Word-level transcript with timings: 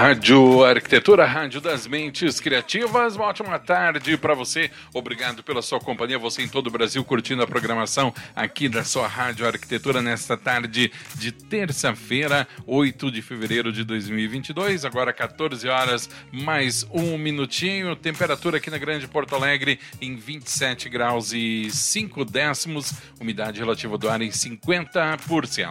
Rádio 0.00 0.64
Arquitetura, 0.64 1.26
Rádio 1.26 1.60
das 1.60 1.86
Mentes 1.86 2.40
Criativas. 2.40 3.16
Uma 3.16 3.26
ótima 3.26 3.58
tarde 3.58 4.16
para 4.16 4.32
você. 4.32 4.70
Obrigado 4.94 5.42
pela 5.42 5.60
sua 5.60 5.78
companhia. 5.78 6.18
Você 6.18 6.40
em 6.40 6.48
todo 6.48 6.68
o 6.68 6.70
Brasil 6.70 7.04
curtindo 7.04 7.42
a 7.42 7.46
programação 7.46 8.10
aqui 8.34 8.66
da 8.66 8.82
sua 8.82 9.06
Rádio 9.06 9.46
Arquitetura 9.46 10.00
nesta 10.00 10.38
tarde 10.38 10.90
de 11.16 11.30
terça-feira, 11.30 12.48
8 12.66 13.10
de 13.10 13.20
fevereiro 13.20 13.70
de 13.70 13.84
2022. 13.84 14.86
Agora 14.86 15.12
14 15.12 15.68
horas 15.68 16.08
mais 16.32 16.82
um 16.90 17.18
minutinho. 17.18 17.94
Temperatura 17.94 18.56
aqui 18.56 18.70
na 18.70 18.78
Grande 18.78 19.06
Porto 19.06 19.34
Alegre 19.34 19.78
em 20.00 20.16
27 20.16 20.88
graus 20.88 21.34
e 21.34 21.70
5 21.70 22.24
décimos. 22.24 22.94
Umidade 23.20 23.60
relativa 23.60 23.98
do 23.98 24.08
ar 24.08 24.22
em 24.22 24.30
50%. 24.30 25.68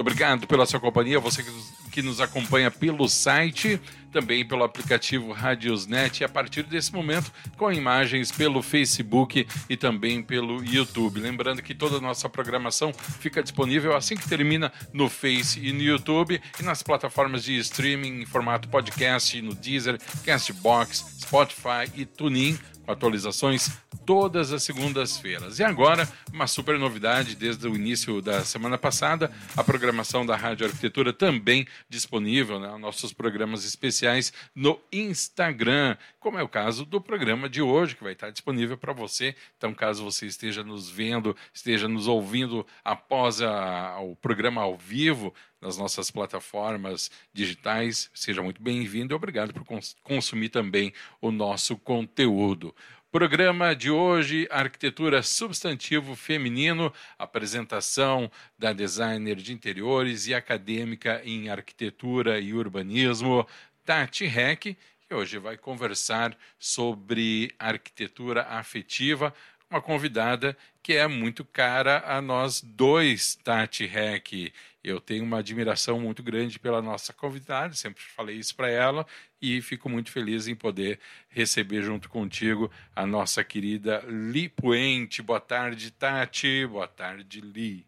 obrigado 0.00 0.48
pela 0.48 0.66
sua 0.66 0.80
companhia. 0.80 1.20
Você 1.20 1.44
que 1.44 1.50
que 1.90 2.02
nos 2.02 2.20
acompanha 2.20 2.70
pelo 2.70 3.08
site, 3.08 3.80
também 4.10 4.44
pelo 4.44 4.64
aplicativo 4.64 5.32
Radiosnet 5.32 6.20
e 6.20 6.24
a 6.24 6.28
partir 6.28 6.62
desse 6.64 6.92
momento 6.92 7.32
com 7.56 7.72
imagens 7.72 8.30
pelo 8.32 8.62
Facebook 8.62 9.46
e 9.68 9.76
também 9.76 10.22
pelo 10.22 10.64
YouTube. 10.64 11.20
Lembrando 11.20 11.62
que 11.62 11.74
toda 11.74 11.96
a 11.96 12.00
nossa 12.00 12.28
programação 12.28 12.92
fica 12.92 13.42
disponível 13.42 13.94
assim 13.94 14.16
que 14.16 14.28
termina 14.28 14.72
no 14.92 15.08
Face 15.08 15.60
e 15.64 15.72
no 15.72 15.82
YouTube 15.82 16.40
e 16.58 16.62
nas 16.62 16.82
plataformas 16.82 17.44
de 17.44 17.56
streaming 17.58 18.22
em 18.22 18.26
formato 18.26 18.68
podcast 18.68 19.40
no 19.40 19.54
Deezer, 19.54 19.98
Castbox, 20.24 21.18
Spotify 21.20 21.90
e 21.94 22.04
TuneIn 22.04 22.58
atualizações 22.90 23.70
todas 24.04 24.52
as 24.52 24.62
segundas-feiras. 24.62 25.58
E 25.58 25.64
agora, 25.64 26.08
uma 26.32 26.46
super 26.46 26.78
novidade 26.78 27.36
desde 27.36 27.66
o 27.66 27.74
início 27.74 28.20
da 28.20 28.44
semana 28.44 28.76
passada, 28.76 29.30
a 29.56 29.62
programação 29.62 30.24
da 30.26 30.36
Rádio 30.36 30.66
Arquitetura 30.66 31.12
também 31.12 31.66
disponível, 31.88 32.58
né, 32.58 32.76
nossos 32.78 33.12
programas 33.12 33.64
especiais 33.64 34.32
no 34.54 34.80
Instagram, 34.92 35.96
como 36.18 36.38
é 36.38 36.42
o 36.42 36.48
caso 36.48 36.84
do 36.84 37.00
programa 37.00 37.48
de 37.48 37.62
hoje, 37.62 37.94
que 37.94 38.02
vai 38.02 38.12
estar 38.12 38.30
disponível 38.30 38.76
para 38.76 38.92
você. 38.92 39.34
Então, 39.56 39.72
caso 39.72 40.04
você 40.04 40.26
esteja 40.26 40.62
nos 40.62 40.90
vendo, 40.90 41.36
esteja 41.52 41.88
nos 41.88 42.06
ouvindo 42.06 42.66
após 42.84 43.40
a, 43.40 43.98
o 44.00 44.16
programa 44.16 44.62
ao 44.62 44.76
vivo, 44.76 45.32
nas 45.60 45.76
nossas 45.76 46.10
plataformas 46.10 47.10
digitais. 47.32 48.10
Seja 48.14 48.42
muito 48.42 48.62
bem-vindo 48.62 49.12
e 49.12 49.16
obrigado 49.16 49.52
por 49.52 49.64
cons 49.64 49.96
consumir 50.02 50.48
também 50.48 50.92
o 51.20 51.30
nosso 51.30 51.76
conteúdo. 51.76 52.74
Programa 53.12 53.74
de 53.74 53.90
hoje, 53.90 54.46
arquitetura 54.52 55.20
substantivo 55.20 56.14
feminino, 56.14 56.92
apresentação 57.18 58.30
da 58.56 58.72
designer 58.72 59.34
de 59.34 59.52
interiores 59.52 60.28
e 60.28 60.34
acadêmica 60.34 61.20
em 61.24 61.48
arquitetura 61.48 62.38
e 62.38 62.54
urbanismo, 62.54 63.44
Tati 63.84 64.26
Heck, 64.26 64.78
que 65.08 65.14
hoje 65.14 65.38
vai 65.38 65.56
conversar 65.56 66.38
sobre 66.56 67.52
arquitetura 67.58 68.42
afetiva, 68.42 69.34
uma 69.68 69.82
convidada 69.82 70.56
que 70.80 70.92
é 70.92 71.08
muito 71.08 71.44
cara 71.44 72.04
a 72.06 72.22
nós 72.22 72.60
dois, 72.60 73.34
Tati 73.42 73.84
Heck. 73.84 74.52
Eu 74.82 74.98
tenho 74.98 75.24
uma 75.24 75.38
admiração 75.38 76.00
muito 76.00 76.22
grande 76.22 76.58
pela 76.58 76.80
nossa 76.80 77.12
convidada, 77.12 77.74
sempre 77.74 78.02
falei 78.02 78.36
isso 78.36 78.56
para 78.56 78.70
ela 78.70 79.06
e 79.40 79.60
fico 79.60 79.90
muito 79.90 80.10
feliz 80.10 80.48
em 80.48 80.54
poder 80.54 80.98
receber 81.28 81.82
junto 81.82 82.08
contigo 82.08 82.70
a 82.96 83.06
nossa 83.06 83.44
querida 83.44 84.02
Li 84.06 84.48
Puente. 84.48 85.20
Boa 85.20 85.40
tarde, 85.40 85.90
Tati. 85.90 86.66
Boa 86.66 86.88
tarde, 86.88 87.42
Li. 87.42 87.86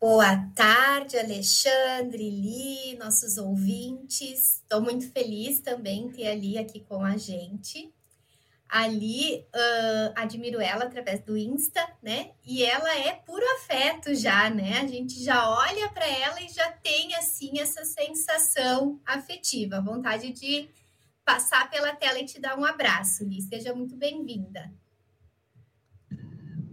Boa 0.00 0.36
tarde, 0.54 1.18
Alexandre, 1.18 2.30
Li, 2.30 2.96
nossos 2.96 3.36
ouvintes. 3.36 4.60
Estou 4.62 4.80
muito 4.80 5.10
feliz 5.10 5.60
também 5.60 6.08
ter 6.08 6.28
a 6.28 6.34
Li 6.36 6.56
aqui 6.56 6.78
com 6.80 7.04
a 7.04 7.16
gente 7.16 7.92
ali 8.68 9.46
uh, 9.54 10.12
admiro 10.14 10.60
ela 10.60 10.84
através 10.84 11.20
do 11.22 11.36
Insta, 11.36 11.80
né? 12.02 12.32
E 12.44 12.62
ela 12.62 12.96
é 12.98 13.14
puro 13.14 13.44
afeto 13.56 14.14
já, 14.14 14.50
né? 14.50 14.80
A 14.80 14.86
gente 14.86 15.22
já 15.22 15.48
olha 15.48 15.88
para 15.88 16.06
ela 16.06 16.40
e 16.42 16.48
já 16.48 16.70
tem 16.72 17.14
assim 17.14 17.58
essa 17.58 17.84
sensação 17.84 19.00
afetiva, 19.06 19.80
vontade 19.80 20.32
de 20.32 20.68
passar 21.24 21.70
pela 21.70 21.94
tela 21.94 22.18
e 22.18 22.26
te 22.26 22.40
dar 22.40 22.58
um 22.58 22.64
abraço, 22.64 23.24
Li. 23.24 23.40
Seja 23.40 23.74
muito 23.74 23.96
bem-vinda. 23.96 24.70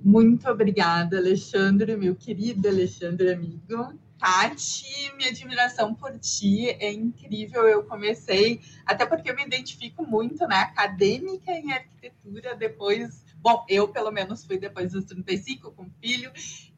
Muito 0.04 0.48
obrigada, 0.50 1.18
Alexandre, 1.18 1.96
meu 1.98 2.16
querido 2.16 2.68
Alexandre 2.68 3.32
amigo. 3.32 3.98
Tati, 4.18 5.12
minha 5.16 5.30
admiração 5.30 5.94
por 5.94 6.18
ti 6.20 6.70
é 6.70 6.92
incrível. 6.92 7.68
Eu 7.68 7.84
comecei, 7.84 8.62
até 8.86 9.06
porque 9.06 9.30
eu 9.30 9.36
me 9.36 9.44
identifico 9.44 10.06
muito, 10.06 10.48
né? 10.48 10.56
Acadêmica 10.56 11.52
em 11.52 11.72
arquitetura, 11.72 12.56
depois, 12.56 13.24
bom, 13.36 13.66
eu 13.68 13.88
pelo 13.88 14.12
menos 14.12 14.46
fui 14.46 14.58
depois 14.58 14.94
dos 14.94 15.06
35 15.06 15.72
com 15.72 15.90
filho, 16.02 16.32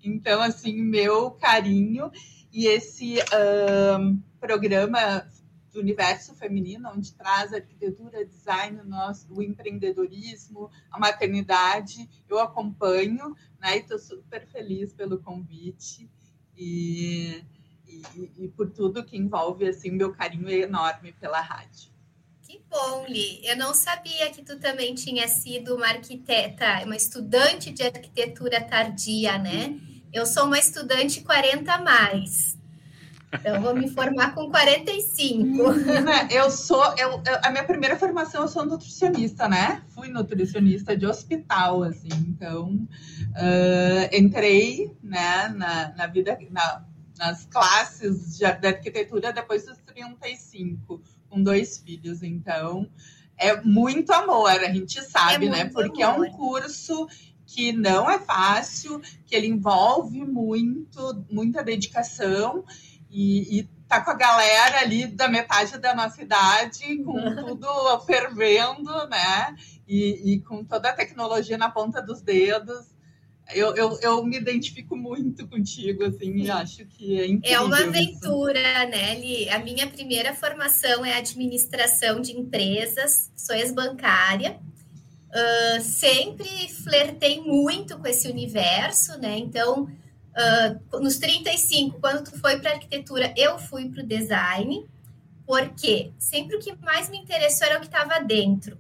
então, 0.03 0.42
assim, 0.42 0.81
meu 0.81 1.31
carinho 1.31 2.12
e 2.52 2.66
esse 2.66 3.16
um, 4.00 4.20
programa 4.40 5.28
do 5.72 5.80
universo 5.80 6.34
feminino, 6.34 6.90
onde 6.90 7.14
traz 7.14 7.53
arquitetura, 7.53 8.26
design, 8.26 8.81
nosso, 8.84 9.31
o 9.31 9.44
empreendedorismo, 9.44 10.72
a 10.90 11.00
maternidade, 11.00 12.09
eu 12.28 12.40
acompanho, 12.40 13.36
né? 13.59 13.78
E 13.78 13.80
estou 13.81 14.00
super 14.00 14.47
feliz 14.47 14.92
pelo 14.92 15.20
convite 15.20 16.09
e, 16.57 17.44
e, 17.88 18.31
e, 18.38 18.47
por 18.50 18.69
tudo 18.72 19.03
que 19.03 19.18
envolve, 19.18 19.68
assim, 19.68 19.91
meu 19.91 20.12
carinho 20.13 20.50
é 20.50 20.59
enorme 20.59 21.13
pela 21.13 21.40
rádio. 21.40 21.91
Que 22.41 22.62
bom, 22.69 23.06
Li. 23.07 23.45
Eu 23.45 23.57
não 23.57 23.73
sabia 23.73 24.29
que 24.31 24.41
tu 24.41 24.57
também 24.57 24.96
tinha 24.96 25.28
sido 25.28 25.75
uma 25.75 25.88
arquiteta, 25.88 26.84
uma 26.85 26.96
estudante 26.96 27.72
de 27.72 27.84
arquitetura 27.84 28.62
tardia, 28.62 29.38
né? 29.38 29.78
Eu 30.13 30.25
sou 30.25 30.46
uma 30.46 30.57
estudante 30.57 31.22
40 31.22 31.72
a 31.72 31.81
mais. 31.81 32.57
Então, 33.34 33.62
vou 33.62 33.75
me 33.75 33.90
formar 33.90 34.34
com 34.34 34.50
45. 34.50 35.62
Eu 36.31 36.50
sou, 36.50 36.81
eu, 36.97 37.22
a 37.44 37.51
minha 37.51 37.66
primeira 37.66 37.97
formação, 37.97 38.44
eu 38.44 38.47
sou 38.47 38.66
nutricionista, 38.66 39.50
né? 39.50 39.84
Fui 40.07 40.13
nutricionista 40.13 40.95
de 40.95 41.06
hospital, 41.06 41.84
assim. 41.84 42.07
Então, 42.28 42.69
uh, 42.72 44.16
entrei, 44.16 44.95
né, 45.03 45.50
na, 45.50 45.94
na 45.95 46.07
vida, 46.07 46.38
na, 46.50 46.85
nas 47.18 47.45
classes 47.45 48.38
de, 48.38 48.46
de 48.46 48.67
arquitetura 48.67 49.34
depois 49.34 49.66
dos 49.66 49.78
35, 49.79 51.01
com 51.29 51.44
dois 51.44 51.79
filhos. 51.79 52.23
Então, 52.23 52.90
é 53.38 53.59
muito 53.62 54.13
amor, 54.13 54.50
a 54.50 54.72
gente 54.72 55.01
sabe, 55.03 55.47
é 55.47 55.50
né? 55.50 55.66
Porque 55.66 56.01
amor. 56.01 56.25
é 56.25 56.29
um 56.29 56.31
curso 56.31 57.07
que 57.46 57.73
não 57.73 58.09
é 58.09 58.19
fácil, 58.19 59.01
que 59.25 59.35
ele 59.35 59.47
envolve 59.47 60.23
muito, 60.23 61.25
muita 61.29 61.63
dedicação 61.63 62.63
e, 63.09 63.59
e 63.59 63.70
tá 63.87 64.01
com 64.01 64.11
a 64.11 64.16
galera 64.16 64.79
ali 64.79 65.07
da 65.07 65.28
metade 65.28 65.78
da 65.78 65.95
nossa 65.95 66.22
idade, 66.22 66.97
com 67.03 67.13
tudo 67.35 67.99
fervendo, 68.01 69.07
né? 69.07 69.55
E, 69.87 70.34
e, 70.34 70.39
com 70.41 70.63
toda 70.63 70.89
a 70.89 70.93
tecnologia 70.93 71.57
na 71.57 71.69
ponta 71.69 72.01
dos 72.01 72.22
dedos. 72.22 72.95
Eu, 73.53 73.73
eu, 73.78 73.97
eu 74.01 74.25
me 74.25 74.37
identifico 74.37 74.93
muito 74.93 75.47
contigo, 75.47 76.03
assim, 76.03 76.35
e 76.35 76.51
acho 76.51 76.85
que 76.85 77.17
é 77.17 77.25
incrível. 77.25 77.57
É 77.57 77.61
uma 77.61 77.79
aventura, 77.79 78.59
isso. 78.59 78.89
né, 78.89 79.16
Li? 79.16 79.49
A 79.49 79.59
minha 79.59 79.87
primeira 79.87 80.34
formação 80.34 81.05
é 81.05 81.13
administração 81.13 82.19
de 82.19 82.34
empresas, 82.34 83.31
sou 83.37 83.55
ex-bancária. 83.55 84.59
Uh, 85.29 85.81
sempre 85.81 86.49
flertei 86.84 87.39
muito 87.39 87.97
com 87.97 88.07
esse 88.07 88.28
universo, 88.28 89.17
né? 89.17 89.37
Então, 89.37 89.89
Uh, 90.37 90.99
nos 90.99 91.17
35, 91.17 91.99
quando 91.99 92.23
tu 92.23 92.39
foi 92.39 92.59
para 92.59 92.73
arquitetura, 92.73 93.34
eu 93.35 93.57
fui 93.57 93.89
para 93.89 94.03
o 94.03 94.05
design, 94.05 94.85
porque 95.45 96.11
sempre 96.19 96.55
o 96.55 96.59
que 96.59 96.75
mais 96.75 97.09
me 97.09 97.17
interessou 97.17 97.66
era 97.67 97.78
o 97.78 97.81
que 97.81 97.87
estava 97.87 98.19
dentro, 98.19 98.78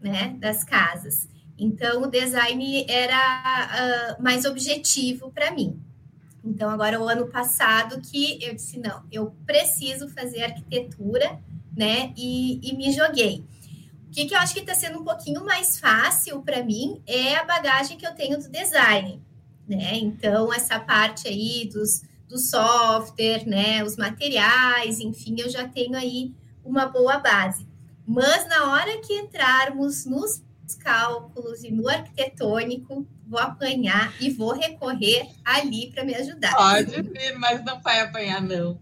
né, 0.00 0.36
das 0.38 0.62
casas. 0.64 1.26
Então, 1.58 2.02
o 2.02 2.06
design 2.06 2.84
era 2.88 4.16
uh, 4.18 4.22
mais 4.22 4.44
objetivo 4.44 5.30
para 5.32 5.50
mim. 5.50 5.80
Então, 6.44 6.70
agora, 6.70 7.00
o 7.00 7.08
ano 7.08 7.26
passado 7.28 8.00
que 8.00 8.38
eu 8.42 8.54
disse, 8.54 8.78
não, 8.78 9.02
eu 9.10 9.34
preciso 9.44 10.08
fazer 10.08 10.44
arquitetura, 10.44 11.40
né? 11.76 12.12
E, 12.16 12.60
e 12.62 12.76
me 12.76 12.92
joguei. 12.92 13.44
O 14.06 14.10
que, 14.10 14.24
que 14.26 14.34
eu 14.34 14.38
acho 14.38 14.54
que 14.54 14.60
está 14.60 14.74
sendo 14.74 15.00
um 15.00 15.04
pouquinho 15.04 15.44
mais 15.44 15.78
fácil 15.78 16.40
para 16.42 16.62
mim 16.62 17.02
é 17.06 17.36
a 17.36 17.44
bagagem 17.44 17.98
que 17.98 18.06
eu 18.06 18.14
tenho 18.14 18.38
do 18.38 18.48
design, 18.48 19.20
né? 19.68 19.96
Então, 19.98 20.52
essa 20.52 20.80
parte 20.80 21.28
aí 21.28 21.68
dos, 21.72 22.02
do 22.28 22.38
software, 22.38 23.46
né? 23.46 23.84
Os 23.84 23.96
materiais, 23.96 24.98
enfim, 25.00 25.36
eu 25.38 25.50
já 25.50 25.68
tenho 25.68 25.96
aí 25.96 26.32
uma 26.64 26.86
boa 26.86 27.18
base. 27.18 27.66
Mas 28.06 28.48
na 28.48 28.72
hora 28.72 29.00
que 29.00 29.12
entrarmos 29.12 30.06
nos 30.06 30.42
cálculos 30.76 31.62
e 31.64 31.70
no 31.70 31.88
arquitetônico, 31.88 33.06
vou 33.26 33.38
apanhar 33.38 34.14
e 34.20 34.30
vou 34.30 34.52
recorrer 34.52 35.28
ali 35.44 35.90
para 35.90 36.04
me 36.04 36.14
ajudar. 36.14 36.54
Pode 36.54 37.02
vir, 37.02 37.38
mas 37.38 37.62
não 37.64 37.80
vai 37.80 38.00
apanhar, 38.00 38.40
não. 38.40 38.78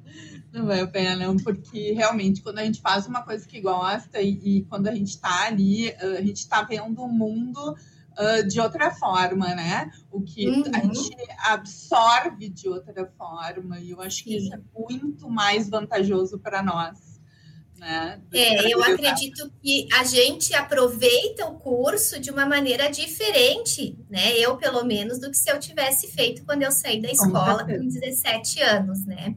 Não 0.53 0.67
vai 0.67 0.81
apanhar, 0.81 1.17
não, 1.17 1.37
porque 1.37 1.93
realmente, 1.93 2.41
quando 2.41 2.61
a 2.61 2.65
gente 2.65 2.81
faz 2.81 3.07
uma 3.07 3.23
coisa 3.23 3.47
que 3.47 3.61
gosta 3.61 4.21
e, 4.21 4.41
e 4.43 4.63
quando 4.63 4.87
a 4.89 4.95
gente 4.95 5.11
está 5.11 5.47
ali, 5.47 5.93
a 5.93 6.23
gente 6.23 6.39
está 6.39 6.63
vendo 6.63 7.03
o 7.03 7.09
mundo 7.09 7.77
uh, 8.19 8.47
de 8.47 8.61
outra 8.61 8.91
forma, 8.91 9.55
né? 9.55 9.91
O 10.11 10.21
que 10.21 10.49
uhum. 10.49 10.65
a 10.75 10.81
gente 10.81 11.17
absorve 11.45 12.49
de 12.49 12.69
outra 12.69 13.07
forma, 13.17 13.79
e 13.79 13.91
eu 13.91 14.01
acho 14.01 14.25
que 14.25 14.31
Sim. 14.31 14.37
isso 14.37 14.55
é 14.55 14.61
muito 14.75 15.29
mais 15.29 15.69
vantajoso 15.69 16.39
para 16.39 16.63
nós. 16.63 17.17
Né? 17.79 18.19
É, 18.33 18.73
eu 18.73 18.83
acredito 18.83 19.53
que 19.63 19.87
a 19.93 20.03
gente 20.03 20.55
aproveita 20.55 21.45
o 21.45 21.57
curso 21.57 22.19
de 22.19 22.31
uma 22.31 22.47
maneira 22.47 22.91
diferente, 22.91 23.99
né? 24.09 24.33
Eu, 24.39 24.57
pelo 24.57 24.83
menos, 24.83 25.21
do 25.21 25.31
que 25.31 25.37
se 25.37 25.51
eu 25.51 25.61
tivesse 25.61 26.09
feito 26.09 26.43
quando 26.45 26.63
eu 26.63 26.73
saí 26.73 27.03
da 27.03 27.11
escola 27.11 27.67
com, 27.67 27.77
com 27.77 27.87
17 27.87 28.63
anos, 28.63 29.05
né? 29.05 29.37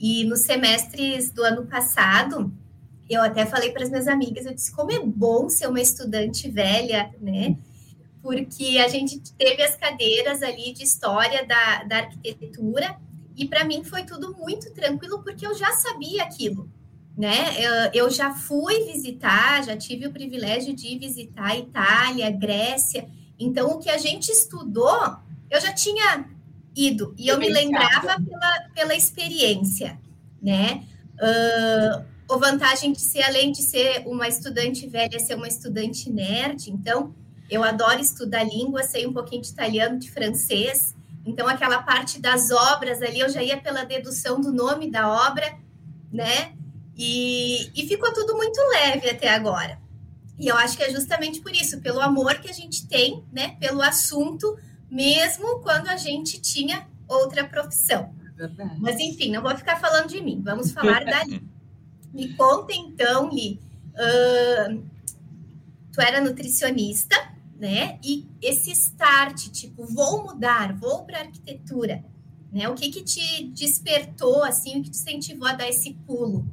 E 0.00 0.24
nos 0.24 0.40
semestres 0.40 1.30
do 1.30 1.44
ano 1.44 1.66
passado, 1.66 2.50
eu 3.08 3.22
até 3.22 3.44
falei 3.44 3.70
para 3.72 3.84
as 3.84 3.90
minhas 3.90 4.08
amigas, 4.08 4.46
eu 4.46 4.54
disse, 4.54 4.72
como 4.72 4.90
é 4.90 4.98
bom 4.98 5.48
ser 5.48 5.68
uma 5.68 5.80
estudante 5.80 6.50
velha, 6.50 7.10
né? 7.20 7.56
Porque 8.26 8.78
a 8.78 8.88
gente 8.88 9.20
teve 9.38 9.62
as 9.62 9.76
cadeiras 9.76 10.42
ali 10.42 10.72
de 10.72 10.82
história 10.82 11.46
da, 11.46 11.84
da 11.84 11.96
arquitetura, 11.98 12.96
e 13.36 13.46
para 13.46 13.64
mim 13.64 13.84
foi 13.84 14.04
tudo 14.04 14.36
muito 14.36 14.72
tranquilo, 14.72 15.22
porque 15.22 15.46
eu 15.46 15.54
já 15.54 15.72
sabia 15.72 16.22
aquilo 16.22 16.68
né? 17.16 17.56
Eu, 17.58 18.04
eu 18.04 18.10
já 18.10 18.34
fui 18.34 18.84
visitar, 18.84 19.64
já 19.64 19.76
tive 19.76 20.06
o 20.06 20.12
privilégio 20.12 20.76
de 20.76 20.98
visitar 20.98 21.56
Itália, 21.56 22.30
Grécia. 22.30 23.08
Então, 23.38 23.70
o 23.70 23.78
que 23.78 23.88
a 23.88 23.96
gente 23.96 24.28
estudou, 24.28 25.16
eu 25.50 25.60
já 25.60 25.72
tinha 25.72 26.26
ido 26.74 27.14
e 27.16 27.28
eu 27.28 27.38
me 27.38 27.48
lembrava 27.48 28.20
pela, 28.22 28.68
pela 28.74 28.94
experiência, 28.94 29.98
né? 30.42 30.84
Uh, 31.14 32.04
a 32.34 32.36
vantagem 32.36 32.92
de 32.92 33.00
ser, 33.00 33.22
além 33.22 33.50
de 33.50 33.62
ser 33.62 34.02
uma 34.06 34.28
estudante 34.28 34.86
velha, 34.86 35.18
ser 35.18 35.36
uma 35.36 35.48
estudante 35.48 36.10
nerd. 36.10 36.70
Então, 36.70 37.14
eu 37.50 37.62
adoro 37.62 38.00
estudar 38.00 38.44
língua, 38.44 38.82
sei 38.82 39.06
um 39.06 39.12
pouquinho 39.12 39.42
de 39.42 39.48
italiano, 39.48 39.98
de 39.98 40.10
francês. 40.10 40.94
Então, 41.24 41.48
aquela 41.48 41.82
parte 41.82 42.20
das 42.20 42.50
obras 42.50 43.02
ali, 43.02 43.20
eu 43.20 43.28
já 43.28 43.42
ia 43.42 43.60
pela 43.60 43.84
dedução 43.84 44.40
do 44.40 44.52
nome 44.52 44.90
da 44.90 45.08
obra, 45.08 45.56
né? 46.12 46.52
E, 46.96 47.70
e 47.74 47.86
ficou 47.86 48.12
tudo 48.12 48.36
muito 48.36 48.60
leve 48.70 49.10
até 49.10 49.28
agora. 49.28 49.78
E 50.38 50.48
eu 50.48 50.56
acho 50.56 50.76
que 50.76 50.82
é 50.82 50.90
justamente 50.90 51.40
por 51.40 51.52
isso, 51.52 51.80
pelo 51.80 52.00
amor 52.00 52.34
que 52.36 52.48
a 52.48 52.52
gente 52.52 52.86
tem, 52.86 53.24
né, 53.32 53.56
pelo 53.58 53.82
assunto, 53.82 54.58
mesmo 54.90 55.60
quando 55.60 55.88
a 55.88 55.96
gente 55.96 56.40
tinha 56.40 56.86
outra 57.08 57.44
profissão. 57.44 58.14
Verdade. 58.36 58.76
Mas 58.78 59.00
enfim, 59.00 59.32
não 59.32 59.42
vou 59.42 59.56
ficar 59.56 59.80
falando 59.80 60.08
de 60.08 60.20
mim, 60.20 60.42
vamos 60.44 60.72
falar 60.72 61.04
da 61.04 61.24
Li. 61.24 61.42
Me 62.12 62.34
conta 62.34 62.72
então, 62.72 63.30
Li, 63.30 63.60
uh, 63.92 64.82
tu 65.92 66.00
era 66.00 66.20
nutricionista, 66.20 67.25
né? 67.58 67.98
E 68.04 68.26
esse 68.40 68.70
start, 68.72 69.48
tipo, 69.48 69.84
vou 69.86 70.24
mudar, 70.24 70.74
vou 70.74 71.04
para 71.04 71.20
arquitetura, 71.20 72.04
né? 72.52 72.68
O 72.68 72.74
que 72.74 72.90
que 72.90 73.02
te 73.02 73.44
despertou, 73.48 74.44
assim, 74.44 74.78
o 74.78 74.82
que 74.82 74.90
te 74.90 74.98
incentivou 74.98 75.48
a 75.48 75.54
dar 75.54 75.68
esse 75.68 75.94
pulo? 76.06 76.46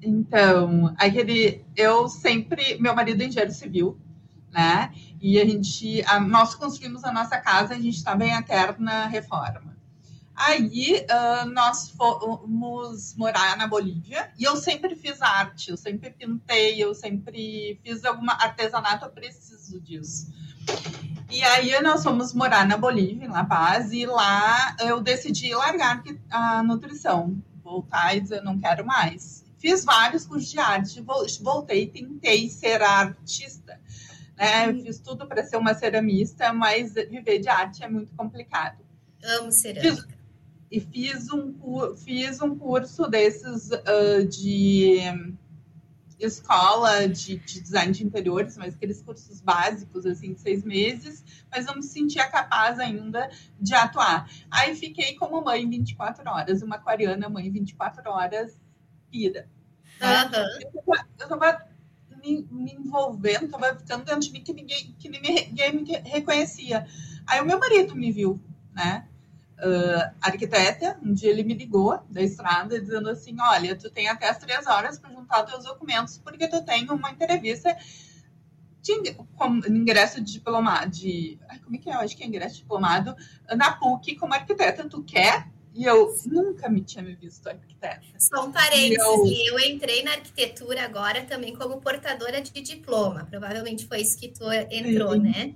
Então, 0.00 0.94
aquele, 0.96 1.64
eu 1.74 2.08
sempre, 2.08 2.78
meu 2.80 2.94
marido 2.94 3.22
é 3.22 3.26
engenheiro 3.26 3.52
civil, 3.52 3.98
né? 4.52 4.92
E 5.20 5.40
a 5.40 5.44
gente, 5.44 6.02
a, 6.06 6.20
nós 6.20 6.54
construímos 6.54 7.04
a 7.04 7.12
nossa 7.12 7.38
casa, 7.38 7.74
a 7.74 7.78
gente 7.78 7.96
estava 7.96 8.24
em 8.24 8.32
eterna 8.32 9.06
reforma. 9.06 9.77
Aí 10.40 11.04
uh, 11.10 11.48
nós 11.50 11.90
fomos 11.90 13.16
morar 13.16 13.56
na 13.56 13.66
Bolívia 13.66 14.30
e 14.38 14.44
eu 14.44 14.54
sempre 14.54 14.94
fiz 14.94 15.20
arte, 15.20 15.72
eu 15.72 15.76
sempre 15.76 16.10
pintei, 16.10 16.80
eu 16.80 16.94
sempre 16.94 17.80
fiz 17.82 18.04
alguma 18.04 18.34
artesanato, 18.34 19.04
eu 19.04 19.10
preciso 19.10 19.80
disso. 19.80 20.32
E 21.28 21.42
aí 21.42 21.82
nós 21.82 22.04
fomos 22.04 22.32
morar 22.32 22.64
na 22.68 22.76
Bolívia, 22.76 23.26
em 23.26 23.28
La 23.28 23.44
Paz, 23.44 23.92
e 23.92 24.06
lá 24.06 24.76
eu 24.78 25.00
decidi 25.00 25.52
largar 25.52 26.04
a 26.30 26.62
nutrição, 26.62 27.42
voltar 27.60 28.16
e 28.16 28.20
dizer 28.20 28.40
não 28.40 28.60
quero 28.60 28.86
mais. 28.86 29.44
Fiz 29.58 29.84
vários 29.84 30.24
cursos 30.24 30.48
de 30.48 30.60
arte, 30.60 31.04
voltei, 31.42 31.88
tentei 31.88 32.48
ser 32.48 32.80
artista. 32.80 33.80
Né? 34.36 34.68
Uhum. 34.68 34.84
Fiz 34.84 35.00
tudo 35.00 35.26
para 35.26 35.42
ser 35.42 35.56
uma 35.56 35.74
ceramista, 35.74 36.52
mas 36.52 36.94
viver 36.94 37.40
de 37.40 37.48
arte 37.48 37.82
é 37.82 37.88
muito 37.88 38.14
complicado. 38.14 38.78
Amo 39.24 39.50
cerâmica. 39.50 39.96
Fiz, 39.96 40.17
e 40.70 40.80
fiz 40.80 41.32
um, 41.32 41.54
fiz 41.96 42.40
um 42.42 42.56
curso 42.56 43.08
desses 43.08 43.70
uh, 43.70 44.26
de 44.28 44.98
escola 46.18 47.08
de, 47.08 47.36
de, 47.36 47.60
design 47.60 47.92
de 47.92 48.04
interiores, 48.04 48.56
mas 48.56 48.74
aqueles 48.74 49.00
cursos 49.00 49.40
básicos, 49.40 50.04
assim, 50.04 50.32
de 50.32 50.40
seis 50.40 50.64
meses, 50.64 51.24
mas 51.50 51.64
não 51.64 51.76
me 51.76 51.82
sentia 51.82 52.26
capaz 52.28 52.78
ainda 52.80 53.30
de 53.60 53.74
atuar. 53.74 54.28
Aí 54.50 54.74
fiquei 54.74 55.14
como 55.14 55.40
mãe 55.42 55.68
24 55.68 56.28
horas, 56.28 56.62
uma 56.62 56.76
aquariana 56.76 57.28
mãe 57.28 57.50
24 57.50 58.10
horas 58.10 58.60
pira. 59.10 59.48
Uhum. 60.00 60.94
Eu 61.18 61.24
estava 61.24 61.68
me, 62.22 62.46
me, 62.50 62.72
envolvendo, 62.72 63.46
estava 63.46 63.76
ficando 63.76 64.04
dentro 64.04 64.20
de 64.20 64.32
mim 64.32 64.42
que 64.42 64.52
ninguém, 64.52 64.96
que 64.98 65.08
ninguém 65.08 65.72
me 65.72 65.92
reconhecia. 66.10 66.86
Aí 67.26 67.40
o 67.40 67.46
meu 67.46 67.58
marido 67.58 67.94
me 67.94 68.10
viu, 68.10 68.40
né? 68.74 69.06
Uh, 69.58 70.14
arquiteta, 70.20 70.96
um 71.02 71.12
dia 71.12 71.30
ele 71.30 71.42
me 71.42 71.52
ligou 71.52 72.00
da 72.08 72.22
estrada 72.22 72.80
dizendo 72.80 73.10
assim, 73.10 73.36
olha, 73.40 73.74
tu 73.74 73.90
tem 73.90 74.08
até 74.08 74.28
as 74.28 74.38
três 74.38 74.66
horas 74.68 75.00
para 75.00 75.10
juntar 75.10 75.42
teus 75.42 75.64
documentos 75.64 76.16
porque 76.18 76.46
tu 76.46 76.64
tem 76.64 76.88
uma 76.88 77.10
entrevista 77.10 77.76
de 78.80 79.14
com, 79.36 79.60
ingresso 79.66 80.20
de 80.20 80.32
diplomado, 80.32 80.92
de, 80.92 81.38
como 81.64 81.76
é 81.76 81.78
que 81.78 81.90
é? 81.90 81.94
Eu 81.94 81.98
acho 81.98 82.16
que 82.16 82.22
é 82.22 82.26
ingresso 82.26 82.54
de 82.54 82.60
diplomado 82.62 83.16
na 83.56 83.72
PUC 83.72 84.14
como 84.14 84.32
arquiteta, 84.32 84.88
tu 84.88 85.02
quer? 85.02 85.48
E 85.74 85.84
eu 85.84 86.14
nunca 86.26 86.68
me 86.68 86.80
tinha 86.80 87.04
me 87.04 87.14
visto 87.14 87.48
arquiteta. 87.48 88.02
Só 88.18 88.46
um 88.46 88.52
parênteses, 88.52 88.98
eu... 88.98 89.26
eu... 89.26 89.60
entrei 89.60 90.02
na 90.02 90.12
arquitetura 90.12 90.82
agora 90.82 91.24
também 91.24 91.54
como 91.54 91.80
portadora 91.80 92.40
de 92.40 92.50
diploma. 92.60 93.26
Provavelmente 93.30 93.86
foi 93.86 94.00
isso 94.00 94.18
que 94.18 94.28
tu 94.28 94.50
entrou, 94.50 95.12
Sim. 95.12 95.20
né? 95.20 95.54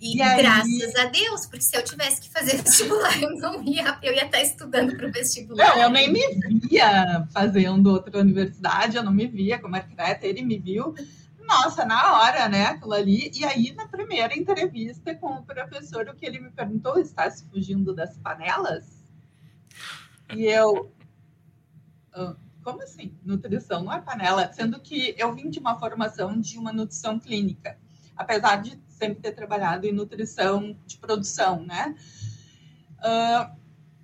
E, 0.00 0.16
e 0.16 0.22
aí... 0.22 0.42
graças 0.42 0.94
a 0.96 1.04
Deus, 1.06 1.46
porque 1.46 1.62
se 1.62 1.76
eu 1.76 1.82
tivesse 1.82 2.20
que 2.20 2.30
fazer 2.30 2.56
vestibular, 2.62 3.20
eu 3.20 3.36
não 3.36 3.62
ia, 3.64 3.98
eu 4.02 4.14
ia 4.14 4.24
estar 4.24 4.40
estudando 4.40 4.96
para 4.96 5.08
o 5.08 5.12
vestibular. 5.12 5.68
Não, 5.68 5.82
eu 5.82 5.90
nem 5.90 6.12
me 6.12 6.20
via 6.60 7.26
fazendo 7.32 7.88
outra 7.88 8.20
universidade, 8.20 8.96
eu 8.96 9.02
não 9.02 9.12
me 9.12 9.26
via 9.26 9.58
como 9.58 9.76
arquiteta, 9.76 10.26
ele 10.26 10.42
me 10.42 10.58
viu. 10.58 10.94
Nossa, 11.40 11.84
na 11.84 12.20
hora, 12.20 12.48
né, 12.48 12.66
aquilo 12.66 12.92
ali. 12.92 13.32
E 13.34 13.44
aí, 13.44 13.72
na 13.72 13.88
primeira 13.88 14.36
entrevista 14.36 15.14
com 15.14 15.34
o 15.34 15.42
professor, 15.42 16.06
o 16.08 16.14
que 16.14 16.26
ele 16.26 16.40
me 16.40 16.50
perguntou, 16.50 16.98
está 16.98 17.30
se 17.30 17.48
fugindo 17.48 17.94
das 17.94 18.18
panelas? 18.18 18.98
E 20.34 20.44
eu. 20.44 20.92
Ah, 22.12 22.36
como 22.62 22.82
assim? 22.82 23.16
Nutrição 23.24 23.82
não 23.82 23.92
é 23.92 24.00
panela? 24.00 24.52
Sendo 24.52 24.78
que 24.78 25.14
eu 25.16 25.34
vim 25.34 25.48
de 25.48 25.58
uma 25.58 25.78
formação 25.78 26.38
de 26.38 26.58
uma 26.58 26.70
nutrição 26.70 27.18
clínica, 27.18 27.78
apesar 28.18 28.56
de 28.56 28.78
sempre 28.88 29.22
ter 29.22 29.32
trabalhado 29.32 29.86
em 29.86 29.92
nutrição 29.92 30.76
de 30.84 30.98
produção, 30.98 31.64
né? 31.64 31.94
Uh, 32.98 33.56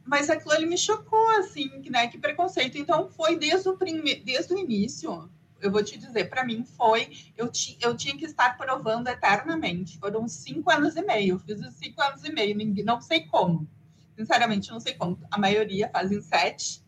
mas 0.05 0.31
aquilo 0.31 0.53
ali 0.53 0.67
me 0.67 0.79
chocou, 0.79 1.31
assim, 1.39 1.69
né? 1.91 2.07
Que 2.07 2.17
preconceito. 2.17 2.79
Então, 2.79 3.09
foi 3.11 3.37
desde 3.37 3.69
o, 3.69 3.77
prime... 3.77 4.15
desde 4.17 4.55
o 4.55 4.59
início, 4.59 5.29
eu 5.61 5.71
vou 5.71 5.83
te 5.83 5.99
dizer, 5.99 6.29
para 6.29 6.45
mim 6.45 6.65
foi, 6.65 7.11
eu, 7.37 7.49
ti, 7.49 7.77
eu 7.81 7.97
tinha 7.97 8.17
que 8.17 8.25
estar 8.25 8.57
provando 8.57 9.09
eternamente. 9.09 9.99
Foram 9.99 10.29
cinco 10.29 10.71
anos 10.71 10.95
e 10.95 11.03
meio, 11.03 11.39
fiz 11.41 11.61
os 11.61 11.75
cinco 11.75 12.01
anos 12.03 12.23
e 12.23 12.33
meio, 12.33 12.57
não 12.85 13.01
sei 13.01 13.27
como. 13.27 13.67
Sinceramente, 14.17 14.71
não 14.71 14.79
sei 14.79 14.95
como. 14.95 15.19
A 15.31 15.39
maioria 15.39 15.91
fazem 15.93 16.21
sete. 16.21 16.84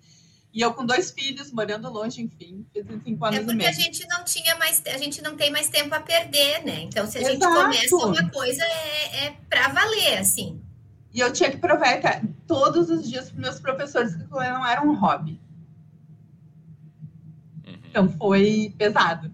E 0.56 0.62
eu 0.62 0.72
com 0.72 0.86
dois 0.86 1.10
filhos, 1.10 1.52
morando 1.52 1.90
longe, 1.90 2.22
enfim, 2.22 2.64
fiz 2.72 2.88
em 2.88 2.98
cinco 2.98 3.26
anos 3.26 3.40
É 3.40 3.44
porque 3.44 3.66
a 3.66 3.72
gente 3.72 4.08
não 4.08 4.24
tinha 4.24 4.56
mais, 4.56 4.82
a 4.86 4.96
gente 4.96 5.20
não 5.20 5.36
tem 5.36 5.50
mais 5.50 5.68
tempo 5.68 5.94
a 5.94 6.00
perder, 6.00 6.64
né? 6.64 6.80
Então, 6.80 7.06
se 7.06 7.18
a 7.18 7.20
Exato. 7.20 7.34
gente 7.34 7.90
começa 7.90 7.94
uma 7.94 8.30
coisa, 8.30 8.64
é, 8.64 9.26
é 9.26 9.36
para 9.50 9.68
valer, 9.68 10.16
assim. 10.16 10.58
E 11.12 11.20
eu 11.20 11.30
tinha 11.30 11.50
que 11.50 11.58
provar 11.58 12.00
todos 12.46 12.88
os 12.88 13.06
dias 13.06 13.30
para 13.30 13.38
meus 13.38 13.60
professores 13.60 14.16
que 14.16 14.24
não 14.30 14.66
era 14.66 14.80
um 14.80 14.94
hobby. 14.94 15.38
Uhum. 17.66 17.78
Então 17.90 18.08
foi 18.16 18.74
pesado. 18.78 19.30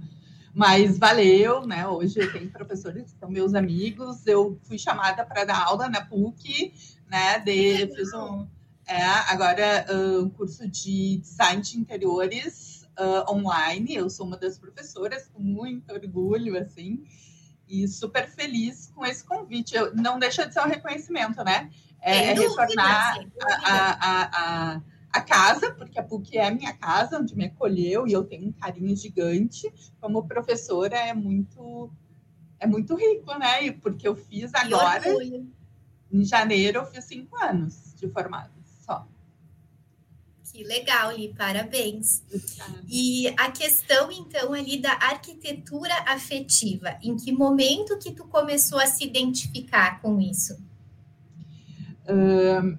Mas 0.53 0.99
valeu, 0.99 1.65
né? 1.65 1.87
Hoje 1.87 2.19
eu 2.19 2.33
tenho 2.33 2.51
professores 2.51 3.13
que 3.13 3.19
são 3.21 3.31
meus 3.31 3.55
amigos. 3.55 4.27
Eu 4.27 4.59
fui 4.65 4.77
chamada 4.77 5.25
para 5.25 5.45
dar 5.45 5.67
aula 5.67 5.89
na 5.89 6.05
PUC, 6.05 6.75
né? 7.09 7.39
De, 7.39 7.87
fiz 7.95 8.13
um, 8.13 8.45
é, 8.93 9.33
agora 9.33 9.87
um 10.23 10.29
curso 10.29 10.69
de 10.69 11.19
design 11.19 11.63
de 11.63 11.79
interiores 11.79 12.89
uh, 12.99 13.33
online. 13.33 13.95
Eu 13.95 14.11
sou 14.11 14.27
uma 14.27 14.37
das 14.37 14.59
professoras, 14.59 15.29
com 15.29 15.41
muito 15.41 15.93
orgulho, 15.93 16.59
assim, 16.59 17.03
e 17.69 17.87
super 17.89 18.29
feliz 18.29 18.93
com 18.95 19.05
esse 19.05 19.25
convite. 19.25 19.75
Eu, 19.75 19.95
não 19.95 20.19
deixa 20.19 20.47
de 20.47 20.53
ser 20.53 20.61
um 20.61 20.69
reconhecimento, 20.69 21.43
né? 21.43 21.71
É, 22.01 22.31
é 22.31 22.35
retornar 22.35 23.25
a, 23.65 23.93
a, 24.01 24.75
a 24.77 24.83
a 25.13 25.21
casa, 25.21 25.71
porque 25.73 26.01
a 26.01 26.03
PUC 26.03 26.39
é 26.39 26.47
a 26.47 26.51
minha 26.51 26.73
casa, 26.73 27.19
onde 27.19 27.37
me 27.37 27.45
acolheu, 27.45 28.07
e 28.09 28.13
eu 28.13 28.25
tenho 28.25 28.49
um 28.49 28.53
carinho 28.53 28.97
gigante. 28.97 29.71
Como 30.01 30.27
professora, 30.27 30.97
é 30.97 31.13
muito 31.13 31.93
é 32.59 32.67
muito 32.67 32.95
rico, 32.95 33.37
né? 33.39 33.73
Porque 33.73 34.09
eu 34.09 34.17
fiz 34.17 34.55
agora, 34.55 35.05
em 36.11 36.25
janeiro, 36.25 36.79
eu 36.79 36.87
fiz 36.87 37.05
cinco 37.05 37.37
anos 37.37 37.95
de 37.97 38.09
formado. 38.09 38.62
Que 40.53 40.65
legal, 40.65 41.13
Li, 41.13 41.33
parabéns. 41.33 42.23
E 42.87 43.27
a 43.39 43.51
questão, 43.51 44.13
então, 44.13 44.53
ali 44.53 44.79
da 44.79 44.93
arquitetura 44.93 45.95
afetiva, 46.07 46.99
em 47.03 47.17
que 47.17 47.33
momento 47.33 47.99
que 47.99 48.13
tu 48.13 48.27
começou 48.27 48.79
a 48.79 48.87
se 48.87 49.03
identificar 49.03 50.03
com 50.03 50.21
isso? 50.21 50.63
Uh, 52.07 52.77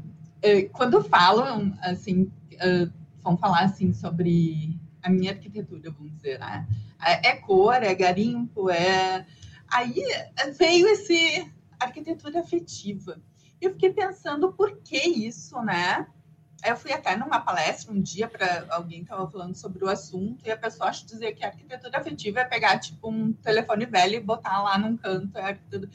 quando 0.72 1.04
falam, 1.04 1.76
assim, 1.82 2.32
uh, 2.54 2.94
vão 3.24 3.36
falar, 3.38 3.64
assim, 3.64 3.92
sobre 3.92 4.80
a 5.02 5.10
minha 5.10 5.32
arquitetura, 5.32 5.90
vamos 5.90 6.14
dizer, 6.14 6.38
né? 6.38 6.68
É, 7.04 7.30
é 7.30 7.36
cor, 7.38 7.82
é 7.82 7.96
garimpo, 7.96 8.70
é... 8.70 9.26
Aí 9.68 9.96
veio 10.60 10.88
esse 10.90 11.52
arquitetura 11.80 12.42
afetiva. 12.42 13.20
Eu 13.60 13.72
fiquei 13.72 13.92
pensando 13.92 14.54
por 14.54 14.78
que 14.78 14.98
isso, 14.98 15.60
né? 15.64 16.06
Eu 16.66 16.78
fui 16.78 16.94
até 16.94 17.16
numa 17.16 17.42
palestra 17.42 17.92
um 17.92 18.02
dia 18.02 18.28
para 18.28 18.66
alguém 18.70 19.02
estava 19.02 19.30
falando 19.30 19.56
sobre 19.56 19.84
o 19.84 19.90
assunto 19.90 20.46
e 20.46 20.52
a 20.52 20.58
pessoa 20.58 20.90
acha 20.90 21.06
dizer 21.06 21.34
que 21.34 21.44
a 21.44 21.48
arquitetura 21.48 21.98
afetiva 21.98 22.40
é 22.40 22.46
pegar 22.46 22.80
tipo 22.80 23.10
um 23.10 23.34
telefone 23.34 23.86
velho 23.86 24.16
e 24.16 24.20
botar 24.20 24.64
lá 24.64 24.78
num 24.78 24.96
canto. 24.96 25.38
É 25.38 25.42
arquitetura. 25.42 25.92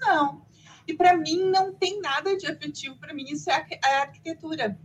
Não, 0.00 0.44
e 0.86 0.94
para 0.94 1.16
mim 1.16 1.50
não 1.50 1.74
tem 1.74 2.00
nada 2.00 2.36
de 2.36 2.46
afetivo, 2.46 2.96
para 2.96 3.12
mim 3.12 3.24
isso 3.28 3.50
é 3.50 3.66
a 3.84 4.00
arquitetura. 4.00 4.78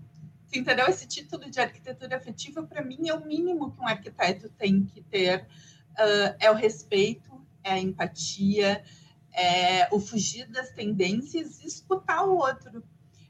Você 0.45 0.59
entendeu? 0.59 0.85
Esse 0.87 1.07
título 1.07 1.49
de 1.49 1.59
arquitetura 1.59 2.17
afetiva, 2.17 2.61
para 2.61 2.83
mim, 2.83 3.09
é 3.09 3.13
o 3.15 3.25
mínimo 3.25 3.71
que 3.71 3.81
um 3.81 3.87
arquiteto 3.87 4.49
tem 4.49 4.85
que 4.85 5.01
ter. 5.01 5.47
Uh, 5.93 6.35
é 6.39 6.51
o 6.51 6.53
respeito, 6.53 7.43
é 7.63 7.71
a 7.71 7.79
empatia, 7.79 8.83
é 9.31 9.87
o 9.91 9.99
fugir 9.99 10.45
das 10.47 10.69
tendências 10.71 11.59
e 11.59 11.65
escutar 11.65 12.23
o 12.25 12.35
outro. 12.35 12.83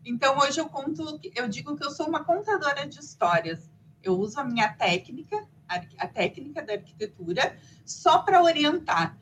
Então, 0.06 0.38
hoje 0.38 0.60
eu 0.60 0.68
conto, 0.68 1.20
eu 1.36 1.48
digo 1.48 1.76
que 1.76 1.86
eu 1.86 1.92
sou 1.92 2.08
uma 2.08 2.24
contadora 2.24 2.88
de 2.88 3.00
histórias. 3.00 3.70
Eu 4.02 4.20
uso 4.20 4.40
a 4.40 4.44
minha 4.44 4.70
técnica, 4.74 5.48
a 5.98 6.08
técnica 6.08 6.62
da 6.62 6.74
arquitetura, 6.74 7.58
só 7.86 8.20
para 8.20 8.44
orientar 8.44 9.18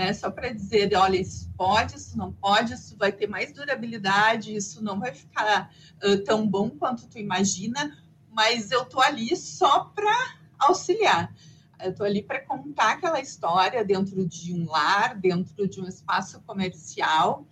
né? 0.00 0.12
Só 0.12 0.30
para 0.30 0.52
dizer, 0.52 0.94
olha, 0.96 1.20
isso 1.20 1.50
pode, 1.56 1.96
isso 1.96 2.16
não 2.16 2.32
pode, 2.32 2.74
isso 2.74 2.96
vai 2.96 3.12
ter 3.12 3.26
mais 3.26 3.52
durabilidade, 3.52 4.54
isso 4.54 4.82
não 4.82 4.98
vai 4.98 5.12
ficar 5.12 5.70
uh, 6.02 6.24
tão 6.24 6.46
bom 6.46 6.70
quanto 6.70 7.06
tu 7.06 7.18
imagina, 7.18 7.98
mas 8.30 8.70
eu 8.70 8.84
tô 8.84 9.00
ali 9.00 9.36
só 9.36 9.84
para 9.84 10.36
auxiliar. 10.58 11.34
Eu 11.82 11.94
tô 11.94 12.04
ali 12.04 12.22
para 12.22 12.40
contar 12.40 12.92
aquela 12.92 13.20
história 13.20 13.84
dentro 13.84 14.26
de 14.26 14.54
um 14.54 14.70
lar, 14.70 15.16
dentro 15.16 15.66
de 15.68 15.80
um 15.80 15.86
espaço 15.86 16.40
comercial, 16.42 17.46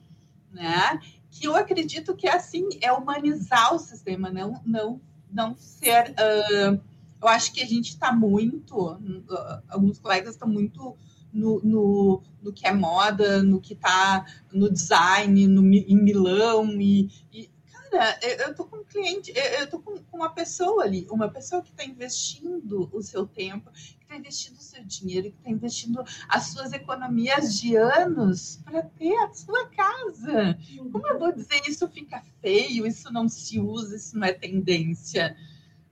né? 0.51 1.01
Que 1.39 1.47
eu 1.47 1.57
acredito 1.57 2.17
que 2.17 2.27
é 2.27 2.35
assim, 2.35 2.69
é 2.81 2.93
humanizar 2.93 3.75
o 3.75 3.79
sistema, 3.79 4.31
não, 4.31 4.61
não, 4.65 5.01
não 5.31 5.57
ser. 5.57 6.11
Uh, 6.11 6.81
eu 7.21 7.29
acho 7.29 7.53
que 7.53 7.63
a 7.63 7.67
gente 7.67 7.91
está 7.91 8.13
muito, 8.13 8.93
uh, 8.93 9.63
alguns 9.69 9.99
colegas 9.99 10.35
estão 10.35 10.49
muito 10.49 10.97
no, 11.33 11.61
no, 11.63 12.23
no 12.43 12.53
que 12.53 12.67
é 12.67 12.73
moda, 12.73 13.43
no 13.43 13.61
que 13.61 13.75
está 13.75 14.25
no 14.53 14.71
design, 14.71 15.47
no, 15.47 15.63
em 15.75 15.97
Milão. 15.97 16.69
E, 16.81 17.11
e 17.33 17.51
cara, 17.91 18.19
eu 18.23 18.51
estou 18.51 18.67
com 18.67 18.79
um 18.79 18.85
cliente, 18.85 19.33
eu 19.35 19.65
estou 19.65 19.81
com, 19.81 19.99
com 19.99 20.17
uma 20.17 20.31
pessoa 20.31 20.85
ali, 20.85 21.07
uma 21.11 21.29
pessoa 21.29 21.63
que 21.63 21.71
está 21.71 21.85
investindo 21.85 22.89
o 22.93 23.03
seu 23.03 23.27
tempo, 23.27 23.71
está 24.09 24.17
investindo 24.17 24.57
o 24.57 24.63
seu 24.63 24.83
dinheiro, 24.85 25.31
que 25.31 25.37
está 25.37 25.51
investindo 25.51 26.03
as 26.29 26.47
suas 26.47 26.73
economias 26.73 27.61
de 27.61 27.77
anos 27.77 28.59
para 28.65 28.83
ter 28.83 29.15
a 29.19 29.33
sua 29.35 29.69
casa. 29.69 30.59
Como 30.91 31.07
eu 31.07 31.19
vou 31.19 31.33
dizer 31.33 31.61
isso 31.69 31.87
fica 31.89 32.23
feio, 32.41 32.87
isso 32.87 33.13
não 33.13 33.29
se 33.29 33.61
usa, 33.61 33.97
isso 33.97 34.19
não 34.19 34.27
é 34.27 34.33
tendência? 34.33 35.37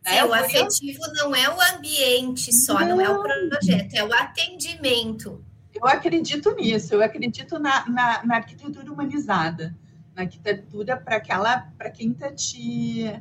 É, 0.03 0.25
o 0.25 0.33
afetivo 0.33 1.01
não 1.15 1.35
é 1.35 1.49
o 1.49 1.77
ambiente 1.77 2.55
só, 2.55 2.81
não. 2.81 2.97
não, 2.97 3.01
é 3.01 3.11
o 3.11 3.23
projeto, 3.23 3.95
é 3.95 4.05
o 4.05 4.13
atendimento. 4.15 5.45
Eu 5.75 5.87
acredito 5.87 6.55
nisso, 6.55 6.95
eu 6.95 7.03
acredito 7.03 7.59
na, 7.59 7.87
na, 7.89 8.25
na 8.25 8.37
arquitetura 8.37 8.91
humanizada, 8.91 9.77
na 10.15 10.23
arquitetura 10.23 10.97
para 10.97 11.17
aquela, 11.17 11.71
para 11.77 11.91
quem 11.91 12.13
está 12.13 12.33
te. 12.33 13.13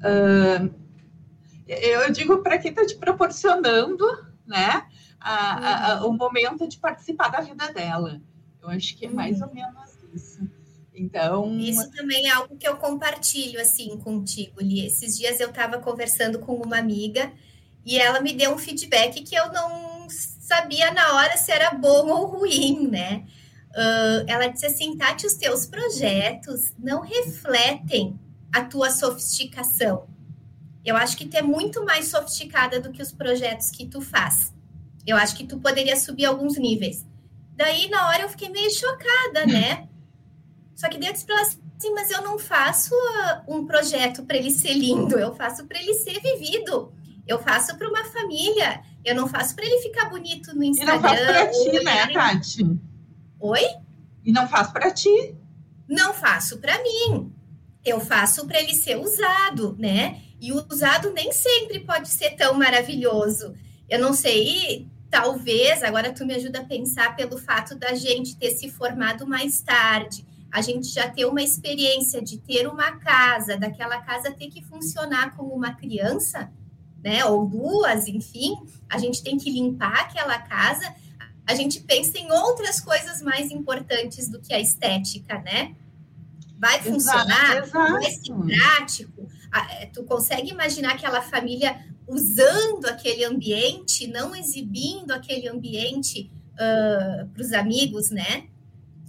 Uh, 0.00 0.74
eu 1.66 2.12
digo 2.12 2.42
para 2.42 2.58
quem 2.58 2.72
está 2.72 2.84
te 2.84 2.96
proporcionando 2.96 4.33
né, 4.46 4.86
a, 5.20 5.92
a, 5.92 6.04
uhum. 6.04 6.10
o 6.10 6.12
momento 6.12 6.68
de 6.68 6.78
participar 6.78 7.28
da 7.28 7.40
vida 7.40 7.72
dela. 7.72 8.20
Eu 8.62 8.68
acho 8.68 8.96
que 8.96 9.06
é 9.06 9.10
mais 9.10 9.40
uhum. 9.40 9.48
ou 9.48 9.54
menos 9.54 9.90
isso. 10.12 10.48
Então. 10.94 11.58
Isso 11.58 11.90
também 11.90 12.28
é 12.28 12.30
algo 12.30 12.56
que 12.56 12.68
eu 12.68 12.76
compartilho 12.76 13.60
assim 13.60 13.98
contigo, 13.98 14.60
Li. 14.60 14.86
Esses 14.86 15.18
dias 15.18 15.40
eu 15.40 15.48
estava 15.48 15.78
conversando 15.78 16.38
com 16.38 16.54
uma 16.54 16.78
amiga 16.78 17.32
e 17.84 17.98
ela 17.98 18.20
me 18.20 18.32
deu 18.32 18.54
um 18.54 18.58
feedback 18.58 19.22
que 19.22 19.34
eu 19.34 19.52
não 19.52 20.08
sabia 20.08 20.92
na 20.92 21.14
hora 21.14 21.36
se 21.36 21.50
era 21.50 21.70
bom 21.72 22.08
ou 22.08 22.26
ruim, 22.26 22.88
né? 22.88 23.26
Uh, 23.70 24.22
ela 24.28 24.46
disse 24.46 24.66
assim, 24.66 24.96
Tati, 24.96 25.26
os 25.26 25.34
teus 25.34 25.66
projetos 25.66 26.72
não 26.78 27.00
refletem 27.00 28.18
a 28.52 28.64
tua 28.64 28.90
sofisticação. 28.90 30.06
Eu 30.84 30.96
acho 30.96 31.16
que 31.16 31.26
tu 31.26 31.36
é 31.36 31.42
muito 31.42 31.84
mais 31.84 32.08
sofisticada 32.08 32.80
do 32.80 32.92
que 32.92 33.02
os 33.02 33.10
projetos 33.10 33.70
que 33.70 33.86
tu 33.86 34.00
faz. 34.00 34.52
Eu 35.06 35.16
acho 35.16 35.36
que 35.36 35.46
tu 35.46 35.58
poderia 35.58 35.96
subir 35.96 36.26
alguns 36.26 36.58
níveis. 36.58 37.06
Daí, 37.56 37.88
na 37.88 38.08
hora, 38.08 38.22
eu 38.22 38.28
fiquei 38.28 38.48
meio 38.48 38.70
chocada, 38.70 39.46
né? 39.46 39.88
Só 40.74 40.88
que 40.88 40.98
dentro 40.98 41.24
para 41.24 41.40
assim, 41.40 41.94
mas 41.94 42.10
eu 42.10 42.20
não 42.22 42.38
faço 42.38 42.94
uh, 42.94 43.56
um 43.56 43.64
projeto 43.64 44.24
para 44.24 44.36
ele 44.36 44.50
ser 44.50 44.74
lindo, 44.74 45.18
eu 45.18 45.34
faço 45.34 45.64
para 45.66 45.78
ele 45.78 45.94
ser 45.94 46.20
vivido. 46.20 46.92
Eu 47.26 47.38
faço 47.38 47.76
para 47.78 47.88
uma 47.88 48.04
família, 48.04 48.82
eu 49.04 49.14
não 49.14 49.26
faço 49.26 49.54
para 49.54 49.64
ele 49.64 49.80
ficar 49.80 50.10
bonito 50.10 50.54
no 50.54 50.62
Instagram. 50.62 50.96
E 50.96 51.02
não 51.02 51.08
faço 51.08 51.24
para 51.24 51.50
ti, 51.50 51.84
né, 51.84 52.06
Tati? 52.12 52.80
Oi? 53.40 53.60
E 54.24 54.32
não 54.32 54.48
faço 54.48 54.72
para 54.72 54.90
ti? 54.90 55.34
Não 55.88 56.12
faço 56.12 56.58
para 56.58 56.82
mim. 56.82 57.32
Eu 57.84 58.00
faço 58.00 58.46
para 58.46 58.60
ele 58.60 58.74
ser 58.74 58.96
usado, 58.96 59.76
né? 59.78 60.22
E 60.44 60.52
o 60.52 60.64
usado 60.70 61.10
nem 61.12 61.32
sempre 61.32 61.80
pode 61.80 62.08
ser 62.08 62.30
tão 62.36 62.54
maravilhoso. 62.54 63.54
Eu 63.88 63.98
não 63.98 64.12
sei, 64.12 64.86
talvez, 65.10 65.82
agora 65.82 66.12
tu 66.12 66.26
me 66.26 66.34
ajuda 66.34 66.60
a 66.60 66.64
pensar 66.64 67.16
pelo 67.16 67.38
fato 67.38 67.74
da 67.74 67.94
gente 67.94 68.36
ter 68.36 68.50
se 68.50 68.70
formado 68.70 69.26
mais 69.26 69.60
tarde 69.60 70.24
a 70.54 70.60
gente 70.60 70.86
já 70.86 71.10
ter 71.10 71.24
uma 71.24 71.42
experiência 71.42 72.22
de 72.22 72.38
ter 72.38 72.68
uma 72.68 72.92
casa, 72.92 73.56
daquela 73.56 74.00
casa 74.02 74.30
ter 74.30 74.46
que 74.46 74.62
funcionar 74.62 75.34
como 75.34 75.52
uma 75.52 75.74
criança, 75.74 76.48
né, 77.02 77.24
ou 77.24 77.44
duas, 77.44 78.06
enfim, 78.06 78.54
a 78.88 78.96
gente 78.96 79.20
tem 79.20 79.36
que 79.36 79.50
limpar 79.50 80.02
aquela 80.02 80.38
casa, 80.38 80.94
a 81.44 81.56
gente 81.56 81.80
pensa 81.80 82.18
em 82.18 82.30
outras 82.30 82.78
coisas 82.78 83.20
mais 83.20 83.50
importantes 83.50 84.28
do 84.28 84.40
que 84.40 84.54
a 84.54 84.60
estética, 84.60 85.40
né? 85.40 85.74
Vai 86.56 86.80
funcionar, 86.80 87.56
exato, 87.56 87.66
exato. 87.66 87.92
vai 87.92 88.10
ser 88.12 88.56
prático. 88.56 89.28
Tu 89.92 90.02
consegue 90.04 90.50
imaginar 90.50 90.94
aquela 90.94 91.22
família 91.22 91.78
usando 92.06 92.86
aquele 92.86 93.24
ambiente, 93.24 94.06
não 94.06 94.34
exibindo 94.34 95.12
aquele 95.12 95.48
ambiente 95.48 96.30
uh, 96.54 97.28
para 97.28 97.42
os 97.42 97.52
amigos, 97.52 98.10
né? 98.10 98.48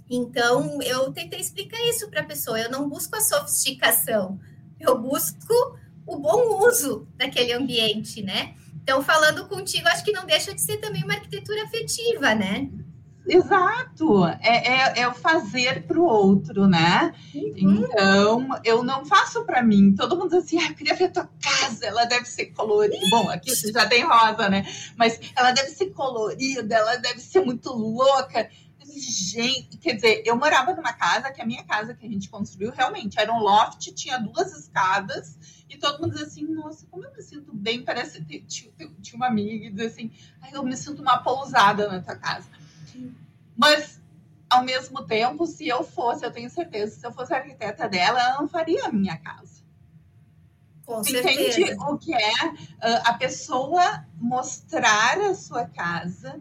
Então, 0.08 0.80
eu 0.82 1.12
tentei 1.12 1.40
explicar 1.40 1.80
isso 1.88 2.08
para 2.08 2.20
a 2.20 2.24
pessoa. 2.24 2.60
Eu 2.60 2.70
não 2.70 2.88
busco 2.88 3.16
a 3.16 3.20
sofisticação, 3.20 4.38
eu 4.78 4.96
busco 4.98 5.78
o 6.06 6.16
bom 6.16 6.64
uso 6.66 7.06
daquele 7.16 7.52
ambiente, 7.52 8.22
né? 8.22 8.54
Então, 8.82 9.02
falando 9.02 9.48
contigo, 9.48 9.88
acho 9.88 10.04
que 10.04 10.12
não 10.12 10.24
deixa 10.24 10.54
de 10.54 10.60
ser 10.60 10.76
também 10.76 11.02
uma 11.02 11.14
arquitetura 11.14 11.64
afetiva, 11.64 12.34
né? 12.34 12.70
Exato, 13.28 14.26
é, 14.26 14.40
é, 14.40 15.00
é 15.00 15.08
o 15.08 15.14
fazer 15.14 15.82
para 15.82 15.98
o 15.98 16.04
outro, 16.04 16.66
né? 16.66 17.12
Uhum. 17.34 17.52
Então, 17.56 18.48
eu 18.64 18.84
não 18.84 19.04
faço 19.04 19.44
para 19.44 19.62
mim. 19.62 19.94
Todo 19.94 20.16
mundo 20.16 20.30
diz 20.30 20.44
assim, 20.44 20.58
ah, 20.60 20.68
eu 20.68 20.74
queria 20.74 20.94
ver 20.94 21.10
tua 21.10 21.28
casa, 21.40 21.86
ela 21.86 22.04
deve 22.04 22.26
ser 22.26 22.46
colorida. 22.46 23.04
Bom, 23.10 23.28
aqui 23.28 23.54
você 23.54 23.72
já 23.72 23.86
tem 23.86 24.04
rosa, 24.04 24.48
né? 24.48 24.64
Mas 24.96 25.18
ela 25.34 25.50
deve 25.50 25.70
ser 25.70 25.86
colorida, 25.86 26.74
ela 26.74 26.96
deve 26.96 27.20
ser 27.20 27.44
muito 27.44 27.72
louca. 27.72 28.48
Gente, 28.88 29.76
quer 29.78 29.94
dizer, 29.94 30.22
eu 30.24 30.36
morava 30.36 30.72
numa 30.72 30.92
casa, 30.92 31.30
que 31.30 31.42
a 31.42 31.46
minha 31.46 31.64
casa 31.64 31.92
que 31.92 32.06
a 32.06 32.08
gente 32.08 32.30
construiu 32.30 32.70
realmente 32.70 33.18
era 33.18 33.32
um 33.32 33.40
loft, 33.40 33.92
tinha 33.92 34.16
duas 34.16 34.56
escadas, 34.56 35.36
e 35.68 35.76
todo 35.76 36.00
mundo 36.00 36.12
dizia 36.12 36.26
assim, 36.26 36.46
nossa, 36.46 36.86
como 36.86 37.04
eu 37.04 37.12
me 37.12 37.20
sinto 37.20 37.52
bem, 37.52 37.84
parece 37.84 38.24
que 38.24 38.40
tinha, 38.42 38.72
tinha 39.02 39.16
uma 39.16 39.26
amiga 39.26 39.66
e 39.66 39.70
dizia 39.70 39.88
assim, 39.88 40.10
eu 40.52 40.62
me 40.62 40.76
sinto 40.76 41.02
uma 41.02 41.18
pousada 41.18 41.88
na 41.88 42.00
tua 42.00 42.16
casa. 42.16 42.46
Mas, 43.56 44.00
ao 44.48 44.64
mesmo 44.64 45.04
tempo, 45.04 45.46
se 45.46 45.66
eu 45.66 45.82
fosse, 45.82 46.24
eu 46.24 46.30
tenho 46.30 46.50
certeza, 46.50 46.96
se 46.96 47.06
eu 47.06 47.12
fosse 47.12 47.34
arquiteta 47.34 47.88
dela, 47.88 48.20
ela 48.20 48.40
não 48.40 48.48
faria 48.48 48.86
a 48.86 48.92
minha 48.92 49.16
casa. 49.16 49.64
Com 50.84 51.00
Entende 51.00 51.52
certeza. 51.52 51.82
o 51.84 51.98
que 51.98 52.14
é 52.14 52.46
uh, 52.46 53.02
a 53.04 53.14
pessoa 53.14 54.06
mostrar 54.14 55.18
a 55.18 55.34
sua 55.34 55.66
casa, 55.66 56.40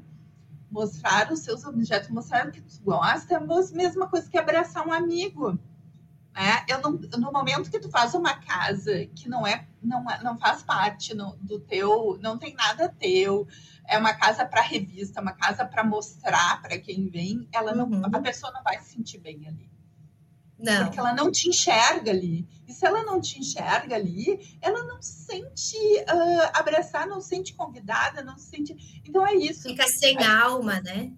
mostrar 0.70 1.32
os 1.32 1.40
seus 1.40 1.66
objetos, 1.66 2.10
mostrar 2.10 2.48
o 2.48 2.52
que 2.52 2.62
tu 2.62 2.80
gosta, 2.84 3.34
é 3.34 3.38
a 3.38 3.42
mesma 3.74 4.08
coisa 4.08 4.30
que 4.30 4.38
abraçar 4.38 4.88
um 4.88 4.94
amigo. 4.94 5.58
Né? 6.36 6.66
Eu 6.68 6.82
não, 6.82 6.92
no 6.92 7.32
momento 7.32 7.72
que 7.72 7.80
tu 7.80 7.90
faz 7.90 8.14
uma 8.14 8.36
casa 8.36 9.06
que 9.16 9.30
não 9.30 9.48
é, 9.48 9.66
não, 9.82 10.10
é, 10.12 10.22
não 10.22 10.38
faz 10.38 10.62
parte 10.62 11.14
no, 11.16 11.36
do 11.38 11.60
teu, 11.60 12.20
não 12.22 12.38
tem 12.38 12.54
nada 12.54 12.94
teu, 13.00 13.48
é 13.88 13.98
uma 13.98 14.14
casa 14.14 14.46
para 14.46 14.62
revista, 14.62 15.22
uma 15.22 15.34
casa 15.34 15.66
para 15.66 15.84
mostrar 15.84 16.62
para 16.62 16.78
quem 16.78 17.08
vem, 17.08 17.48
ela 17.52 17.74
não, 17.74 17.88
uhum. 17.88 18.02
a 18.06 18.20
pessoa 18.20 18.52
não 18.52 18.64
vai 18.64 18.80
se 18.80 18.94
sentir 18.94 19.20
bem 19.20 19.48
ali. 19.48 19.70
Não. 20.58 20.86
Porque 20.86 21.00
ela 21.00 21.14
não 21.14 21.32
te 21.32 21.50
enxerga 21.50 22.12
ali. 22.12 22.48
E 22.68 22.74
se 22.74 22.86
ela 22.86 23.04
não 23.04 23.20
te 23.20 23.40
enxerga 23.40 23.96
ali, 23.96 24.58
ela 24.62 24.84
não 24.84 25.02
se 25.02 25.26
sente 25.26 25.78
uh, 25.78 26.50
abraçar, 26.54 27.06
não 27.06 27.20
se 27.20 27.30
sente 27.30 27.54
convidada, 27.54 28.24
não 28.24 28.38
se 28.38 28.48
sente. 28.48 29.02
Então 29.06 29.26
é 29.28 29.36
isso. 29.36 29.64
Fica 29.64 29.88
sem 29.88 30.18
a, 30.18 30.44
alma, 30.44 30.80
né? 30.82 31.12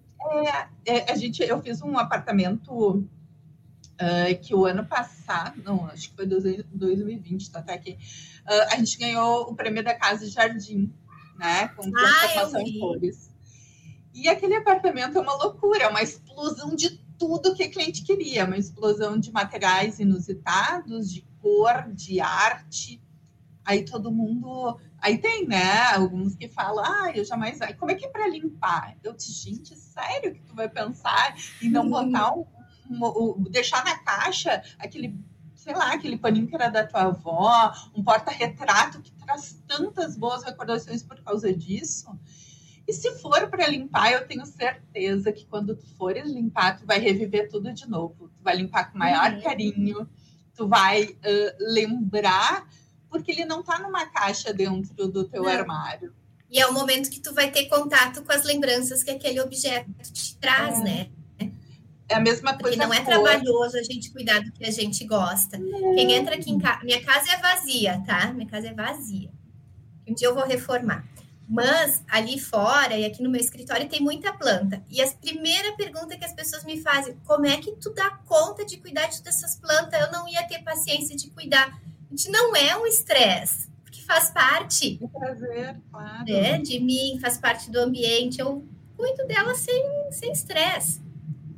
É, 0.84 0.96
é, 0.96 1.12
a 1.12 1.16
gente, 1.16 1.42
eu 1.42 1.62
fiz 1.62 1.80
um 1.80 1.96
apartamento 1.96 2.96
uh, 2.96 4.40
que 4.42 4.54
o 4.54 4.66
ano 4.66 4.84
passado, 4.84 5.62
não, 5.62 5.86
acho 5.86 6.10
que 6.10 6.16
foi 6.16 6.26
2020, 6.26 7.50
tá 7.50 7.60
até 7.60 7.74
aqui. 7.74 7.92
Uh, 8.44 8.72
a 8.72 8.76
gente 8.76 8.98
ganhou 8.98 9.42
o 9.42 9.54
prêmio 9.54 9.84
da 9.84 9.94
Casa 9.94 10.26
de 10.26 10.32
Jardim 10.32 10.92
né? 11.38 11.68
Com 11.68 11.90
transformação 11.90 12.60
em 12.60 12.78
cores. 12.78 13.30
E 14.12 14.28
aquele 14.28 14.56
apartamento 14.56 15.16
é 15.16 15.20
uma 15.20 15.34
loucura, 15.36 15.84
é 15.84 15.88
uma 15.88 16.02
explosão 16.02 16.74
de 16.74 16.98
tudo 17.18 17.54
que 17.54 17.62
a 17.62 17.70
cliente 17.70 18.02
queria, 18.02 18.44
uma 18.44 18.56
explosão 18.56 19.18
de 19.18 19.32
materiais 19.32 19.98
inusitados, 19.98 21.12
de 21.12 21.22
cor, 21.40 21.88
de 21.92 22.20
arte. 22.20 23.00
Aí 23.64 23.84
todo 23.84 24.10
mundo. 24.10 24.78
Aí 25.00 25.18
tem, 25.18 25.46
né? 25.46 25.82
Alguns 25.94 26.34
que 26.34 26.48
falam, 26.48 26.84
ah, 26.84 27.12
eu 27.14 27.24
jamais. 27.24 27.58
Como 27.78 27.90
é 27.90 27.94
que 27.94 28.06
é 28.06 28.08
para 28.08 28.28
limpar? 28.28 28.96
Eu 29.04 29.12
disse, 29.12 29.32
gente, 29.32 29.76
sério 29.76 30.34
que 30.34 30.42
tu 30.42 30.54
vai 30.54 30.68
pensar 30.68 31.36
e 31.60 31.68
não 31.68 31.88
botar 31.88 32.34
um, 32.34 32.46
um, 32.90 33.06
um, 33.06 33.42
deixar 33.42 33.84
na 33.84 33.98
caixa 33.98 34.62
aquele 34.78 35.14
sei 35.68 35.76
lá, 35.76 35.92
aquele 35.92 36.16
paninho 36.16 36.46
que 36.46 36.54
era 36.54 36.70
da 36.70 36.86
tua 36.86 37.02
avó, 37.02 37.70
um 37.94 38.02
porta-retrato 38.02 39.02
que 39.02 39.12
traz 39.12 39.62
tantas 39.66 40.16
boas 40.16 40.42
recordações 40.42 41.02
por 41.02 41.20
causa 41.20 41.52
disso. 41.52 42.08
E 42.86 42.92
se 42.94 43.18
for 43.18 43.50
para 43.50 43.68
limpar, 43.68 44.12
eu 44.12 44.26
tenho 44.26 44.46
certeza 44.46 45.30
que 45.30 45.44
quando 45.44 45.76
tu 45.76 45.86
fores 45.98 46.30
limpar, 46.30 46.78
tu 46.78 46.86
vai 46.86 46.98
reviver 46.98 47.50
tudo 47.50 47.70
de 47.70 47.86
novo. 47.86 48.30
Tu 48.34 48.42
vai 48.42 48.56
limpar 48.56 48.90
com 48.90 48.96
maior 48.96 49.30
uhum. 49.30 49.42
carinho, 49.42 50.08
tu 50.56 50.66
vai 50.66 51.04
uh, 51.04 51.56
lembrar, 51.58 52.66
porque 53.10 53.30
ele 53.30 53.44
não 53.44 53.60
está 53.60 53.78
numa 53.78 54.06
caixa 54.06 54.54
dentro 54.54 55.06
do 55.06 55.24
teu 55.24 55.42
não. 55.42 55.50
armário. 55.50 56.14
E 56.50 56.58
é 56.58 56.66
o 56.66 56.72
momento 56.72 57.10
que 57.10 57.20
tu 57.20 57.34
vai 57.34 57.50
ter 57.50 57.66
contato 57.66 58.22
com 58.22 58.32
as 58.32 58.42
lembranças 58.42 59.02
que 59.02 59.10
aquele 59.10 59.38
objeto 59.38 59.90
te 60.10 60.34
traz, 60.38 60.78
é. 60.78 60.82
né? 60.82 61.10
É 62.08 62.14
a 62.14 62.20
mesma 62.20 62.56
coisa. 62.56 62.76
Porque 62.76 62.76
não 62.76 62.94
é 62.94 63.04
trabalhoso 63.04 63.76
a 63.76 63.82
gente 63.82 64.10
cuidar 64.10 64.40
do 64.40 64.50
que 64.50 64.64
a 64.64 64.70
gente 64.70 65.04
gosta. 65.04 65.58
Quem 65.58 66.12
entra 66.12 66.36
aqui 66.36 66.50
em 66.50 66.58
casa. 66.58 66.82
Minha 66.82 67.04
casa 67.04 67.30
é 67.32 67.36
vazia, 67.36 68.02
tá? 68.06 68.32
Minha 68.32 68.48
casa 68.48 68.68
é 68.68 68.72
vazia. 68.72 69.30
Um 70.06 70.14
dia 70.14 70.28
eu 70.28 70.34
vou 70.34 70.46
reformar. 70.46 71.04
Mas 71.46 72.02
ali 72.08 72.38
fora 72.38 72.96
e 72.96 73.04
aqui 73.06 73.22
no 73.22 73.30
meu 73.30 73.40
escritório 73.40 73.88
tem 73.88 74.00
muita 74.00 74.32
planta. 74.32 74.82
E 74.90 75.00
a 75.00 75.10
primeira 75.10 75.72
pergunta 75.76 76.16
que 76.16 76.24
as 76.24 76.32
pessoas 76.32 76.64
me 76.64 76.80
fazem: 76.80 77.14
como 77.26 77.46
é 77.46 77.56
que 77.58 77.72
tu 77.72 77.92
dá 77.92 78.10
conta 78.26 78.64
de 78.64 78.78
cuidar 78.78 79.06
de 79.06 79.18
todas 79.18 79.36
essas 79.36 79.56
plantas? 79.56 80.00
Eu 80.00 80.12
não 80.12 80.26
ia 80.28 80.46
ter 80.46 80.62
paciência 80.62 81.16
de 81.16 81.30
cuidar. 81.30 81.78
A 82.06 82.10
gente 82.10 82.30
não 82.30 82.56
é 82.56 82.76
um 82.76 82.86
estresse, 82.86 83.68
porque 83.82 84.00
faz 84.02 84.30
parte. 84.30 84.98
É 85.02 85.18
prazer, 85.18 85.76
claro. 85.90 86.30
É, 86.30 86.58
de 86.58 86.80
mim, 86.80 87.18
faz 87.20 87.36
parte 87.38 87.70
do 87.70 87.78
ambiente. 87.78 88.40
Eu 88.40 88.64
cuido 88.96 89.26
dela 89.26 89.54
sem 89.54 90.32
estresse. 90.32 91.07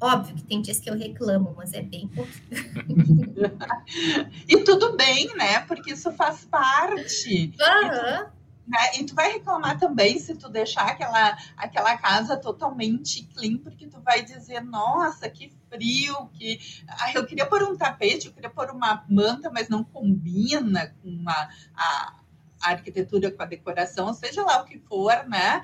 Óbvio 0.01 0.35
que 0.35 0.45
tem 0.45 0.63
dias 0.63 0.81
que 0.81 0.89
eu 0.89 0.97
reclamo, 0.97 1.55
mas 1.57 1.75
é 1.75 1.83
bem 1.83 2.09
pouquinho. 2.09 3.35
e 4.49 4.65
tudo 4.65 4.97
bem, 4.97 5.29
né? 5.37 5.61
Porque 5.61 5.93
isso 5.93 6.11
faz 6.13 6.45
parte. 6.47 7.53
Uhum. 7.61 8.41
Né? 8.71 8.79
E 9.01 9.05
tu 9.05 9.15
vai 9.15 9.33
reclamar 9.33 9.79
também 9.79 10.19
se 10.19 10.37
tu 10.37 10.49
deixar 10.49 10.87
aquela, 10.87 11.37
aquela 11.57 11.99
casa 11.99 12.37
totalmente 12.37 13.25
clean, 13.35 13.59
porque 13.59 13.89
tu 13.89 14.01
vai 14.01 14.23
dizer, 14.23 14.63
nossa, 14.63 15.29
que 15.29 15.53
frio, 15.69 16.31
que 16.35 16.59
ah, 16.87 17.13
eu 17.13 17.27
queria 17.27 17.47
pôr 17.47 17.65
um 17.65 17.77
tapete, 17.77 18.29
eu 18.29 18.33
queria 18.33 18.49
pôr 18.49 18.71
uma 18.71 19.05
manta, 19.09 19.51
mas 19.51 19.69
não 19.69 19.83
combina 19.83 20.95
com 21.03 21.09
uma, 21.09 21.49
a, 21.75 22.15
a 22.63 22.71
arquitetura, 22.71 23.33
com 23.33 23.43
a 23.43 23.47
decoração, 23.47 24.15
seja 24.15 24.43
lá 24.45 24.63
o 24.63 24.65
que 24.65 24.79
for, 24.79 25.29
né? 25.29 25.63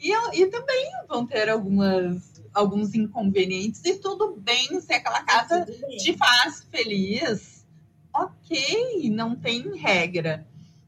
E, 0.00 0.12
e 0.12 0.46
também 0.46 0.90
vão 1.08 1.24
ter 1.24 1.48
algumas 1.48 2.37
alguns 2.54 2.94
inconvenientes 2.94 3.84
e 3.84 3.96
tudo 3.96 4.36
bem 4.36 4.80
se 4.80 4.92
aquela 4.92 5.22
casa 5.22 5.64
te 5.64 6.16
faz 6.16 6.66
feliz. 6.70 7.66
Ok, 8.14 9.10
não 9.10 9.36
tem 9.36 9.76
regra, 9.76 10.46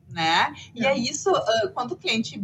né? 0.09 0.55
E 0.75 0.85
é 0.85 0.97
isso, 0.97 1.31
quando 1.75 1.93
o 1.93 1.97
cliente 1.97 2.39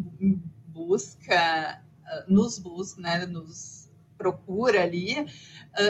busca, 0.69 1.83
nos 2.29 2.59
busca, 2.59 3.01
né, 3.01 3.27
nos 3.27 3.91
procura 4.17 4.83
ali, 4.83 5.27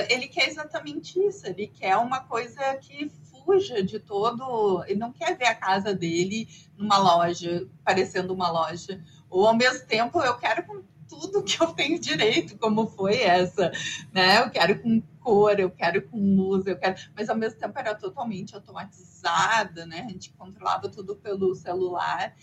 ele 0.08 0.28
quer 0.28 0.48
exatamente 0.48 1.18
isso, 1.18 1.46
ele 1.46 1.66
quer 1.66 1.96
uma 1.96 2.20
coisa 2.20 2.74
que 2.76 3.10
fuja 3.30 3.82
de 3.82 4.00
todo, 4.00 4.82
ele 4.86 4.98
não 4.98 5.12
quer 5.12 5.36
ver 5.36 5.46
a 5.46 5.54
casa 5.54 5.94
dele 5.94 6.48
numa 6.76 6.98
loja, 6.98 7.68
parecendo 7.84 8.32
uma 8.32 8.50
loja, 8.50 9.04
ou 9.28 9.46
ao 9.46 9.54
mesmo 9.54 9.86
tempo 9.86 10.20
eu 10.22 10.36
quero 10.38 10.64
tudo 11.20 11.42
que 11.42 11.60
eu 11.60 11.68
tenho 11.68 11.98
direito, 11.98 12.58
como 12.58 12.86
foi 12.86 13.22
essa, 13.22 13.72
né? 14.12 14.38
Eu 14.40 14.50
quero 14.50 14.80
com 14.80 15.00
cor, 15.20 15.58
eu 15.58 15.70
quero 15.70 16.02
com 16.02 16.36
luz, 16.36 16.66
eu 16.66 16.76
quero, 16.76 16.96
mas 17.14 17.28
ao 17.28 17.36
mesmo 17.36 17.58
tempo 17.58 17.78
era 17.78 17.94
totalmente 17.94 18.54
automatizada, 18.54 19.86
né? 19.86 20.04
A 20.06 20.08
gente 20.10 20.32
controlava 20.34 20.88
tudo 20.88 21.16
pelo 21.16 21.54
celular. 21.54 22.34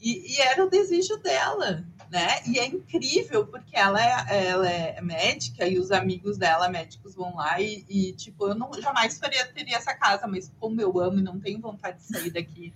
E, 0.00 0.34
e, 0.34 0.40
era 0.40 0.64
o 0.64 0.68
desejo 0.68 1.16
dela, 1.18 1.84
né? 2.10 2.42
E 2.48 2.58
é 2.58 2.66
incrível 2.66 3.46
porque 3.46 3.76
ela 3.76 4.02
é, 4.02 4.48
ela 4.48 4.68
é 4.68 5.00
médica 5.00 5.64
e 5.66 5.78
os 5.78 5.92
amigos 5.92 6.36
dela 6.36 6.68
médicos 6.68 7.14
vão 7.14 7.36
lá 7.36 7.60
e, 7.60 7.84
e 7.88 8.12
tipo, 8.12 8.48
eu 8.48 8.54
não 8.54 8.72
jamais 8.80 9.16
faria, 9.16 9.46
teria 9.46 9.76
essa 9.76 9.94
casa, 9.94 10.26
mas 10.26 10.52
como 10.58 10.80
eu 10.80 10.98
amo 10.98 11.20
e 11.20 11.22
não 11.22 11.38
tenho 11.38 11.60
vontade 11.60 11.98
de 11.98 12.04
sair 12.04 12.30
daqui. 12.30 12.74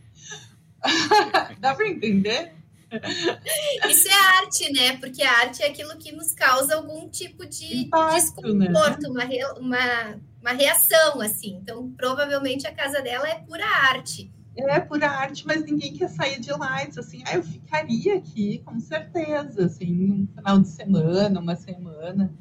Dá 1.58 1.74
para 1.74 1.88
entender? 1.88 2.54
Isso 3.88 4.08
é 4.08 4.38
arte, 4.38 4.72
né? 4.72 4.96
Porque 4.98 5.22
a 5.22 5.38
arte 5.40 5.62
é 5.62 5.68
aquilo 5.68 5.96
que 5.98 6.12
nos 6.12 6.32
causa 6.32 6.76
algum 6.76 7.08
tipo 7.08 7.46
de 7.46 7.84
Impacto, 7.84 8.14
desconforto, 8.14 9.02
né? 9.02 9.08
uma, 9.08 9.24
re... 9.24 9.44
uma, 9.58 10.20
uma 10.40 10.52
reação, 10.52 11.20
assim. 11.20 11.58
Então, 11.62 11.90
provavelmente 11.96 12.66
a 12.66 12.74
casa 12.74 13.00
dela 13.02 13.28
é 13.28 13.36
pura 13.40 13.66
arte. 13.66 14.32
É 14.56 14.80
pura 14.80 15.10
arte, 15.10 15.46
mas 15.46 15.64
ninguém 15.64 15.92
quer 15.92 16.08
sair 16.08 16.40
de 16.40 16.50
lá. 16.52 16.84
Diz 16.84 16.96
assim, 16.96 17.22
ah, 17.26 17.34
eu 17.34 17.42
ficaria 17.42 18.16
aqui, 18.16 18.62
com 18.64 18.80
certeza, 18.80 19.66
assim, 19.66 20.10
um 20.10 20.28
final 20.34 20.60
de 20.60 20.68
semana, 20.68 21.40
uma 21.40 21.56
semana. 21.56 22.32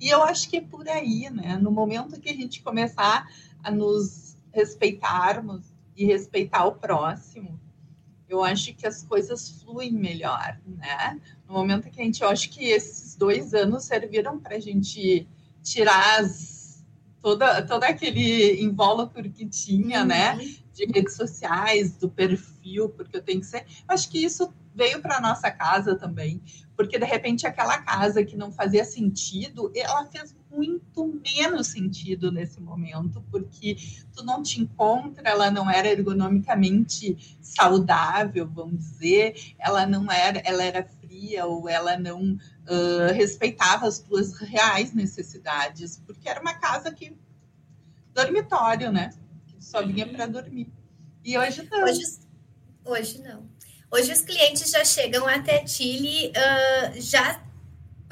E 0.00 0.08
eu 0.08 0.22
acho 0.22 0.48
que 0.48 0.56
é 0.56 0.60
por 0.60 0.88
aí, 0.88 1.28
né? 1.30 1.58
No 1.58 1.70
momento 1.70 2.20
que 2.20 2.30
a 2.30 2.34
gente 2.34 2.62
começar 2.62 3.28
a 3.62 3.70
nos 3.70 4.36
respeitarmos 4.50 5.64
e 5.96 6.06
respeitar 6.06 6.64
o 6.64 6.72
próximo, 6.72 7.60
eu 8.32 8.42
acho 8.42 8.74
que 8.74 8.86
as 8.86 9.02
coisas 9.02 9.62
fluem 9.62 9.92
melhor, 9.92 10.58
né? 10.66 11.20
No 11.46 11.54
momento 11.54 11.90
que 11.90 12.00
a 12.00 12.04
gente, 12.04 12.22
eu 12.22 12.28
acho 12.28 12.50
que 12.50 12.64
esses 12.64 13.14
dois 13.14 13.54
anos 13.54 13.84
serviram 13.84 14.38
para 14.38 14.56
a 14.56 14.60
gente 14.60 15.26
tirar 15.62 16.20
as, 16.20 16.84
toda, 17.20 17.62
todo 17.62 17.84
aquele 17.84 18.62
invólucro 18.62 19.30
que 19.30 19.46
tinha, 19.46 20.04
né? 20.04 20.32
uhum. 20.32 20.38
né? 20.38 20.56
de 20.72 20.86
redes 20.86 21.14
sociais, 21.14 21.96
do 21.96 22.08
perfil, 22.08 22.88
porque 22.88 23.16
eu 23.16 23.22
tenho 23.22 23.40
que 23.40 23.46
ser. 23.46 23.66
Acho 23.86 24.08
que 24.08 24.24
isso 24.24 24.52
veio 24.74 25.00
para 25.02 25.20
nossa 25.20 25.50
casa 25.50 25.94
também, 25.94 26.40
porque 26.74 26.98
de 26.98 27.04
repente 27.04 27.46
aquela 27.46 27.78
casa 27.82 28.24
que 28.24 28.36
não 28.36 28.50
fazia 28.50 28.84
sentido, 28.84 29.70
ela 29.74 30.06
fez 30.06 30.34
muito 30.52 31.20
menos 31.24 31.68
sentido 31.68 32.30
nesse 32.30 32.60
momento, 32.60 33.24
porque 33.30 33.76
tu 34.14 34.24
não 34.24 34.42
te 34.42 34.60
encontra, 34.60 35.28
ela 35.28 35.50
não 35.50 35.70
era 35.70 35.88
ergonomicamente 35.88 37.38
saudável, 37.40 38.46
vamos 38.46 38.78
dizer, 38.78 39.54
ela 39.58 39.86
não 39.86 40.10
era, 40.10 40.40
ela 40.44 40.62
era 40.62 40.84
fria 40.84 41.46
ou 41.46 41.68
ela 41.68 41.98
não 41.98 42.32
uh, 42.32 43.12
respeitava 43.14 43.86
as 43.86 43.98
tuas 43.98 44.34
reais 44.38 44.92
necessidades, 44.92 46.00
porque 46.06 46.28
era 46.28 46.40
uma 46.40 46.54
casa 46.54 46.92
que 46.92 47.16
dormitório, 48.14 48.92
né? 48.92 49.10
Que 49.46 49.64
só 49.64 49.84
vinha 49.84 50.06
para 50.06 50.26
dormir. 50.26 50.70
E 51.24 51.38
hoje 51.38 51.66
não. 51.70 51.84
Hoje, 51.84 52.02
hoje 52.84 53.22
não. 53.22 53.48
Hoje 53.90 54.12
os 54.12 54.20
clientes 54.22 54.70
já 54.70 54.84
chegam 54.84 55.26
até 55.26 55.66
Chile 55.66 56.30
uh, 56.30 57.00
já 57.00 57.42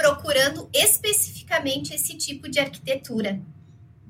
procurando 0.00 0.70
especificamente 0.72 1.94
esse 1.94 2.16
tipo 2.16 2.48
de 2.48 2.58
arquitetura. 2.58 3.38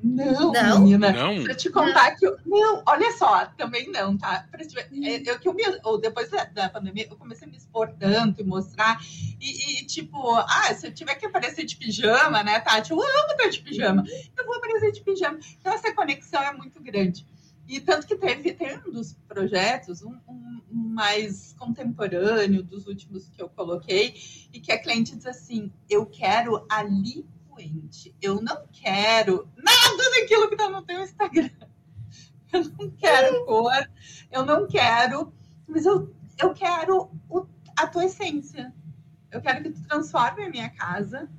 Não, 0.02 0.50
não, 0.52 0.80
menina. 0.80 1.12
Não. 1.12 1.44
Pra 1.44 1.54
te 1.54 1.68
contar 1.68 2.10
não. 2.10 2.16
que 2.16 2.26
eu. 2.26 2.38
Não, 2.46 2.82
olha 2.86 3.12
só, 3.18 3.44
também 3.46 3.90
não, 3.90 4.16
tá? 4.16 4.46
É, 4.54 5.30
eu, 5.30 5.38
que 5.38 5.46
eu 5.46 5.52
me, 5.52 5.62
ou 5.84 6.00
depois 6.00 6.30
da, 6.30 6.44
da, 6.44 6.70
pandemia, 6.70 7.06
eu 7.10 7.16
comecei 7.16 7.46
a 7.46 7.50
me 7.50 7.56
expor 7.56 7.92
tanto 7.98 8.40
e 8.40 8.44
mostrar. 8.44 8.98
E, 9.38 9.82
e, 9.82 9.86
tipo, 9.86 10.36
ah, 10.36 10.72
se 10.74 10.86
eu 10.86 10.94
tiver 10.94 11.16
que 11.16 11.26
aparecer 11.26 11.66
de 11.66 11.76
pijama, 11.76 12.42
né, 12.42 12.60
Tati? 12.60 12.92
Eu 12.92 12.98
amo 12.98 13.32
estar 13.32 13.48
de 13.48 13.60
pijama. 13.60 14.04
Eu 14.38 14.46
vou 14.46 14.56
aparecer 14.56 14.92
de 14.92 15.02
pijama. 15.02 15.38
Então, 15.58 15.74
essa 15.74 15.92
conexão 15.92 16.42
é 16.42 16.52
muito 16.52 16.80
grande. 16.80 17.26
E 17.70 17.80
tanto 17.80 18.04
que 18.04 18.16
teve, 18.16 18.52
tem 18.52 18.76
um 18.78 18.90
dos 18.90 19.14
projetos, 19.28 20.02
um, 20.02 20.18
um, 20.28 20.60
mais 20.72 21.54
contemporâneo 21.56 22.64
dos 22.64 22.88
últimos 22.88 23.28
que 23.28 23.40
eu 23.40 23.48
coloquei, 23.48 24.14
e 24.52 24.58
que 24.58 24.72
a 24.72 24.82
cliente 24.82 25.14
diz 25.14 25.24
assim: 25.24 25.72
eu 25.88 26.04
quero 26.04 26.66
ali 26.68 27.24
fluente. 27.46 28.12
Eu 28.20 28.42
não 28.42 28.66
quero 28.72 29.48
nada 29.56 30.10
daquilo 30.18 30.48
que 30.48 30.54
está 30.54 30.68
no 30.68 30.82
teu 30.82 31.00
Instagram. 31.02 31.50
Eu 32.52 32.64
não 32.64 32.90
quero 32.90 33.46
cor, 33.46 33.90
eu 34.32 34.44
não 34.44 34.66
quero, 34.66 35.32
mas 35.68 35.86
eu, 35.86 36.12
eu 36.42 36.52
quero 36.52 37.08
o, 37.28 37.46
a 37.76 37.86
tua 37.86 38.06
essência. 38.06 38.74
Eu 39.30 39.40
quero 39.40 39.62
que 39.62 39.70
tu 39.70 39.84
transforme 39.84 40.42
a 40.42 40.50
minha 40.50 40.68
casa, 40.70 41.30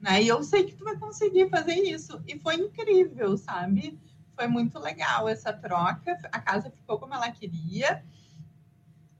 né? 0.00 0.20
E 0.20 0.26
eu 0.26 0.42
sei 0.42 0.64
que 0.64 0.74
tu 0.74 0.82
vai 0.82 0.98
conseguir 0.98 1.48
fazer 1.50 1.74
isso. 1.74 2.20
E 2.26 2.36
foi 2.40 2.56
incrível, 2.56 3.36
sabe? 3.38 3.96
Foi 4.36 4.46
muito 4.46 4.78
legal 4.78 5.28
essa 5.28 5.52
troca. 5.52 6.18
A 6.30 6.38
casa 6.38 6.70
ficou 6.70 6.98
como 6.98 7.14
ela 7.14 7.30
queria 7.30 8.04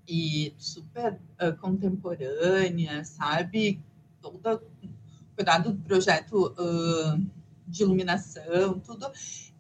e 0.07 0.55
super 0.59 1.19
uh, 1.43 1.57
contemporânea, 1.57 3.05
sabe? 3.05 3.83
Toda 4.21 4.63
cuidado 5.35 5.73
do 5.73 5.83
projeto 5.83 6.55
uh, 6.59 7.31
de 7.67 7.83
iluminação, 7.83 8.79
tudo. 8.79 9.11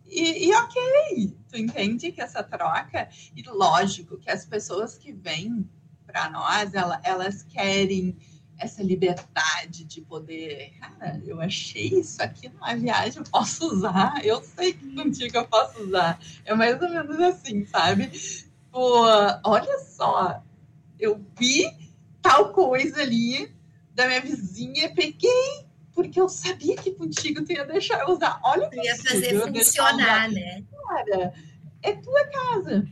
E, 0.07 0.49
e, 0.49 0.55
ok, 0.55 1.37
tu 1.49 1.57
entende 1.59 2.12
que 2.12 2.21
essa 2.21 2.42
troca, 2.42 3.09
e 3.35 3.42
lógico 3.42 4.19
que 4.19 4.31
as 4.31 4.47
pessoas 4.47 4.97
que 4.97 5.12
vêm 5.12 5.69
para 6.07 6.31
nós, 6.31 6.75
ela, 6.75 7.01
elas 7.03 7.42
querem 7.42 8.16
essa 8.59 8.83
liberdade 8.83 9.85
de 9.85 10.01
poder, 10.01 10.73
cara, 10.81 11.21
eu 11.27 11.40
achei 11.40 11.88
isso 11.88 12.23
aqui 12.23 12.49
numa 12.49 12.75
viagem, 12.75 13.19
eu 13.19 13.31
posso 13.31 13.66
usar, 13.66 14.25
eu 14.25 14.42
sei 14.42 14.73
que 14.73 14.95
contigo 14.95 15.37
eu 15.37 15.47
posso 15.47 15.83
usar. 15.83 16.19
É 16.45 16.55
mais 16.55 16.81
ou 16.81 16.88
menos 16.88 17.19
assim, 17.21 17.64
sabe? 17.66 18.11
Pô, 18.71 19.05
olha 19.45 19.79
só, 19.81 20.42
eu 20.99 21.25
vi 21.38 21.66
tal 22.23 22.53
coisa 22.53 23.03
ali 23.03 23.55
da 23.95 24.07
minha 24.07 24.21
vizinha, 24.21 24.95
peguei 24.95 25.66
porque 25.95 26.21
eu 26.21 26.29
sabia 26.29 26.77
que 26.77 26.92
contigo 26.92 27.42
tu 27.42 27.53
ia 27.53 27.64
deixar 27.64 28.01
eu 28.01 28.14
usar. 28.14 28.38
Olha 28.45 28.69
que 28.69 28.77
ia 28.77 28.97
fazer 28.97 29.40
funcionar, 29.40 30.31
né? 30.31 30.62
Cara, 30.87 31.33
é 31.83 31.92
tua 31.95 32.27
casa, 32.27 32.87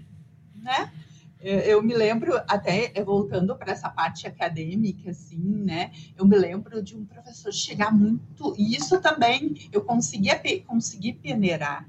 né? 0.54 0.90
Eu 1.46 1.82
me 1.82 1.94
lembro, 1.94 2.34
até 2.48 2.90
voltando 3.04 3.54
para 3.54 3.72
essa 3.72 3.90
parte 3.90 4.26
acadêmica, 4.26 5.10
assim, 5.10 5.36
né? 5.38 5.92
Eu 6.16 6.26
me 6.26 6.38
lembro 6.38 6.82
de 6.82 6.96
um 6.96 7.04
professor 7.04 7.52
chegar 7.52 7.92
muito. 7.92 8.54
E 8.56 8.74
isso 8.74 8.98
também 8.98 9.68
eu 9.70 9.84
conseguia 9.84 10.40
consegui 10.66 11.12
peneirar. 11.12 11.86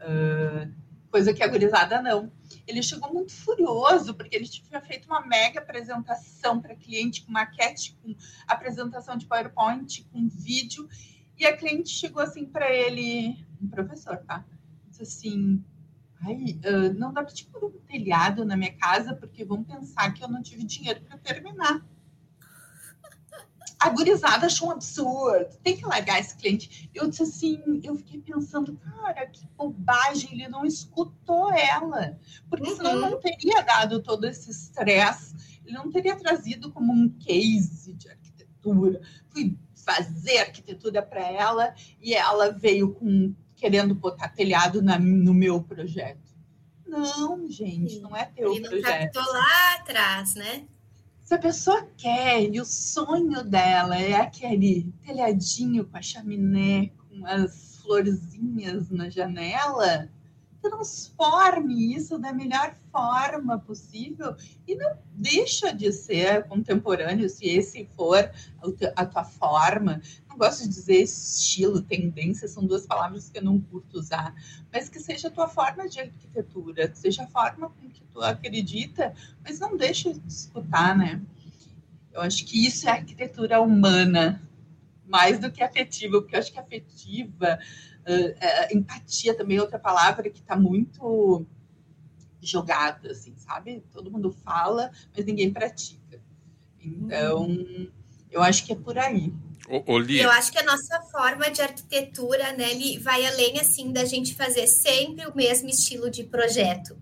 Uh, 0.00 0.72
coisa 1.08 1.32
que 1.32 1.42
a 1.42 1.46
gurizada 1.46 2.02
não. 2.02 2.32
Ele 2.66 2.82
chegou 2.82 3.12
muito 3.12 3.32
furioso, 3.32 4.12
porque 4.14 4.34
ele 4.34 4.48
tinha 4.48 4.80
feito 4.80 5.06
uma 5.06 5.24
mega 5.24 5.60
apresentação 5.60 6.60
para 6.60 6.74
cliente, 6.74 7.22
com 7.22 7.30
maquete, 7.30 7.96
com 8.02 8.14
apresentação 8.46 9.16
de 9.16 9.26
PowerPoint, 9.26 10.04
com 10.12 10.28
vídeo, 10.28 10.88
e 11.38 11.46
a 11.46 11.56
cliente 11.56 11.90
chegou 11.90 12.22
assim 12.22 12.44
para 12.44 12.70
ele, 12.72 13.44
um 13.62 13.68
professor, 13.68 14.16
tá? 14.18 14.44
Disse 14.88 15.02
assim, 15.02 15.64
ai, 16.22 16.60
uh, 16.64 16.94
não 16.98 17.12
dá 17.12 17.22
para 17.22 17.32
te 17.32 17.46
pôr 17.46 17.64
um 17.64 17.78
telhado 17.86 18.44
na 18.44 18.56
minha 18.56 18.72
casa, 18.72 19.14
porque 19.14 19.44
vão 19.44 19.64
pensar 19.64 20.12
que 20.12 20.22
eu 20.22 20.28
não 20.28 20.42
tive 20.42 20.64
dinheiro 20.64 21.00
para 21.02 21.18
terminar 21.18 21.82
a 23.80 23.88
gurizada 23.88 24.44
achou 24.44 24.68
um 24.68 24.72
absurdo, 24.72 25.56
tem 25.62 25.74
que 25.74 25.86
largar 25.86 26.20
esse 26.20 26.36
cliente. 26.36 26.90
Eu 26.94 27.08
disse 27.08 27.22
assim, 27.22 27.80
eu 27.82 27.96
fiquei 27.96 28.20
pensando, 28.20 28.76
cara, 28.76 29.26
que 29.26 29.48
bobagem, 29.56 30.34
ele 30.34 30.48
não 30.48 30.66
escutou 30.66 31.50
ela, 31.50 32.20
porque 32.50 32.68
uhum. 32.68 32.76
senão 32.76 33.00
não 33.00 33.18
teria 33.18 33.62
dado 33.62 34.02
todo 34.02 34.26
esse 34.26 34.50
estresse, 34.50 35.34
ele 35.64 35.74
não 35.74 35.90
teria 35.90 36.14
trazido 36.14 36.70
como 36.70 36.92
um 36.92 37.08
case 37.08 37.94
de 37.94 38.10
arquitetura. 38.10 39.00
Fui 39.30 39.56
fazer 39.74 40.38
arquitetura 40.40 41.00
para 41.00 41.26
ela 41.26 41.74
e 42.02 42.12
ela 42.12 42.50
veio 42.50 42.92
com 42.92 43.34
querendo 43.60 43.94
botar 43.94 44.30
telhado 44.30 44.80
na, 44.80 44.98
no 44.98 45.34
meu 45.34 45.62
projeto. 45.62 46.30
Não, 46.86 47.48
gente, 47.48 48.00
não 48.00 48.16
é 48.16 48.24
teu 48.24 48.52
ele 48.52 48.66
projeto. 48.66 48.88
Ele 48.88 49.04
captou 49.04 49.32
lá 49.32 49.74
atrás, 49.74 50.34
né? 50.34 50.64
Se 51.20 51.34
a 51.34 51.38
pessoa 51.38 51.86
quer 51.96 52.42
e 52.42 52.60
o 52.60 52.64
sonho 52.64 53.44
dela 53.44 53.96
é 53.96 54.14
aquele 54.14 54.92
telhadinho 55.06 55.84
com 55.84 55.96
a 55.96 56.02
chaminé, 56.02 56.90
com 56.96 57.24
as 57.24 57.76
florzinhas 57.76 58.90
na 58.90 59.08
janela, 59.08 60.08
transforme 60.60 61.94
isso 61.94 62.18
da 62.18 62.32
melhor 62.32 62.74
forma 62.92 63.58
possível 63.58 64.36
e 64.66 64.74
não 64.74 64.98
deixa 65.14 65.72
de 65.72 65.92
ser 65.92 66.44
contemporâneo 66.44 67.28
se 67.28 67.46
esse 67.46 67.88
for 67.96 68.30
a 68.96 69.06
tua 69.06 69.24
forma. 69.24 70.00
Não 70.28 70.36
gosto 70.36 70.62
de 70.62 70.68
dizer 70.68 71.02
estilo, 71.02 71.80
tendência, 71.80 72.46
são 72.46 72.64
duas 72.64 72.86
palavras 72.86 73.28
que 73.28 73.38
eu 73.38 73.44
não 73.44 73.60
curto 73.60 73.98
usar, 73.98 74.34
mas 74.72 74.88
que 74.88 75.00
seja 75.00 75.28
a 75.28 75.30
tua 75.30 75.48
forma 75.48 75.88
de 75.88 76.00
arquitetura, 76.00 76.94
seja 76.94 77.24
a 77.24 77.26
forma 77.26 77.70
com 77.70 77.88
que 77.88 78.02
tu 78.04 78.20
acredita, 78.20 79.14
mas 79.42 79.58
não 79.58 79.76
deixa 79.76 80.12
de 80.12 80.20
escutar, 80.28 80.96
né? 80.96 81.20
Eu 82.12 82.20
acho 82.20 82.44
que 82.44 82.66
isso 82.66 82.88
é 82.88 82.92
arquitetura 82.92 83.60
humana, 83.60 84.42
mais 85.10 85.38
do 85.38 85.50
que 85.50 85.62
afetiva, 85.62 86.20
porque 86.20 86.36
eu 86.36 86.38
acho 86.38 86.52
que 86.52 86.58
afetiva 86.58 87.58
uh, 88.06 88.76
empatia 88.76 89.34
também 89.34 89.58
é 89.58 89.60
outra 89.60 89.78
palavra 89.78 90.30
que 90.30 90.40
está 90.40 90.56
muito 90.56 91.44
jogada, 92.40 93.10
assim, 93.10 93.34
sabe? 93.36 93.82
Todo 93.92 94.10
mundo 94.10 94.30
fala, 94.30 94.90
mas 95.14 95.26
ninguém 95.26 95.52
pratica. 95.52 96.20
Então, 96.80 97.42
uhum. 97.42 97.90
eu 98.30 98.42
acho 98.42 98.64
que 98.64 98.72
é 98.72 98.76
por 98.76 98.96
aí. 98.96 99.32
Eu 100.22 100.30
acho 100.30 100.50
que 100.50 100.58
a 100.58 100.64
nossa 100.64 101.00
forma 101.02 101.50
de 101.50 101.60
arquitetura, 101.60 102.52
né, 102.52 102.68
vai 103.00 103.24
além 103.26 103.60
assim 103.60 103.92
da 103.92 104.04
gente 104.04 104.34
fazer 104.34 104.66
sempre 104.66 105.26
o 105.26 105.36
mesmo 105.36 105.68
estilo 105.68 106.10
de 106.10 106.24
projeto, 106.24 106.98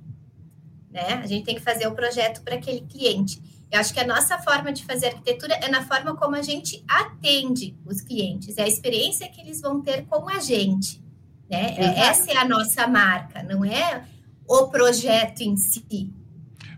né? 0.90 1.14
A 1.14 1.26
gente 1.26 1.44
tem 1.44 1.54
que 1.54 1.62
fazer 1.62 1.86
o 1.86 1.94
projeto 1.94 2.42
para 2.42 2.56
aquele 2.56 2.80
cliente. 2.80 3.40
Eu 3.70 3.80
acho 3.80 3.92
que 3.92 4.00
a 4.00 4.06
nossa 4.06 4.38
forma 4.38 4.72
de 4.72 4.84
fazer 4.84 5.08
arquitetura 5.08 5.54
é 5.54 5.68
na 5.68 5.82
forma 5.82 6.16
como 6.16 6.34
a 6.34 6.42
gente 6.42 6.82
atende 6.88 7.76
os 7.84 8.00
clientes, 8.00 8.56
é 8.56 8.62
a 8.62 8.68
experiência 8.68 9.28
que 9.28 9.40
eles 9.40 9.60
vão 9.60 9.82
ter 9.82 10.06
com 10.06 10.28
a 10.28 10.40
gente. 10.40 11.02
Né? 11.50 11.76
É, 11.76 12.00
essa 12.00 12.30
é 12.30 12.36
a 12.36 12.44
nossa 12.44 12.86
marca, 12.86 13.42
não 13.42 13.64
é 13.64 14.04
o 14.46 14.68
projeto 14.68 15.42
em 15.42 15.56
si. 15.56 16.12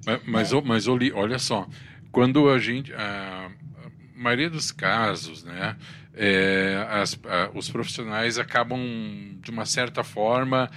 Mas, 0.04 0.20
mas, 0.26 0.52
é. 0.52 0.60
mas 0.60 0.86
olha 0.88 1.38
só, 1.38 1.68
quando 2.10 2.48
a 2.48 2.58
gente. 2.58 2.92
A, 2.92 3.46
a 3.46 3.90
maioria 4.14 4.50
dos 4.50 4.72
casos, 4.72 5.44
né? 5.44 5.76
É, 6.12 6.86
as, 6.90 7.18
a, 7.24 7.56
os 7.56 7.70
profissionais 7.70 8.38
acabam, 8.38 8.80
de 9.40 9.50
uma 9.50 9.64
certa 9.64 10.02
forma, 10.02 10.68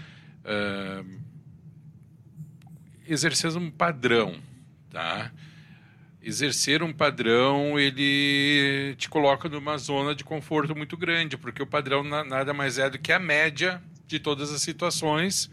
uh, 0.46 1.20
exercendo 3.08 3.58
um 3.58 3.72
padrão, 3.72 4.36
tá? 4.90 5.32
Exercer 6.24 6.82
um 6.82 6.94
padrão 6.94 7.78
ele 7.78 8.96
te 8.98 9.10
coloca 9.10 9.50
numa 9.50 9.78
zona 9.78 10.16
de 10.16 10.24
conforto 10.24 10.76
muito 10.76 10.96
grande, 10.96 11.38
porque 11.38 11.62
o 11.62 11.68
padrão 11.68 12.04
nada 12.04 12.54
mais 12.54 12.78
é 12.78 12.90
do 12.90 12.98
que 12.98 13.12
a 13.12 13.20
média 13.20 13.82
de 14.08 14.20
todas 14.20 14.52
as 14.52 14.62
situações 14.62 15.50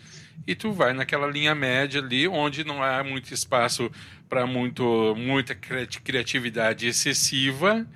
e 0.46 0.54
tu 0.54 0.72
vai 0.72 0.92
naquela 0.92 1.26
linha 1.26 1.54
média 1.54 2.00
ali, 2.00 2.26
onde 2.26 2.64
não 2.64 2.82
há 2.82 3.02
muito 3.02 3.32
espaço 3.34 3.90
para 4.28 4.46
muito 4.46 5.14
muita 5.16 5.54
criatividade 5.54 6.86
excessiva 6.86 7.86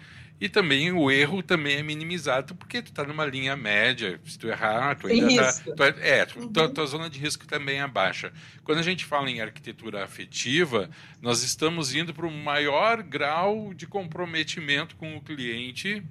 e 0.44 0.48
também 0.50 0.92
o 0.92 1.10
erro 1.10 1.42
também 1.42 1.76
é 1.76 1.82
minimizado 1.82 2.54
porque 2.54 2.82
tu 2.82 2.88
está 2.88 3.02
numa 3.02 3.24
linha 3.24 3.56
média. 3.56 4.20
Se 4.26 4.38
tu 4.38 4.46
errar, 4.46 4.94
tu 4.94 5.06
ainda 5.06 5.26
está. 5.32 5.72
Tu, 5.74 5.82
é, 5.82 6.18
é 6.18 6.26
tu, 6.26 6.38
uhum. 6.38 6.52
tua, 6.52 6.68
tua 6.68 6.84
zona 6.84 7.08
de 7.08 7.18
risco 7.18 7.46
também 7.46 7.80
é 7.80 7.86
baixa. 7.88 8.30
Quando 8.62 8.76
a 8.76 8.82
gente 8.82 9.06
fala 9.06 9.30
em 9.30 9.40
arquitetura 9.40 10.04
afetiva, 10.04 10.90
nós 11.22 11.42
estamos 11.42 11.94
indo 11.94 12.12
para 12.12 12.26
um 12.26 12.42
maior 12.42 13.02
grau 13.02 13.72
de 13.72 13.86
comprometimento 13.86 14.96
com 14.96 15.16
o 15.16 15.22
cliente 15.22 16.02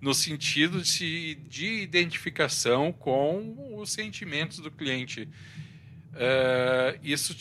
no 0.00 0.14
sentido 0.14 0.80
de, 0.80 1.34
de 1.34 1.82
identificação 1.82 2.90
com 2.90 3.76
os 3.78 3.92
sentimentos 3.92 4.60
do 4.60 4.70
cliente. 4.70 5.28
Uh, 6.14 6.98
isso 7.02 7.36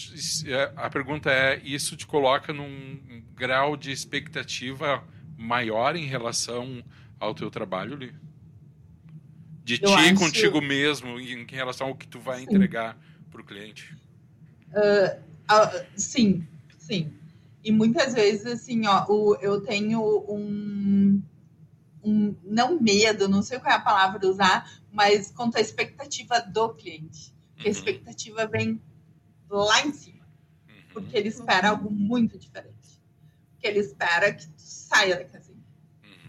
a 0.75 0.89
pergunta 0.89 1.31
é 1.31 1.61
isso 1.63 1.95
te 1.95 2.05
coloca 2.05 2.51
num 2.51 3.23
grau 3.33 3.77
de 3.77 3.93
expectativa 3.93 5.01
maior 5.37 5.95
em 5.95 6.05
relação 6.05 6.83
ao 7.19 7.33
teu 7.33 7.49
trabalho 7.49 7.93
ali 7.93 8.13
de 9.63 9.75
Eu 9.81 9.89
ti 9.89 9.93
acho... 9.93 10.15
contigo 10.15 10.61
mesmo 10.61 11.19
em 11.19 11.45
relação 11.49 11.87
ao 11.87 11.95
que 11.95 12.07
tu 12.07 12.19
vai 12.19 12.39
sim. 12.39 12.45
entregar 12.45 12.97
para 13.31 13.41
o 13.41 13.43
cliente 13.43 13.95
uh, 14.69 15.19
uh, 15.51 15.85
sim 15.95 16.45
sim 16.77 17.13
e 17.63 17.71
muitas 17.71 18.13
vezes 18.13 18.45
assim 18.45 18.85
ó 18.87 19.05
o, 19.07 19.35
eu 19.37 19.61
tenho 19.61 20.01
um, 20.29 21.21
um 22.03 22.35
não 22.43 22.79
medo 22.79 23.27
não 23.27 23.41
sei 23.41 23.59
qual 23.59 23.71
é 23.71 23.75
a 23.77 23.81
palavra 23.81 24.27
usar 24.27 24.69
mas 24.91 25.31
quanto 25.31 25.57
à 25.57 25.61
expectativa 25.61 26.39
do 26.41 26.73
cliente 26.73 27.33
a 27.59 27.63
uhum. 27.63 27.71
expectativa 27.71 28.45
vem 28.47 28.81
lá 29.49 29.85
em 29.85 29.93
cima. 29.93 30.25
Uhum. 30.67 30.75
Porque 30.93 31.17
ele 31.17 31.29
espera 31.29 31.69
algo 31.69 31.89
muito 31.89 32.37
diferente. 32.37 32.72
Porque 33.63 33.67
ele 33.69 33.79
espera 33.79 34.33
que 34.33 34.45
tu 34.45 34.53
saia 34.57 35.15
da 35.15 35.23
casinha. 35.23 35.63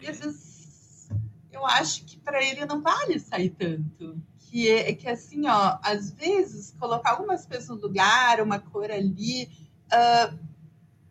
E 0.01 0.07
às 0.07 0.21
uhum. 0.21 0.31
vezes 0.31 1.11
eu 1.51 1.67
acho 1.67 2.05
que 2.05 2.17
para 2.17 2.41
ele 2.41 2.65
não 2.65 2.81
vale 2.81 3.19
sair 3.19 3.51
tanto. 3.51 4.23
Que 4.39 4.69
é, 4.69 4.91
é, 4.91 4.95
que 4.95 5.09
assim, 5.09 5.45
ó, 5.49 5.79
às 5.83 6.13
vezes 6.13 6.77
colocar 6.79 7.11
algumas 7.11 7.45
coisas 7.45 7.69
no 7.69 7.75
lugar, 7.75 8.41
uma 8.41 8.61
cor 8.61 8.89
ali, 8.89 9.51
uh, 9.87 10.39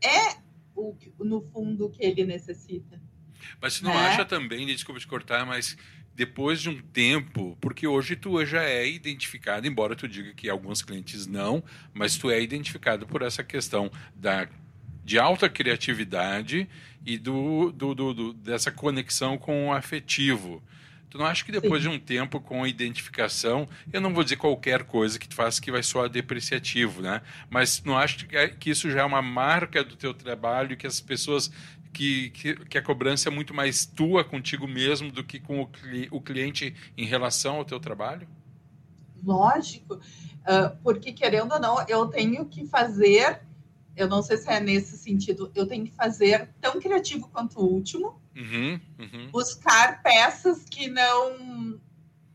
é 0.02 0.38
o, 0.74 0.96
no 1.20 1.42
fundo 1.42 1.88
o 1.88 1.90
que 1.90 2.02
ele 2.02 2.24
necessita. 2.24 3.02
Mas 3.62 3.74
você 3.74 3.84
não 3.84 3.94
né? 3.94 4.08
acha 4.08 4.24
também, 4.24 4.66
desculpa 4.66 5.02
te 5.02 5.08
cortar, 5.08 5.46
mas 5.46 5.76
depois 6.16 6.62
de 6.62 6.70
um 6.70 6.82
tempo, 6.82 7.58
porque 7.60 7.86
hoje 7.86 8.16
tu 8.16 8.46
já 8.46 8.64
é 8.64 8.88
identificado, 8.88 9.68
embora 9.68 9.94
tu 9.94 10.08
diga 10.08 10.34
que 10.34 10.50
alguns 10.50 10.82
clientes 10.82 11.28
não, 11.28 11.62
mas 11.94 12.18
tu 12.18 12.32
é 12.32 12.42
identificado 12.42 13.06
por 13.06 13.22
essa 13.24 13.44
questão 13.44 13.92
da, 14.16 14.48
de 15.04 15.20
alta 15.20 15.50
criatividade 15.50 16.68
e 17.06 17.18
do, 17.18 17.72
do, 17.72 17.94
do, 17.94 18.14
do 18.14 18.34
dessa 18.34 18.72
conexão 18.72 19.38
com 19.38 19.68
o 19.68 19.74
afetivo. 19.74 20.62
Tu 21.10 21.20
não 21.20 21.28
acha 21.28 21.46
que 21.46 21.52
depois 21.52 21.84
Sim. 21.84 21.90
de 21.90 21.96
um 21.96 22.00
tempo 22.00 22.42
com 22.42 22.64
a 22.64 22.68
identificação, 22.68 23.70
eu 23.92 24.02
não 24.02 24.12
vou 24.12 24.24
dizer 24.24 24.38
qualquer 24.38 24.84
coisa 24.84 25.20
que 25.20 25.28
tu 25.28 25.36
faça 25.36 25.62
que 25.62 25.72
vai 25.72 25.84
soar 25.84 26.10
depreciativo, 26.10 27.04
né? 27.04 27.22
Mas 27.52 27.84
não 27.84 27.96
acho 27.96 28.26
que, 28.26 28.36
é, 28.36 28.48
que 28.48 28.72
isso 28.72 28.90
já 28.90 29.02
é 29.02 29.04
uma 29.04 29.22
marca 29.22 29.84
do 29.84 29.96
teu 29.96 30.12
trabalho, 30.12 30.76
que 30.76 30.88
as 30.88 31.00
pessoas 31.00 31.52
que, 31.94 32.32
que, 32.32 32.56
que, 32.66 32.78
a 32.80 32.82
cobrança 32.82 33.30
é 33.30 33.32
muito 33.32 33.54
mais 33.54 33.86
tua 33.86 34.24
contigo 34.24 34.68
mesmo 34.68 35.12
do 35.12 35.24
que 35.24 35.40
com 35.40 35.62
o, 35.62 35.70
o 36.10 36.20
cliente 36.20 36.76
em 36.98 37.06
relação 37.06 37.58
ao 37.58 37.66
teu 37.66 37.80
trabalho? 37.80 38.28
Lógico, 39.24 39.96
uh, 39.98 40.76
porque 40.82 41.14
querendo 41.14 41.54
ou 41.54 41.60
não, 41.60 41.86
eu 41.88 42.08
tenho 42.08 42.44
que 42.48 42.66
fazer, 42.66 43.40
eu 43.96 44.08
não 44.08 44.22
sei 44.22 44.38
se 44.38 44.50
é 44.50 44.60
nesse 44.60 44.98
sentido, 44.98 45.52
eu 45.56 45.68
tenho 45.68 45.86
que 45.86 45.92
fazer 45.92 46.50
tão 46.60 46.80
criativo 46.80 47.28
quanto 47.30 47.60
o 47.60 47.66
último, 47.66 48.22
uhum, 48.36 48.80
uhum. 49.00 49.32
buscar 49.32 50.02
peças 50.02 50.64
que 50.66 50.88
não 50.88 51.82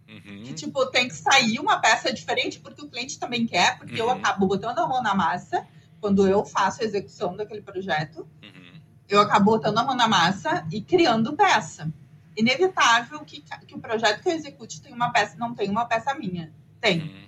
Uhum. 0.09 0.43
Que, 0.43 0.55
tipo, 0.55 0.87
tem 0.87 1.07
que 1.07 1.15
sair 1.15 1.61
uma 1.61 1.79
peça 1.81 2.11
diferente 2.11 2.59
porque 2.61 2.81
o 2.81 2.89
cliente 2.89 3.19
também 3.19 3.47
quer, 3.47 3.77
porque 3.77 4.01
uhum. 4.01 4.09
eu 4.09 4.11
acabo 4.11 4.47
botando 4.47 4.79
a 4.79 4.89
mão 4.89 5.03
na 5.03 5.15
massa 5.15 5.69
quando 6.01 6.27
eu 6.27 6.47
faço 6.47 6.81
a 6.81 6.87
execução 6.87 7.37
daquele 7.37 7.61
projeto. 7.61 8.27
Uhum 8.43 8.69
eu 9.09 9.21
acabo 9.21 9.53
botando 9.53 9.79
a 9.79 9.85
mão 9.85 9.95
na 9.95 10.07
massa 10.07 10.67
e 10.71 10.83
criando 10.83 11.35
peça. 11.35 11.91
Inevitável 12.37 13.21
que, 13.21 13.43
que 13.67 13.75
o 13.75 13.81
projeto 13.81 14.23
que 14.23 14.29
eu 14.29 14.35
execute 14.35 14.83
tenha 14.83 14.95
uma 14.95 15.11
peça, 15.11 15.37
não 15.37 15.55
tem 15.55 15.71
uma 15.71 15.87
peça 15.87 16.15
minha. 16.15 16.53
Tem. 16.81 17.28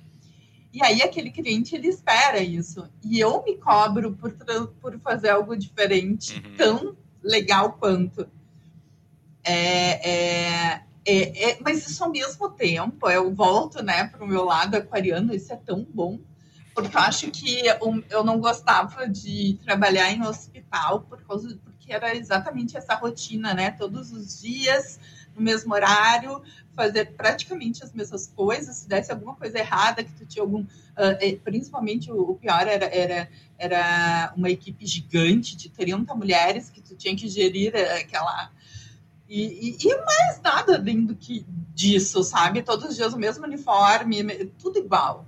E 0.72 0.82
aí 0.84 1.02
aquele 1.02 1.30
cliente 1.30 1.74
ele 1.74 1.88
espera 1.88 2.38
isso. 2.38 2.88
E 3.02 3.18
eu 3.18 3.42
me 3.42 3.56
cobro 3.56 4.12
por, 4.12 4.32
por 4.80 4.98
fazer 5.00 5.30
algo 5.30 5.56
diferente, 5.56 6.42
uhum. 6.44 6.56
tão 6.56 6.96
legal 7.22 7.72
quanto. 7.72 8.28
É, 9.42 10.08
é, 10.08 10.82
é, 11.04 11.50
é, 11.50 11.58
mas 11.60 11.88
isso 11.88 12.04
ao 12.04 12.10
mesmo 12.10 12.48
tempo, 12.50 13.08
eu 13.10 13.34
volto 13.34 13.82
né, 13.82 14.04
para 14.04 14.22
o 14.22 14.28
meu 14.28 14.44
lado 14.44 14.76
aquariano, 14.76 15.34
isso 15.34 15.52
é 15.52 15.56
tão 15.56 15.84
bom 15.84 16.20
porque 16.74 16.96
eu 16.96 17.00
acho 17.00 17.30
que 17.30 17.66
eu, 17.66 18.04
eu 18.08 18.24
não 18.24 18.40
gostava 18.40 19.08
de 19.08 19.58
trabalhar 19.64 20.10
em 20.10 20.22
hospital 20.22 21.00
por 21.02 21.22
causa 21.24 21.58
porque 21.64 21.92
era 21.92 22.14
exatamente 22.16 22.76
essa 22.76 22.94
rotina, 22.94 23.52
né? 23.52 23.70
Todos 23.70 24.12
os 24.12 24.40
dias, 24.40 24.98
no 25.34 25.42
mesmo 25.42 25.74
horário, 25.74 26.42
fazer 26.74 27.12
praticamente 27.12 27.82
as 27.84 27.92
mesmas 27.92 28.26
coisas. 28.28 28.76
Se 28.76 28.88
desse 28.88 29.10
alguma 29.10 29.34
coisa 29.34 29.58
errada, 29.58 30.04
que 30.04 30.12
tu 30.12 30.26
tinha 30.26 30.42
algum. 30.42 30.62
Uh, 30.62 31.40
principalmente 31.42 32.10
o, 32.10 32.30
o, 32.30 32.34
pior 32.36 32.66
era, 32.66 32.86
era, 32.86 33.28
era 33.58 34.32
uma 34.36 34.50
equipe 34.50 34.86
gigante 34.86 35.56
de 35.56 35.68
30 35.68 36.14
mulheres 36.14 36.70
que 36.70 36.80
tu 36.80 36.94
tinha 36.94 37.16
que 37.16 37.28
gerir 37.28 37.74
eh, 37.74 38.00
aquela. 38.00 38.50
E, 39.28 39.78
e, 39.80 39.88
e, 39.88 39.96
mais 40.04 40.40
nada 40.42 40.74
além 40.76 41.04
do 41.04 41.14
que 41.14 41.46
disso, 41.74 42.22
sabe? 42.24 42.62
Todos 42.62 42.90
os 42.90 42.96
dias 42.96 43.14
o 43.14 43.18
mesmo 43.18 43.44
uniforme, 43.44 44.22
tudo 44.58 44.78
igual 44.78 45.24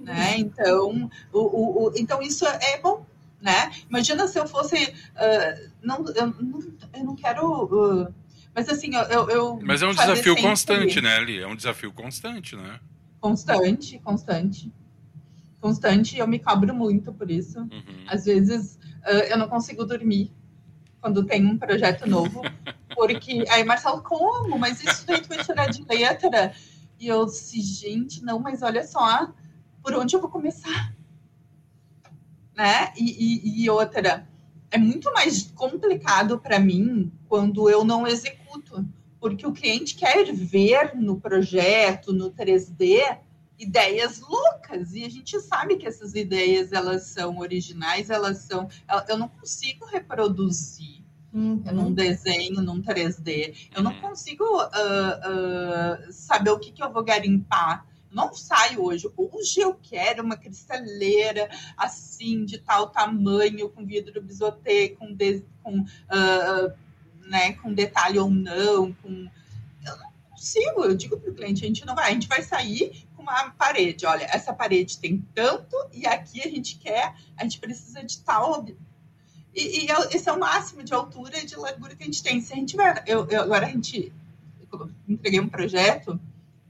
né? 0.00 0.38
Então, 0.38 1.10
o, 1.32 1.38
o, 1.38 1.86
o, 1.86 1.92
então 1.96 2.20
isso 2.22 2.46
é 2.46 2.80
bom, 2.80 3.04
né? 3.40 3.70
Imagina 3.88 4.26
se 4.26 4.38
eu 4.38 4.46
fosse, 4.46 4.76
uh, 4.76 5.70
não, 5.82 6.04
eu, 6.14 6.26
não, 6.26 6.60
eu 6.94 7.04
não 7.04 7.16
quero, 7.16 7.64
uh, 7.64 8.14
mas 8.60 8.68
assim, 8.68 8.90
eu, 8.94 9.30
eu 9.30 9.58
mas 9.62 9.80
é 9.80 9.86
um 9.86 9.94
desafio 9.94 10.36
constante, 10.36 11.00
né, 11.00 11.16
Ali? 11.16 11.40
É 11.40 11.46
um 11.46 11.56
desafio 11.56 11.90
constante, 11.90 12.54
né? 12.54 12.78
Constante, 13.18 13.98
constante, 14.00 14.70
constante. 15.58 16.18
Eu 16.18 16.28
me 16.28 16.38
cobro 16.38 16.74
muito 16.74 17.10
por 17.10 17.30
isso. 17.30 17.58
Uhum. 17.58 18.04
Às 18.06 18.26
vezes 18.26 18.78
uh, 19.06 19.24
eu 19.30 19.38
não 19.38 19.48
consigo 19.48 19.86
dormir 19.86 20.30
quando 21.00 21.24
tem 21.24 21.46
um 21.46 21.56
projeto 21.56 22.06
novo, 22.06 22.42
porque 22.94 23.46
aí 23.48 23.64
Marcelo 23.64 24.02
como? 24.02 24.58
Mas 24.58 24.84
isso 24.84 25.06
daí 25.06 25.22
tu 25.22 25.30
vai 25.30 25.42
tirar 25.42 25.70
de 25.70 25.82
letra? 25.88 26.52
E 26.98 27.08
eu 27.08 27.24
disse, 27.24 27.62
gente, 27.62 28.22
não, 28.22 28.38
mas 28.40 28.60
olha 28.60 28.86
só, 28.86 29.32
por 29.82 29.94
onde 29.94 30.14
eu 30.14 30.20
vou 30.20 30.28
começar? 30.28 30.94
Né? 32.54 32.92
E, 32.94 33.62
e, 33.62 33.64
e 33.64 33.70
outra, 33.70 34.28
é 34.70 34.76
muito 34.76 35.10
mais 35.14 35.50
complicado 35.52 36.38
para 36.38 36.58
mim 36.58 37.10
quando 37.26 37.70
eu 37.70 37.84
não 37.84 38.06
executo, 38.06 38.39
porque 39.20 39.46
o 39.46 39.52
cliente 39.52 39.94
quer 39.94 40.32
ver 40.32 40.96
no 40.96 41.20
projeto, 41.20 42.12
no 42.12 42.30
3D, 42.30 43.18
ideias 43.58 44.20
loucas 44.20 44.94
e 44.94 45.04
a 45.04 45.08
gente 45.08 45.38
sabe 45.40 45.76
que 45.76 45.86
essas 45.86 46.14
ideias 46.14 46.72
elas 46.72 47.02
são 47.04 47.38
originais, 47.38 48.08
elas 48.08 48.38
são, 48.38 48.68
eu 49.06 49.18
não 49.18 49.28
consigo 49.28 49.84
reproduzir 49.84 51.02
uhum. 51.32 51.62
num 51.70 51.92
desenho, 51.92 52.62
num 52.62 52.80
3D, 52.80 53.68
eu 53.76 53.82
não 53.82 53.92
consigo 54.00 54.44
uh, 54.44 56.08
uh, 56.08 56.12
saber 56.12 56.50
o 56.50 56.58
que, 56.58 56.72
que 56.72 56.82
eu 56.82 56.90
vou 56.90 57.04
garimpar 57.04 57.86
não 58.10 58.34
saio 58.34 58.82
hoje. 58.82 59.08
Hoje 59.16 59.60
eu 59.60 59.74
quero 59.74 60.24
uma 60.24 60.36
cristaleira 60.36 61.48
assim, 61.76 62.44
de 62.44 62.58
tal 62.58 62.88
tamanho, 62.88 63.68
com 63.68 63.86
vidro 63.86 64.20
bisotê, 64.20 64.90
com, 64.98 65.14
de, 65.14 65.44
com, 65.62 65.80
uh, 65.80 66.72
né, 67.30 67.52
com 67.54 67.72
detalhe 67.72 68.18
ou 68.18 68.30
não. 68.30 68.92
Com... 68.92 69.28
Eu 69.86 69.96
não 69.96 70.12
consigo. 70.30 70.84
Eu 70.84 70.94
digo 70.94 71.18
para 71.18 71.30
o 71.30 71.34
cliente: 71.34 71.64
a 71.64 71.66
gente 71.68 71.86
não 71.86 71.94
vai, 71.94 72.10
a 72.10 72.12
gente 72.12 72.28
vai 72.28 72.42
sair 72.42 73.06
com 73.16 73.22
uma 73.22 73.50
parede. 73.50 74.04
Olha, 74.04 74.24
essa 74.24 74.52
parede 74.52 74.98
tem 74.98 75.24
tanto, 75.34 75.76
e 75.92 76.06
aqui 76.06 76.40
a 76.42 76.48
gente 76.48 76.76
quer, 76.76 77.14
a 77.36 77.44
gente 77.44 77.58
precisa 77.58 78.04
de 78.04 78.18
tal. 78.18 78.66
E, 79.54 79.84
e 79.84 79.86
esse 80.12 80.28
é 80.28 80.32
o 80.32 80.38
máximo 80.38 80.82
de 80.82 80.92
altura 80.92 81.38
e 81.38 81.46
de 81.46 81.56
largura 81.56 81.94
que 81.94 82.02
a 82.02 82.06
gente 82.06 82.22
tem. 82.22 82.40
Se 82.40 82.52
a 82.52 82.56
gente 82.56 82.76
vai. 82.76 83.02
Eu, 83.06 83.26
eu 83.28 83.42
agora 83.42 83.66
a 83.66 83.70
gente 83.70 84.12
entreguei 85.08 85.40
um 85.40 85.48
projeto 85.48 86.20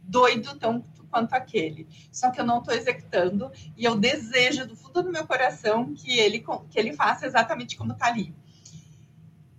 doido, 0.03 0.59
tão 0.59 0.85
quanto 1.11 1.35
aquele. 1.35 1.87
Só 2.13 2.31
que 2.31 2.41
eu 2.41 2.47
não 2.47 2.59
estou 2.59 2.75
executando 2.75 3.51
e 3.77 3.85
eu 3.85 3.97
desejo 3.97 4.67
do 4.67 4.77
fundo 4.77 5.03
do 5.03 5.11
meu 5.11 5.27
coração 5.27 5.93
que 5.93 6.19
ele, 6.19 6.45
que 6.71 6.79
ele 6.79 6.93
faça 6.93 7.27
exatamente 7.27 7.77
como 7.77 7.93
está 7.93 8.07
ali. 8.07 8.33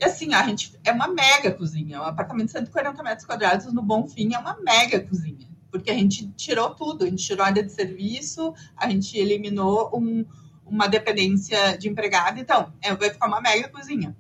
E 0.01 0.05
assim, 0.05 0.33
a 0.33 0.41
gente 0.47 0.75
é 0.83 0.91
uma 0.91 1.07
mega 1.07 1.51
cozinha, 1.51 2.01
um 2.01 2.05
apartamento 2.05 2.47
de 2.47 2.53
140 2.53 3.03
metros 3.03 3.23
quadrados 3.23 3.71
no 3.71 3.83
Bom 3.83 4.07
Fim 4.07 4.33
é 4.33 4.39
uma 4.39 4.57
mega 4.59 4.99
cozinha. 4.99 5.47
porque 5.69 5.91
a 5.91 5.93
gente 5.93 6.27
tirou 6.31 6.71
tudo, 6.71 7.05
a 7.05 7.07
gente 7.07 7.23
tirou 7.23 7.43
a 7.43 7.47
área 7.47 7.63
de 7.63 7.71
serviço, 7.71 8.53
a 8.75 8.89
gente 8.89 9.15
eliminou 9.17 9.91
um, 9.93 10.25
uma 10.65 10.87
dependência 10.87 11.77
de 11.77 11.87
empregado, 11.87 12.39
então 12.39 12.73
é, 12.81 12.93
vai 12.95 13.11
ficar 13.11 13.27
uma 13.27 13.39
mega 13.39 13.69
cozinha. 13.69 14.17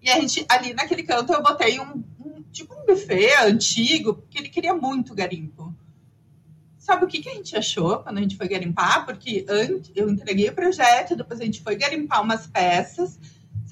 E 0.00 0.08
a 0.08 0.20
gente, 0.20 0.46
ali 0.48 0.72
naquele 0.72 1.02
canto, 1.02 1.32
eu 1.32 1.42
botei 1.42 1.80
um, 1.80 2.04
um 2.20 2.42
tipo 2.52 2.74
um 2.74 2.86
buffet 2.86 3.34
antigo, 3.42 4.14
porque 4.14 4.38
ele 4.38 4.48
queria 4.48 4.72
muito 4.72 5.16
garimpo. 5.16 5.74
Sabe 6.78 7.04
o 7.04 7.08
que, 7.08 7.20
que 7.20 7.28
a 7.28 7.34
gente 7.34 7.56
achou 7.56 7.98
quando 7.98 8.18
a 8.18 8.20
gente 8.20 8.36
foi 8.36 8.46
garimpar? 8.46 9.04
Porque 9.04 9.44
antes, 9.48 9.90
eu 9.96 10.08
entreguei 10.08 10.48
o 10.48 10.54
projeto, 10.54 11.16
depois 11.16 11.40
a 11.40 11.44
gente 11.44 11.60
foi 11.60 11.74
garimpar 11.74 12.22
umas 12.22 12.46
peças. 12.46 13.18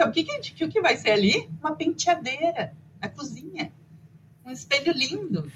Sabe 0.03 0.11
o 0.11 0.25
que, 0.25 0.53
que 0.53 0.69
que 0.69 0.81
vai 0.81 0.97
ser 0.97 1.13
ali? 1.13 1.49
Uma 1.61 1.77
penteadeira 1.77 2.75
na 3.01 3.09
cozinha. 3.09 3.73
Um 4.45 4.51
espelho 4.51 4.93
lindo. 4.93 5.51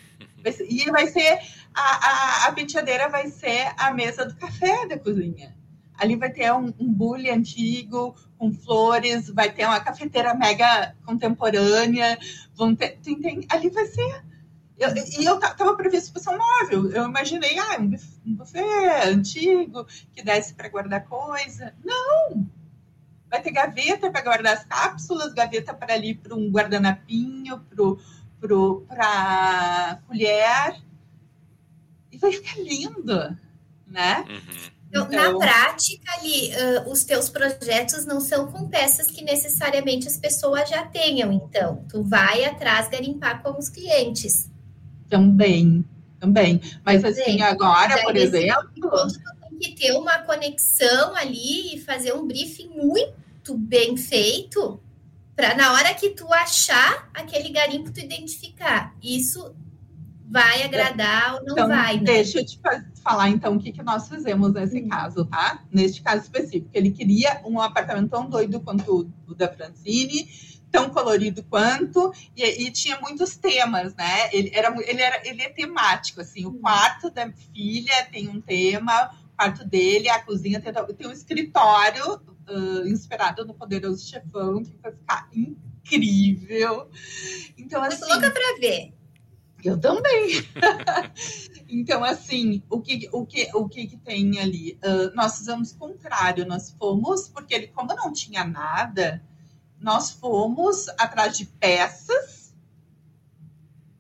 E 0.68 0.88
vai 0.90 1.08
ser 1.08 1.40
a, 1.74 1.80
a, 1.80 2.46
a 2.46 2.52
penteadeira 2.52 3.08
vai 3.08 3.28
ser 3.28 3.72
a 3.76 3.92
mesa 3.92 4.24
do 4.24 4.36
café 4.36 4.86
da 4.86 4.96
cozinha. 4.96 5.56
Ali 5.98 6.14
vai 6.14 6.30
ter 6.30 6.52
um, 6.52 6.72
um 6.78 6.92
bule 6.92 7.28
antigo 7.28 8.14
com 8.38 8.52
flores, 8.52 9.28
vai 9.30 9.50
ter 9.52 9.64
uma 9.64 9.80
cafeteira 9.80 10.34
mega 10.34 10.94
contemporânea, 11.04 12.16
vão 12.54 12.76
ter, 12.76 12.98
tem, 12.98 13.20
tem, 13.20 13.46
ali 13.48 13.70
vai 13.70 13.86
ser. 13.86 14.22
Eu, 14.78 14.90
e 14.94 15.24
eu 15.24 15.38
estava 15.38 15.74
previsto 15.74 16.12
para 16.12 16.22
ser 16.22 16.30
um 16.30 16.38
móvel. 16.38 16.90
Eu 16.92 17.04
imaginei, 17.06 17.58
ah, 17.58 17.80
um 17.80 17.96
um 18.26 18.34
buffet 18.34 18.62
antigo 19.06 19.86
que 20.12 20.22
desse 20.22 20.54
para 20.54 20.68
guardar 20.68 21.04
coisa. 21.06 21.74
Não! 21.82 22.46
Vai 23.30 23.42
ter 23.42 23.50
gaveta 23.50 24.10
para 24.10 24.22
guardar 24.22 24.54
as 24.54 24.64
cápsulas, 24.64 25.34
gaveta 25.34 25.74
para 25.74 25.94
ali 25.94 26.14
para 26.14 26.34
um 26.34 26.50
guardanapinho, 26.50 27.60
para 28.38 30.00
colher. 30.06 30.82
E 32.12 32.18
vai 32.18 32.32
ficar 32.32 32.60
lindo, 32.60 33.36
né? 33.86 34.24
Uhum. 34.28 34.76
Então, 34.88 35.06
então, 35.08 35.32
na 35.32 35.38
prática, 35.38 36.12
ali, 36.18 36.50
uh, 36.50 36.90
os 36.90 37.04
teus 37.04 37.28
projetos 37.28 38.06
não 38.06 38.20
são 38.20 38.50
com 38.50 38.68
peças 38.68 39.08
que 39.08 39.22
necessariamente 39.22 40.06
as 40.06 40.16
pessoas 40.16 40.68
já 40.68 40.84
tenham. 40.86 41.32
Então, 41.32 41.84
tu 41.88 42.02
vai 42.02 42.44
atrás 42.44 42.88
garimpar 42.88 43.42
com 43.42 43.58
os 43.58 43.68
clientes. 43.68 44.50
Também, 45.08 45.84
também. 46.18 46.60
Mas 46.84 47.04
assim, 47.04 47.42
agora, 47.42 48.02
por 48.02 48.16
exemplo. 48.16 48.70
Ponto, 48.80 49.12
tu 49.12 49.20
tem 49.20 49.35
que 49.58 49.74
ter 49.74 49.92
uma 49.92 50.18
conexão 50.18 51.14
ali 51.14 51.74
e 51.74 51.80
fazer 51.80 52.14
um 52.14 52.26
briefing 52.26 52.68
muito 52.68 53.56
bem 53.56 53.96
feito 53.96 54.80
para 55.34 55.54
na 55.54 55.72
hora 55.72 55.92
que 55.94 56.10
tu 56.10 56.32
achar 56.32 57.10
aquele 57.12 57.50
garimpo, 57.50 57.92
tu 57.92 58.00
identificar. 58.00 58.94
Isso 59.02 59.54
vai 60.28 60.62
agradar 60.62 61.34
ou 61.34 61.44
não 61.44 61.52
então, 61.52 61.68
vai, 61.68 61.98
né? 61.98 62.04
Deixa 62.04 62.40
eu 62.40 62.46
te 62.46 62.58
falar, 63.02 63.28
então, 63.28 63.54
o 63.54 63.58
que, 63.60 63.70
que 63.70 63.82
nós 63.82 64.08
fizemos 64.08 64.52
nesse 64.52 64.80
hum. 64.80 64.88
caso, 64.88 65.24
tá? 65.26 65.62
Neste 65.70 66.02
caso 66.02 66.22
específico. 66.22 66.70
Ele 66.72 66.90
queria 66.90 67.40
um 67.44 67.60
apartamento 67.60 68.10
tão 68.10 68.28
doido 68.28 68.60
quanto 68.60 69.08
o 69.28 69.34
da 69.34 69.48
Francine, 69.48 70.28
tão 70.70 70.90
colorido 70.90 71.42
quanto, 71.44 72.12
e, 72.36 72.42
e, 72.66 72.70
tinha 72.70 72.98
muitos 73.00 73.36
temas, 73.36 73.94
né? 73.94 74.28
Ele, 74.32 74.50
era, 74.52 74.74
ele, 74.84 75.00
era, 75.00 75.22
ele 75.28 75.42
é 75.42 75.48
temático, 75.48 76.20
assim, 76.20 76.44
o 76.44 76.50
hum. 76.50 76.58
quarto 76.60 77.10
da 77.10 77.30
filha 77.54 78.06
tem 78.10 78.28
um 78.28 78.40
tema, 78.40 79.10
quarto 79.36 79.64
dele, 79.64 80.08
a 80.08 80.22
cozinha 80.22 80.60
tem, 80.60 80.72
tem 80.72 81.06
um 81.06 81.12
escritório 81.12 82.14
uh, 82.48 82.88
inspirado 82.88 83.44
no 83.44 83.54
Poderoso 83.54 84.06
Chefão, 84.06 84.62
que 84.62 84.76
vai 84.82 84.92
ficar 84.92 85.28
incrível. 85.32 86.90
Então, 87.56 87.82
assim... 87.82 88.00
Tô 88.00 88.08
louca 88.08 88.30
pra 88.30 88.58
ver. 88.58 88.94
Eu 89.64 89.78
também. 89.78 90.46
então, 91.68 92.04
assim, 92.04 92.62
o 92.70 92.80
que, 92.80 93.08
o 93.12 93.26
que, 93.26 93.50
o 93.54 93.68
que, 93.68 93.86
que 93.86 93.96
tem 93.96 94.38
ali? 94.38 94.78
Uh, 94.84 95.14
nós 95.14 95.38
fizemos 95.38 95.72
o 95.72 95.78
contrário, 95.78 96.46
nós 96.46 96.70
fomos, 96.78 97.28
porque 97.28 97.54
ele, 97.54 97.66
como 97.68 97.94
não 97.94 98.12
tinha 98.12 98.44
nada, 98.44 99.22
nós 99.80 100.10
fomos 100.10 100.88
atrás 100.90 101.36
de 101.36 101.46
peças, 101.46 102.35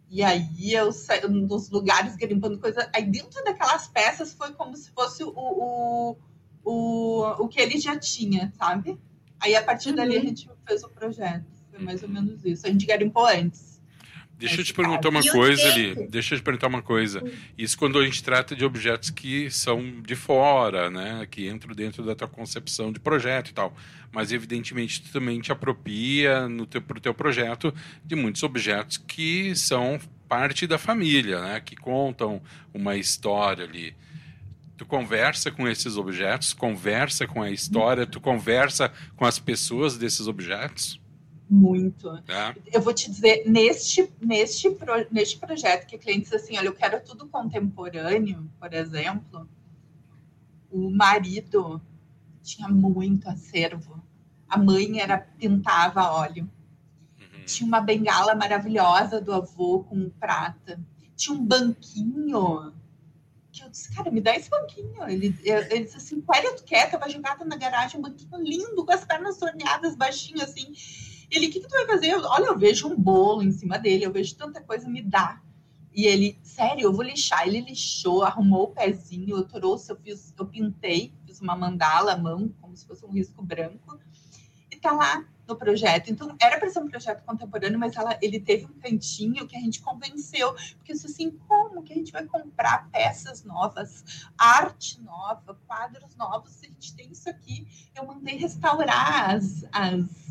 e 0.08 0.22
aí 0.22 0.72
eu 0.72 0.92
saí 0.92 1.26
nos 1.28 1.68
lugares 1.70 2.16
garimpando 2.16 2.58
coisa. 2.58 2.88
Aí 2.94 3.04
dentro 3.04 3.42
daquelas 3.44 3.88
peças 3.88 4.32
foi 4.32 4.52
como 4.52 4.76
se 4.76 4.90
fosse 4.92 5.24
o, 5.24 5.32
o, 5.34 6.16
o, 6.64 7.44
o 7.44 7.48
que 7.48 7.60
ele 7.60 7.78
já 7.78 7.98
tinha, 7.98 8.52
sabe? 8.56 8.98
Aí 9.40 9.54
a 9.54 9.62
partir 9.62 9.90
uhum. 9.90 9.96
dali 9.96 10.16
a 10.16 10.20
gente 10.20 10.48
fez 10.66 10.82
o 10.84 10.88
projeto. 10.88 11.46
Foi 11.70 11.80
mais 11.80 12.02
ou 12.02 12.08
menos 12.08 12.44
isso. 12.44 12.66
A 12.66 12.70
gente 12.70 12.86
garimpou 12.86 13.26
antes. 13.26 13.75
Deixa 14.38 14.60
eu 14.60 14.64
te 14.64 14.74
perguntar 14.74 15.08
uma 15.08 15.22
coisa 15.22 15.66
ali. 15.66 15.94
Deixa 16.08 16.34
eu 16.34 16.38
te 16.38 16.42
perguntar 16.42 16.66
uma 16.66 16.82
coisa. 16.82 17.22
Isso 17.56 17.76
quando 17.78 17.98
a 17.98 18.04
gente 18.04 18.22
trata 18.22 18.54
de 18.54 18.66
objetos 18.66 19.08
que 19.08 19.50
são 19.50 20.02
de 20.02 20.14
fora, 20.14 20.90
né? 20.90 21.26
Que 21.30 21.48
entram 21.48 21.74
dentro 21.74 22.02
da 22.04 22.14
tua 22.14 22.28
concepção 22.28 22.92
de 22.92 23.00
projeto 23.00 23.48
e 23.48 23.54
tal. 23.54 23.74
Mas 24.12 24.32
evidentemente 24.32 25.02
tu 25.02 25.10
também 25.10 25.40
te 25.40 25.50
apropria 25.50 26.48
no 26.48 26.66
teu, 26.66 26.82
pro 26.82 27.00
teu 27.00 27.14
projeto 27.14 27.72
de 28.04 28.14
muitos 28.14 28.42
objetos 28.42 28.98
que 28.98 29.56
são 29.56 29.98
parte 30.28 30.66
da 30.66 30.76
família, 30.76 31.40
né? 31.40 31.60
Que 31.60 31.74
contam 31.74 32.42
uma 32.74 32.94
história 32.94 33.64
ali. 33.64 33.96
Tu 34.76 34.84
conversa 34.84 35.50
com 35.50 35.66
esses 35.66 35.96
objetos, 35.96 36.52
conversa 36.52 37.26
com 37.26 37.42
a 37.42 37.50
história, 37.50 38.06
tu 38.06 38.20
conversa 38.20 38.92
com 39.16 39.24
as 39.24 39.38
pessoas 39.38 39.96
desses 39.96 40.28
objetos? 40.28 41.00
Muito. 41.48 42.10
É. 42.28 42.54
Eu 42.72 42.80
vou 42.80 42.92
te 42.92 43.10
dizer, 43.10 43.44
neste, 43.46 44.12
neste, 44.20 44.70
pro, 44.70 45.06
neste 45.10 45.38
projeto 45.38 45.86
que 45.86 45.96
a 45.96 45.98
cliente 45.98 46.24
diz 46.24 46.32
assim, 46.32 46.58
olha, 46.58 46.66
eu 46.66 46.74
quero 46.74 47.02
tudo 47.04 47.28
contemporâneo, 47.28 48.50
por 48.58 48.72
exemplo, 48.74 49.48
o 50.70 50.90
marido 50.90 51.80
tinha 52.42 52.68
muito 52.68 53.28
acervo. 53.28 54.02
A 54.48 54.58
mãe 54.58 55.00
era 55.00 55.18
pintava 55.18 56.10
óleo. 56.12 56.50
Uhum. 57.18 57.44
Tinha 57.44 57.66
uma 57.66 57.80
bengala 57.80 58.34
maravilhosa 58.34 59.20
do 59.20 59.32
avô 59.32 59.84
com 59.84 60.10
prata. 60.10 60.80
Tinha 61.14 61.36
um 61.36 61.44
banquinho 61.44 62.72
que 63.56 63.64
eu 63.64 63.70
disse, 63.70 63.94
cara, 63.94 64.10
me 64.10 64.20
dá 64.20 64.36
esse 64.36 64.50
banquinho. 64.50 65.02
Ele, 65.08 65.34
ele 65.42 65.84
disse 65.84 65.96
assim, 65.96 66.20
qual 66.20 66.38
é 66.38 66.52
tu 66.52 66.62
quer? 66.62 66.90
Tava 66.90 67.08
jogado 67.08 67.44
na 67.44 67.56
garagem, 67.56 67.98
um 67.98 68.02
banquinho 68.02 68.42
lindo, 68.42 68.84
com 68.84 68.92
as 68.92 69.04
pernas 69.04 69.38
torneadas, 69.38 69.96
baixinho, 69.96 70.42
assim. 70.42 70.74
Ele, 71.30 71.48
o 71.48 71.50
que, 71.50 71.60
que 71.60 71.68
tu 71.68 71.72
vai 71.72 71.86
fazer? 71.86 72.14
Olha, 72.14 72.46
eu 72.46 72.58
vejo 72.58 72.88
um 72.88 72.96
bolo 72.96 73.42
em 73.42 73.52
cima 73.52 73.78
dele, 73.78 74.04
eu 74.04 74.12
vejo 74.12 74.34
tanta 74.36 74.60
coisa, 74.60 74.88
me 74.88 75.02
dá. 75.02 75.40
E 75.96 76.04
ele, 76.04 76.38
sério, 76.42 76.82
eu 76.82 76.92
vou 76.92 77.02
lixar. 77.02 77.48
Ele 77.48 77.60
lixou, 77.62 78.22
arrumou 78.22 78.64
o 78.64 78.72
pezinho, 78.72 79.36
eu 79.36 79.44
trouxe, 79.44 79.90
eu 79.90 79.96
fiz, 79.96 80.34
eu 80.38 80.46
pintei, 80.46 81.12
fiz 81.24 81.40
uma 81.40 81.56
mandala 81.56 82.12
à 82.12 82.18
mão, 82.18 82.54
como 82.60 82.76
se 82.76 82.86
fosse 82.86 83.04
um 83.06 83.10
risco 83.10 83.42
branco, 83.42 83.98
e 84.70 84.76
tá 84.76 84.92
lá 84.92 85.24
no 85.48 85.56
projeto. 85.56 86.10
Então, 86.10 86.36
era 86.40 86.58
para 86.58 86.68
ser 86.68 86.80
um 86.80 86.88
projeto 86.88 87.24
contemporâneo, 87.24 87.78
mas 87.78 87.96
ela, 87.96 88.18
ele 88.20 88.38
teve 88.38 88.66
um 88.66 88.78
cantinho 88.78 89.46
que 89.46 89.56
a 89.56 89.60
gente 89.60 89.80
convenceu, 89.80 90.52
porque 90.76 90.92
isso 90.92 91.06
assim, 91.06 91.30
como 91.48 91.82
que 91.82 91.92
a 91.92 91.96
gente 91.96 92.12
vai 92.12 92.26
comprar 92.26 92.90
peças 92.90 93.44
novas, 93.44 94.04
arte 94.36 95.00
nova, 95.00 95.58
quadros 95.66 96.14
novos, 96.16 96.52
se 96.52 96.66
a 96.66 96.68
gente 96.68 96.94
tem 96.94 97.10
isso 97.10 97.30
aqui? 97.30 97.66
Eu 97.94 98.06
mandei 98.06 98.36
restaurar 98.36 99.34
as, 99.34 99.64
as 99.72 100.25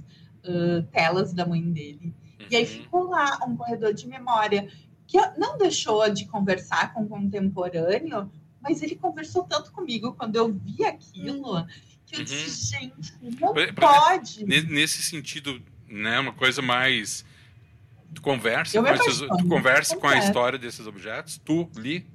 uh, 0.47 0.84
telas 0.91 1.34
da 1.34 1.45
mãe 1.45 1.62
dele. 1.62 2.13
Uhum. 2.39 2.47
E 2.49 2.55
aí 2.55 2.63
uhum. 2.63 2.69
ficou 2.69 3.03
lá 3.10 3.39
um 3.47 3.55
corredor 3.55 3.93
de 3.93 4.08
memória 4.08 4.67
que 5.08 5.17
não 5.38 5.58
deixou 5.58 6.10
de 6.10 6.25
conversar 6.25 6.93
com 6.93 7.03
o 7.03 7.08
contemporâneo, 7.08 8.31
mas 8.62 8.81
ele 8.81 8.95
conversou 8.95 9.43
tanto 9.43 9.71
comigo 9.71 10.13
quando 10.13 10.36
eu 10.36 10.51
vi 10.51 10.84
aquilo 10.84 11.65
que 12.05 12.15
eu 12.15 12.19
uhum. 12.19 12.25
disse, 12.25 12.71
gente, 12.71 13.13
não 13.39 13.53
pra, 13.53 13.73
pode. 13.73 14.45
Nesse 14.45 15.01
sentido, 15.01 15.62
né, 15.88 16.19
uma 16.19 16.34
coisa 16.34 16.62
mais 16.62 17.25
tu 18.13 18.21
conversa, 18.21 18.81
com, 18.81 18.88
esses, 18.88 19.19
tu 19.19 19.47
conversa 19.47 19.97
com 19.97 20.08
a 20.08 20.17
história 20.17 20.58
desses 20.58 20.88
objetos, 20.88 21.39
tu 21.43 21.69
li? 21.75 22.05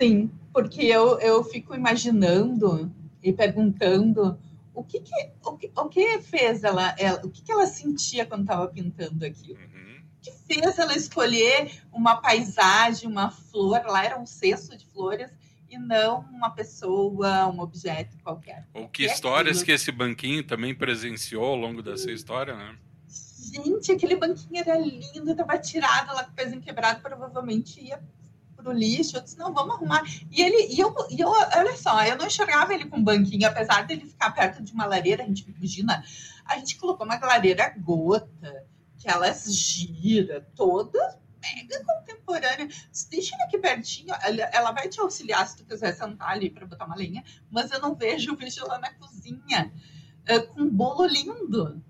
Sim, 0.00 0.30
porque 0.52 0.84
eu, 0.84 1.18
eu 1.20 1.42
fico 1.44 1.74
imaginando 1.74 2.92
e 3.22 3.32
perguntando 3.32 4.38
o 4.74 4.82
que, 4.82 5.00
que 5.00 5.30
o, 5.44 5.56
que, 5.56 5.72
o 5.74 5.88
que 5.88 6.20
fez 6.20 6.64
ela, 6.64 6.94
ela 6.98 7.20
o 7.24 7.30
que, 7.30 7.42
que 7.42 7.52
ela 7.52 7.66
sentia 7.66 8.26
quando 8.26 8.42
estava 8.42 8.66
pintando 8.68 9.24
aquilo? 9.24 9.58
Uhum. 9.58 10.02
O 10.18 10.20
que 10.20 10.32
fez 10.32 10.78
ela 10.78 10.94
escolher 10.96 11.82
uma 11.92 12.16
paisagem, 12.16 13.08
uma 13.08 13.30
flor? 13.30 13.82
Lá 13.86 14.04
era 14.04 14.18
um 14.18 14.26
cesto 14.26 14.76
de 14.76 14.86
flores 14.86 15.30
e 15.68 15.78
não 15.78 16.20
uma 16.20 16.50
pessoa, 16.50 17.46
um 17.46 17.60
objeto 17.60 18.16
qualquer. 18.22 18.66
Ou 18.74 18.88
que 18.88 19.04
histórias 19.04 19.58
aquilo. 19.58 19.66
que 19.66 19.72
esse 19.72 19.92
banquinho 19.92 20.44
também 20.44 20.74
presenciou 20.74 21.44
ao 21.44 21.56
longo 21.56 21.82
dessa 21.82 22.10
história, 22.10 22.56
né? 22.56 22.76
Gente, 23.52 23.92
aquele 23.92 24.16
banquinho 24.16 24.60
era 24.60 24.76
lindo, 24.76 25.30
estava 25.30 25.58
tirado 25.58 26.14
lá 26.14 26.24
com 26.24 26.32
o 26.32 26.34
pezinho 26.34 26.60
quebrado, 26.60 27.00
provavelmente 27.00 27.80
ia 27.80 28.02
pro 28.64 28.72
lixo. 28.72 29.16
Eu 29.16 29.22
disse, 29.22 29.38
não, 29.38 29.52
vamos 29.52 29.76
arrumar. 29.76 30.02
E 30.30 30.40
ele, 30.40 30.74
e 30.74 30.80
eu, 30.80 30.94
e 31.10 31.20
eu, 31.20 31.28
olha 31.28 31.76
só, 31.76 32.02
eu 32.04 32.16
não 32.16 32.26
enxergava 32.26 32.72
ele 32.72 32.86
com 32.86 33.04
banquinho, 33.04 33.46
apesar 33.46 33.86
dele 33.86 34.06
ficar 34.06 34.30
perto 34.30 34.62
de 34.62 34.72
uma 34.72 34.86
lareira, 34.86 35.22
a 35.22 35.26
gente 35.26 35.48
imagina, 35.48 36.02
a 36.46 36.56
gente 36.56 36.76
colocou 36.76 37.04
uma 37.04 37.18
lareira 37.18 37.74
gota, 37.78 38.66
que 38.96 39.08
ela 39.08 39.30
gira 39.34 40.48
toda 40.56 41.20
mega 41.42 41.84
contemporânea. 41.84 42.68
Deixa 43.10 43.36
ele 43.36 43.42
aqui 43.42 43.58
pertinho, 43.58 44.14
ela, 44.52 44.72
vai 44.72 44.88
te 44.88 44.98
auxiliar 44.98 45.46
se 45.46 45.58
tu 45.58 45.64
quiser 45.64 45.92
sentar 45.92 46.30
ali 46.30 46.48
para 46.48 46.66
botar 46.66 46.86
uma 46.86 46.96
lenha, 46.96 47.22
mas 47.50 47.70
eu 47.70 47.80
não 47.80 47.94
vejo, 47.94 48.30
eu 48.30 48.36
vejo 48.36 48.66
lá 48.66 48.78
na 48.78 48.92
cozinha, 48.94 49.70
uh, 50.30 50.46
com 50.48 50.62
um 50.62 50.70
bolo 50.70 51.04
lindo, 51.04 51.82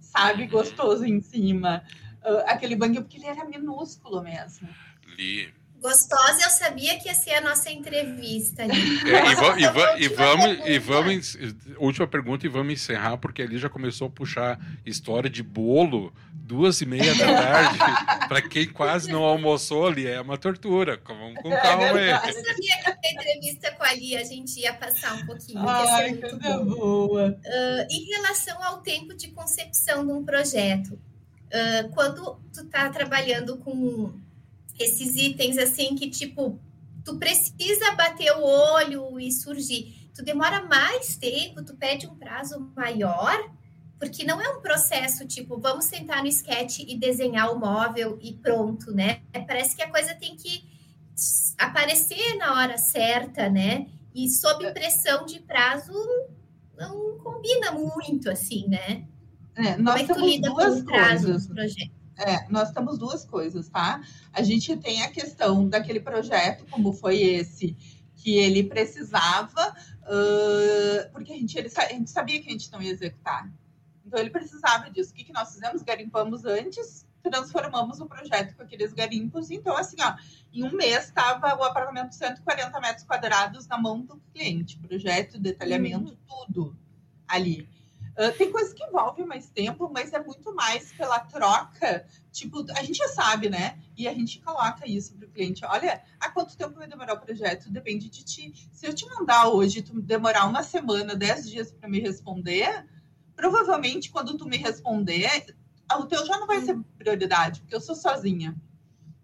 sabe? 0.00 0.48
Gostoso 0.48 1.04
em 1.04 1.20
cima. 1.20 1.84
Uh, 2.24 2.42
aquele 2.46 2.74
banho, 2.74 3.02
porque 3.02 3.18
ele 3.18 3.26
era 3.26 3.44
minúsculo 3.44 4.20
mesmo. 4.20 4.68
Li. 5.16 5.54
Gostosa, 5.80 6.42
eu 6.42 6.50
sabia 6.50 6.98
que 6.98 7.08
ia 7.08 7.14
ser 7.14 7.34
a 7.34 7.40
nossa 7.40 7.70
entrevista. 7.70 8.62
É, 8.62 8.66
e, 8.66 9.62
e, 9.62 10.04
e, 10.04 10.08
vamos, 10.08 10.58
e 10.66 10.78
vamos, 10.78 11.38
última 11.78 12.06
pergunta 12.06 12.44
e 12.46 12.48
vamos 12.48 12.72
encerrar, 12.72 13.16
porque 13.18 13.42
ali 13.42 13.58
já 13.58 13.68
começou 13.68 14.08
a 14.08 14.10
puxar 14.10 14.58
história 14.84 15.30
de 15.30 15.42
bolo, 15.42 16.12
duas 16.32 16.80
e 16.80 16.86
meia 16.86 17.14
da 17.14 17.26
tarde, 17.26 17.78
para 18.28 18.42
quem 18.42 18.68
quase 18.68 19.10
não 19.10 19.22
almoçou 19.22 19.86
ali, 19.86 20.06
é 20.06 20.20
uma 20.20 20.36
tortura. 20.36 21.00
Vamos 21.06 21.40
com 21.40 21.50
calma 21.50 21.92
aí. 21.92 22.10
Eu 22.10 22.44
sabia 22.44 22.82
que 22.82 23.06
a 23.06 23.12
entrevista 23.12 23.70
com 23.72 23.84
a 23.84 23.92
Lia 23.92 24.20
a 24.20 24.24
gente 24.24 24.58
ia 24.58 24.74
passar 24.74 25.14
um 25.14 25.26
pouquinho. 25.26 25.60
Ai, 25.68 26.14
que 26.14 26.36
boa. 26.64 27.28
Uh, 27.28 27.86
em 27.88 28.04
relação 28.14 28.62
ao 28.64 28.78
tempo 28.78 29.14
de 29.14 29.28
concepção 29.28 30.04
de 30.04 30.12
um 30.12 30.24
projeto, 30.24 30.94
uh, 30.94 31.88
quando 31.94 32.40
tu 32.52 32.62
está 32.62 32.88
trabalhando 32.90 33.58
com 33.58 34.12
esses 34.78 35.16
itens 35.16 35.58
assim 35.58 35.94
que, 35.94 36.08
tipo, 36.08 36.60
tu 37.04 37.16
precisa 37.18 37.92
bater 37.94 38.32
o 38.36 38.42
olho 38.42 39.18
e 39.18 39.32
surgir. 39.32 40.10
Tu 40.14 40.22
demora 40.24 40.62
mais 40.64 41.16
tempo, 41.16 41.64
tu 41.64 41.76
pede 41.76 42.06
um 42.06 42.14
prazo 42.14 42.72
maior, 42.76 43.50
porque 43.98 44.24
não 44.24 44.40
é 44.40 44.48
um 44.50 44.60
processo 44.60 45.26
tipo, 45.26 45.58
vamos 45.58 45.86
sentar 45.86 46.22
no 46.22 46.28
sketch 46.28 46.80
e 46.80 46.96
desenhar 46.96 47.52
o 47.52 47.58
móvel 47.58 48.18
e 48.20 48.32
pronto, 48.34 48.92
né? 48.92 49.22
Parece 49.46 49.74
que 49.74 49.82
a 49.82 49.90
coisa 49.90 50.14
tem 50.14 50.36
que 50.36 50.62
aparecer 51.56 52.36
na 52.36 52.54
hora 52.54 52.78
certa, 52.78 53.48
né? 53.48 53.86
E 54.14 54.28
sob 54.28 54.64
é. 54.64 54.70
pressão 54.70 55.26
de 55.26 55.40
prazo 55.40 55.92
não 56.76 57.18
combina 57.18 57.72
muito 57.72 58.30
assim, 58.30 58.68
né? 58.68 59.04
É, 59.56 59.76
nós 59.76 59.96
Como 59.96 59.98
é 59.98 60.04
que 60.04 60.14
tu 60.14 60.24
lida 60.24 60.50
com 60.50 60.62
o 60.62 60.84
prazo 60.84 61.26
coisas. 61.26 61.46
do 61.46 61.54
projeto? 61.54 61.97
É, 62.18 62.48
nós 62.48 62.72
temos 62.72 62.98
duas 62.98 63.24
coisas, 63.24 63.68
tá? 63.68 64.02
A 64.32 64.42
gente 64.42 64.76
tem 64.76 65.02
a 65.02 65.10
questão 65.10 65.68
daquele 65.68 66.00
projeto, 66.00 66.66
como 66.68 66.92
foi 66.92 67.22
esse, 67.22 67.76
que 68.16 68.36
ele 68.36 68.64
precisava, 68.64 69.74
uh, 70.02 71.12
porque 71.12 71.32
a 71.32 71.36
gente, 71.36 71.56
ele, 71.56 71.70
a 71.76 71.92
gente 71.92 72.10
sabia 72.10 72.42
que 72.42 72.48
a 72.48 72.52
gente 72.52 72.72
não 72.72 72.82
ia 72.82 72.90
executar. 72.90 73.48
Então, 74.04 74.18
ele 74.18 74.30
precisava 74.30 74.90
disso. 74.90 75.12
O 75.12 75.14
que, 75.14 75.24
que 75.24 75.32
nós 75.32 75.52
fizemos? 75.52 75.82
Garimpamos 75.82 76.44
antes, 76.44 77.06
transformamos 77.22 78.00
o 78.00 78.06
projeto 78.06 78.56
com 78.56 78.62
aqueles 78.62 78.92
garimpos. 78.92 79.50
Então, 79.50 79.76
assim, 79.76 79.96
ó, 80.00 80.16
em 80.52 80.64
um 80.64 80.72
mês 80.72 81.04
estava 81.04 81.54
o 81.56 81.62
apartamento 81.62 82.08
de 82.08 82.16
140 82.16 82.80
metros 82.80 83.04
quadrados 83.04 83.66
na 83.68 83.78
mão 83.78 84.00
do 84.00 84.16
cliente. 84.32 84.78
Projeto, 84.78 85.38
detalhamento, 85.38 86.10
uhum. 86.10 86.16
tudo 86.26 86.76
ali. 87.28 87.68
Uh, 88.18 88.36
tem 88.36 88.50
coisas 88.50 88.74
que 88.74 88.82
envolvem 88.82 89.24
mais 89.24 89.48
tempo, 89.48 89.88
mas 89.94 90.12
é 90.12 90.20
muito 90.20 90.52
mais 90.52 90.92
pela 90.92 91.20
troca. 91.20 92.04
Tipo, 92.32 92.66
a 92.72 92.82
gente 92.82 92.96
já 92.96 93.06
sabe, 93.08 93.48
né? 93.48 93.78
E 93.96 94.08
a 94.08 94.12
gente 94.12 94.40
coloca 94.40 94.88
isso 94.88 95.14
para 95.14 95.28
o 95.28 95.30
cliente. 95.30 95.64
Olha, 95.64 96.02
há 96.18 96.28
quanto 96.28 96.56
tempo 96.56 96.74
vai 96.74 96.88
demorar 96.88 97.14
o 97.14 97.20
projeto? 97.20 97.70
Depende 97.70 98.08
de 98.10 98.24
ti. 98.24 98.68
Se 98.72 98.86
eu 98.86 98.92
te 98.92 99.08
mandar 99.08 99.48
hoje, 99.48 99.82
tu 99.82 100.00
demorar 100.00 100.46
uma 100.46 100.64
semana, 100.64 101.14
dez 101.14 101.48
dias 101.48 101.70
para 101.70 101.88
me 101.88 102.00
responder, 102.00 102.84
provavelmente 103.36 104.10
quando 104.10 104.36
tu 104.36 104.46
me 104.46 104.56
responder, 104.56 105.54
o 105.96 106.04
teu 106.06 106.26
já 106.26 106.38
não 106.38 106.46
vai 106.48 106.60
ser 106.60 106.76
prioridade, 106.98 107.60
porque 107.60 107.74
eu 107.76 107.80
sou 107.80 107.94
sozinha 107.94 108.56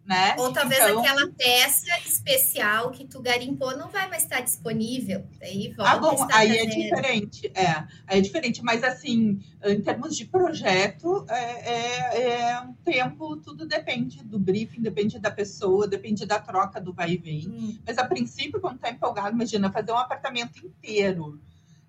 né? 0.07 0.36
Ou 0.38 0.52
talvez 0.52 0.80
então... 0.80 1.00
aquela 1.00 1.30
peça 1.32 1.98
especial 2.05 2.90
que 2.90 3.07
tu 3.07 3.22
garimpou 3.22 3.76
não 3.76 3.88
vai 3.88 4.09
mais 4.09 4.24
estar 4.24 4.40
disponível. 4.40 5.24
Aí 5.40 5.72
volta 5.72 5.92
ah, 5.92 5.98
bom, 5.98 6.28
aí 6.30 6.59
é 6.59 6.66
diferente, 6.66 7.50
é, 7.55 7.84
aí 8.07 8.18
é 8.18 8.20
diferente, 8.20 8.62
mas 8.62 8.84
assim, 8.84 9.40
em 9.64 9.80
termos 9.80 10.16
de 10.16 10.26
projeto, 10.26 11.24
é, 11.28 11.72
é, 11.72 12.50
é, 12.50 12.61
um 12.61 12.74
tempo, 12.74 13.36
tudo 13.36 13.66
depende 13.66 14.22
do 14.22 14.38
briefing, 14.38 14.82
depende 14.82 15.18
da 15.18 15.30
pessoa, 15.30 15.88
depende 15.88 16.26
da 16.26 16.38
troca 16.38 16.80
do 16.80 16.92
vai 16.92 17.12
e 17.12 17.16
vem. 17.16 17.48
Hum. 17.48 17.78
Mas 17.86 17.96
a 17.96 18.05
princípio, 18.05 18.61
quando 18.61 18.78
tá 18.78 18.90
empolgado, 18.90 19.34
imagina 19.34 19.72
fazer 19.72 19.92
um 19.92 19.98
apartamento 19.98 20.64
inteiro 20.64 21.40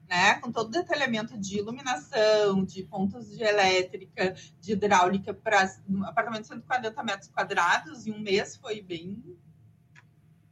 né, 0.09 0.35
com 0.35 0.51
todo 0.51 0.67
o 0.67 0.71
detalhamento 0.71 1.37
de 1.37 1.57
iluminação, 1.57 2.63
de 2.63 2.83
pontos 2.83 3.29
de 3.29 3.43
elétrica, 3.43 4.35
de 4.59 4.73
hidráulica 4.73 5.33
para 5.33 5.67
um 5.89 6.03
apartamento 6.03 6.43
de 6.43 6.47
140 6.49 7.03
metros 7.03 7.29
quadrados, 7.29 8.05
em 8.05 8.11
um 8.11 8.19
mês 8.19 8.55
foi 8.55 8.81
bem 8.81 9.21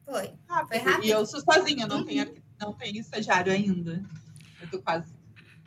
foi. 0.06 0.34
Rápido. 0.48 0.68
Foi 0.68 0.78
rápido. 0.78 1.06
E 1.06 1.10
eu 1.10 1.26
sou 1.26 1.42
sozinha, 1.42 1.88
não, 1.88 1.98
uhum. 1.98 2.06
tenho, 2.06 2.34
não 2.60 2.74
tenho 2.74 3.00
estagiário 3.00 3.52
ainda. 3.52 4.04
Eu 4.62 4.70
tô 4.70 4.82
quase. 4.82 5.14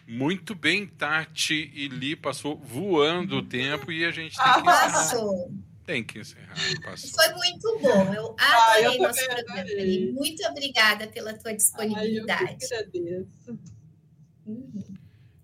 Muito 0.06 0.54
bem, 0.54 0.86
Tati 0.86 1.70
e 1.74 1.88
Li 1.88 2.14
passou 2.14 2.56
voando 2.56 3.38
o 3.38 3.42
tempo 3.42 3.90
e 3.90 4.04
a 4.04 4.10
gente 4.10 4.36
tem 4.36 4.52
que 4.52 4.60
encerrar. 4.60 4.92
Passou. 4.92 5.52
Tem 5.84 6.04
que 6.04 6.18
encerrar. 6.20 6.54
Passou. 6.84 7.10
Foi 7.10 7.34
muito 7.34 7.78
bom. 7.80 8.14
Eu 8.14 8.36
adorei 8.38 8.38
ah, 8.38 8.82
eu 8.82 8.98
nosso 9.02 9.26
programa. 9.26 10.12
Muito 10.12 10.46
obrigada 10.46 11.08
pela 11.08 11.34
tua 11.34 11.54
disponibilidade. 11.54 12.44
Ai, 12.44 12.54
eu 12.54 12.58
que 12.58 12.74
agradeço. 12.74 13.58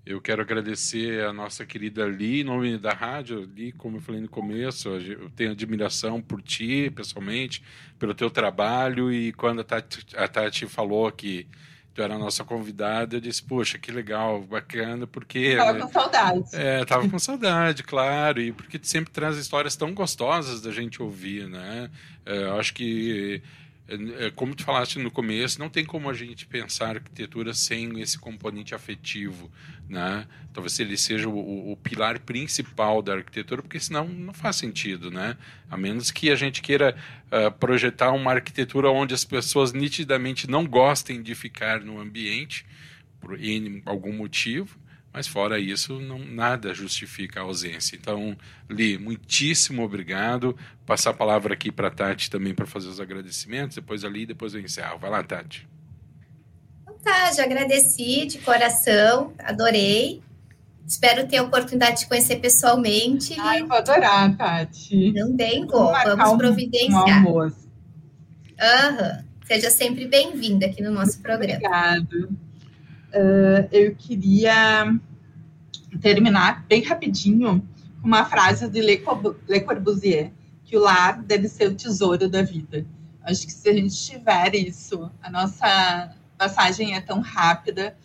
Eu 0.04 0.20
quero 0.20 0.42
agradecer 0.42 1.24
a 1.24 1.32
nossa 1.32 1.64
querida 1.64 2.04
Li, 2.06 2.40
em 2.40 2.44
nome 2.44 2.76
da 2.76 2.92
rádio. 2.92 3.48
Li, 3.54 3.70
como 3.72 3.98
eu 3.98 4.00
falei 4.00 4.20
no 4.20 4.28
começo, 4.28 4.88
eu 4.88 5.30
tenho 5.30 5.52
admiração 5.52 6.20
por 6.20 6.42
ti, 6.42 6.90
pessoalmente, 6.90 7.62
pelo 7.98 8.12
teu 8.12 8.28
trabalho. 8.28 9.12
E 9.12 9.32
quando 9.32 9.60
a 9.60 9.64
Tati, 9.64 10.04
a 10.16 10.26
Tati 10.26 10.66
falou 10.66 11.10
que 11.12 11.46
tu 11.94 12.02
era 12.02 12.14
a 12.14 12.18
nossa 12.18 12.42
convidada, 12.42 13.16
eu 13.16 13.20
disse, 13.20 13.42
poxa, 13.42 13.78
que 13.78 13.92
legal, 13.92 14.42
bacana, 14.42 15.06
porque... 15.06 15.56
Tava 15.56 15.78
com 15.78 15.88
saudade. 15.88 16.42
É, 16.52 16.84
tava 16.84 17.08
com 17.08 17.18
saudade, 17.18 17.82
claro, 17.82 18.40
e 18.40 18.50
porque 18.50 18.78
tu 18.78 18.86
sempre 18.86 19.12
traz 19.12 19.36
histórias 19.36 19.76
tão 19.76 19.92
gostosas 19.92 20.62
da 20.62 20.72
gente 20.72 21.02
ouvir, 21.02 21.46
né? 21.48 21.90
É, 22.24 22.44
eu 22.44 22.58
acho 22.58 22.72
que 22.72 23.42
como 24.34 24.54
tu 24.54 24.64
falaste 24.64 24.98
no 24.98 25.10
começo, 25.10 25.58
não 25.58 25.68
tem 25.68 25.84
como 25.84 26.08
a 26.08 26.14
gente 26.14 26.46
pensar 26.46 26.96
arquitetura 26.96 27.52
sem 27.54 28.00
esse 28.00 28.18
componente 28.18 28.74
afetivo, 28.74 29.50
né? 29.88 30.26
Talvez 30.52 30.78
ele 30.80 30.96
seja 30.96 31.28
o, 31.28 31.72
o, 31.72 31.76
pilar 31.76 32.18
principal 32.20 33.02
da 33.02 33.14
arquitetura, 33.14 33.62
porque 33.62 33.80
senão 33.80 34.06
não 34.06 34.32
faz 34.32 34.56
sentido, 34.56 35.10
né? 35.10 35.36
A 35.70 35.76
menos 35.76 36.10
que 36.10 36.30
a 36.30 36.36
gente 36.36 36.62
queira 36.62 36.96
uh, 37.26 37.50
projetar 37.52 38.12
uma 38.12 38.32
arquitetura 38.32 38.90
onde 38.90 39.14
as 39.14 39.24
pessoas 39.24 39.72
nitidamente 39.72 40.48
não 40.48 40.66
gostem 40.66 41.22
de 41.22 41.34
ficar 41.34 41.80
no 41.80 42.00
ambiente 42.00 42.66
por 43.20 43.38
algum 43.86 44.12
motivo, 44.12 44.76
mas 45.12 45.26
fora 45.26 45.58
isso, 45.58 46.00
não, 46.00 46.18
nada 46.18 46.72
justifica 46.72 47.40
a 47.40 47.42
ausência. 47.42 47.96
Então, 47.96 48.34
Li, 48.68 48.96
muitíssimo 48.96 49.82
obrigado. 49.82 50.56
Passar 50.86 51.10
a 51.10 51.14
palavra 51.14 51.52
aqui 51.52 51.70
para 51.70 51.88
a 51.88 51.90
Tati 51.90 52.30
também 52.30 52.54
para 52.54 52.66
fazer 52.66 52.88
os 52.88 52.98
agradecimentos. 52.98 53.76
Depois 53.76 54.04
ali, 54.04 54.24
depois 54.24 54.54
eu 54.54 54.60
encerro. 54.60 54.98
Vai 54.98 55.10
lá, 55.10 55.22
Tati. 55.22 55.68
Então 56.82 56.94
tá, 57.04 57.30
já 57.32 57.44
agradeci 57.44 58.24
de 58.24 58.38
coração, 58.38 59.34
adorei. 59.38 60.22
Espero 60.86 61.28
ter 61.28 61.36
a 61.36 61.42
oportunidade 61.42 62.00
de 62.00 62.06
conhecer 62.06 62.36
pessoalmente. 62.36 63.38
Ai, 63.38 63.62
vou 63.64 63.76
adorar, 63.76 64.34
Tati. 64.34 65.12
Também 65.12 65.66
vou. 65.66 65.92
Vamos 65.92 66.38
providenciar. 66.38 67.22
Um 67.22 67.28
almoço. 67.28 67.68
Uhum. 68.48 69.24
Seja 69.46 69.70
sempre 69.70 70.06
bem-vinda 70.06 70.66
aqui 70.66 70.82
no 70.82 70.90
nosso 70.90 71.20
programa. 71.20 71.58
Obrigado 71.58 72.51
uh, 73.12 73.68
eu 73.70 73.94
queria 73.94 74.92
terminar 76.00 76.64
bem 76.66 76.82
rapidinho 76.82 77.66
com 78.00 78.08
uma 78.08 78.24
frase 78.24 78.68
de 78.68 78.80
Le 78.80 78.98
Corbusier, 79.60 80.32
que 80.64 80.76
o 80.76 80.80
lar 80.80 81.22
deve 81.22 81.48
ser 81.48 81.68
o 81.68 81.74
tesouro 81.74 82.28
da 82.28 82.42
vida. 82.42 82.84
Acho 83.22 83.46
que 83.46 83.52
se 83.52 83.68
a 83.68 83.72
gente 83.72 83.94
tiver 83.94 84.54
isso, 84.54 85.10
a 85.22 85.30
nossa 85.30 86.14
passagem 86.36 86.94
é 86.94 87.00
tão 87.00 87.20
rápida 87.20 87.96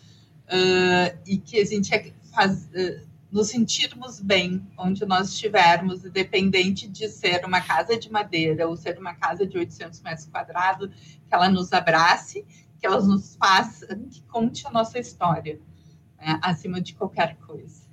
uh, 0.46 1.18
e 1.26 1.38
que 1.38 1.58
a 1.58 1.64
gente 1.64 1.92
é 1.92 2.12
faz, 2.32 2.66
uh, 2.66 3.08
nos 3.30 3.48
sentirmos 3.48 4.20
bem 4.20 4.64
onde 4.76 5.04
nós 5.04 5.30
estivermos, 5.30 6.04
independente 6.04 6.88
de 6.88 7.08
ser 7.08 7.44
uma 7.44 7.60
casa 7.60 7.98
de 7.98 8.10
madeira 8.10 8.68
ou 8.68 8.76
ser 8.76 8.98
uma 8.98 9.14
casa 9.14 9.46
de 9.46 9.58
800 9.58 10.00
metros 10.02 10.26
quadrados, 10.26 10.88
que 10.88 11.34
ela 11.34 11.48
nos 11.48 11.72
abrace 11.72 12.44
que 12.78 12.86
elas 12.86 13.06
nos 13.06 13.36
façam, 13.36 14.08
que 14.08 14.22
conte 14.22 14.66
a 14.66 14.70
nossa 14.70 14.98
história, 14.98 15.60
né, 16.18 16.38
acima 16.42 16.80
de 16.80 16.94
qualquer 16.94 17.36
coisa. 17.36 17.88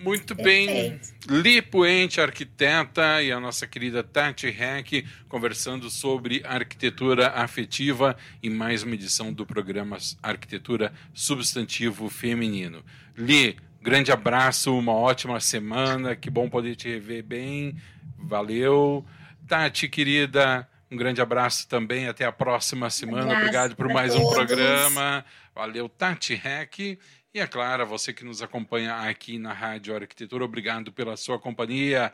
Muito 0.00 0.32
bem. 0.32 1.00
Li 1.28 1.60
Puente, 1.60 2.20
arquiteta, 2.20 3.20
e 3.20 3.32
a 3.32 3.40
nossa 3.40 3.66
querida 3.66 4.00
Tati 4.04 4.46
Heck, 4.46 5.04
conversando 5.28 5.90
sobre 5.90 6.40
arquitetura 6.44 7.30
afetiva 7.30 8.16
em 8.40 8.48
mais 8.48 8.84
uma 8.84 8.94
edição 8.94 9.32
do 9.32 9.44
programa 9.44 9.98
Arquitetura 10.22 10.92
Substantivo 11.12 12.08
Feminino. 12.08 12.84
Li, 13.16 13.56
grande 13.82 14.12
abraço, 14.12 14.72
uma 14.72 14.92
ótima 14.92 15.40
semana, 15.40 16.14
que 16.14 16.30
bom 16.30 16.48
poder 16.48 16.76
te 16.76 16.88
rever 16.88 17.24
bem. 17.24 17.76
Valeu. 18.16 19.04
Tati, 19.48 19.88
querida, 19.88 20.68
um 20.90 20.96
grande 20.96 21.20
abraço 21.20 21.68
também. 21.68 22.08
Até 22.08 22.24
a 22.24 22.32
próxima 22.32 22.90
semana. 22.90 23.32
abraço 23.32 23.40
Obrigado 23.40 23.76
por 23.76 23.88
mais 23.88 24.14
um 24.14 24.20
todos. 24.20 24.34
programa. 24.34 25.24
Valeu, 25.54 25.88
Tati 25.88 26.34
Rec. 26.34 26.78
E 26.78 27.40
é 27.40 27.46
claro, 27.46 27.86
você 27.86 28.12
que 28.12 28.24
nos 28.24 28.40
acompanha 28.40 28.96
aqui 28.96 29.38
na 29.38 29.52
Rádio 29.52 29.94
Arquitetura, 29.94 30.44
obrigado 30.44 30.90
pela 30.90 31.16
sua 31.16 31.38
companhia. 31.38 32.12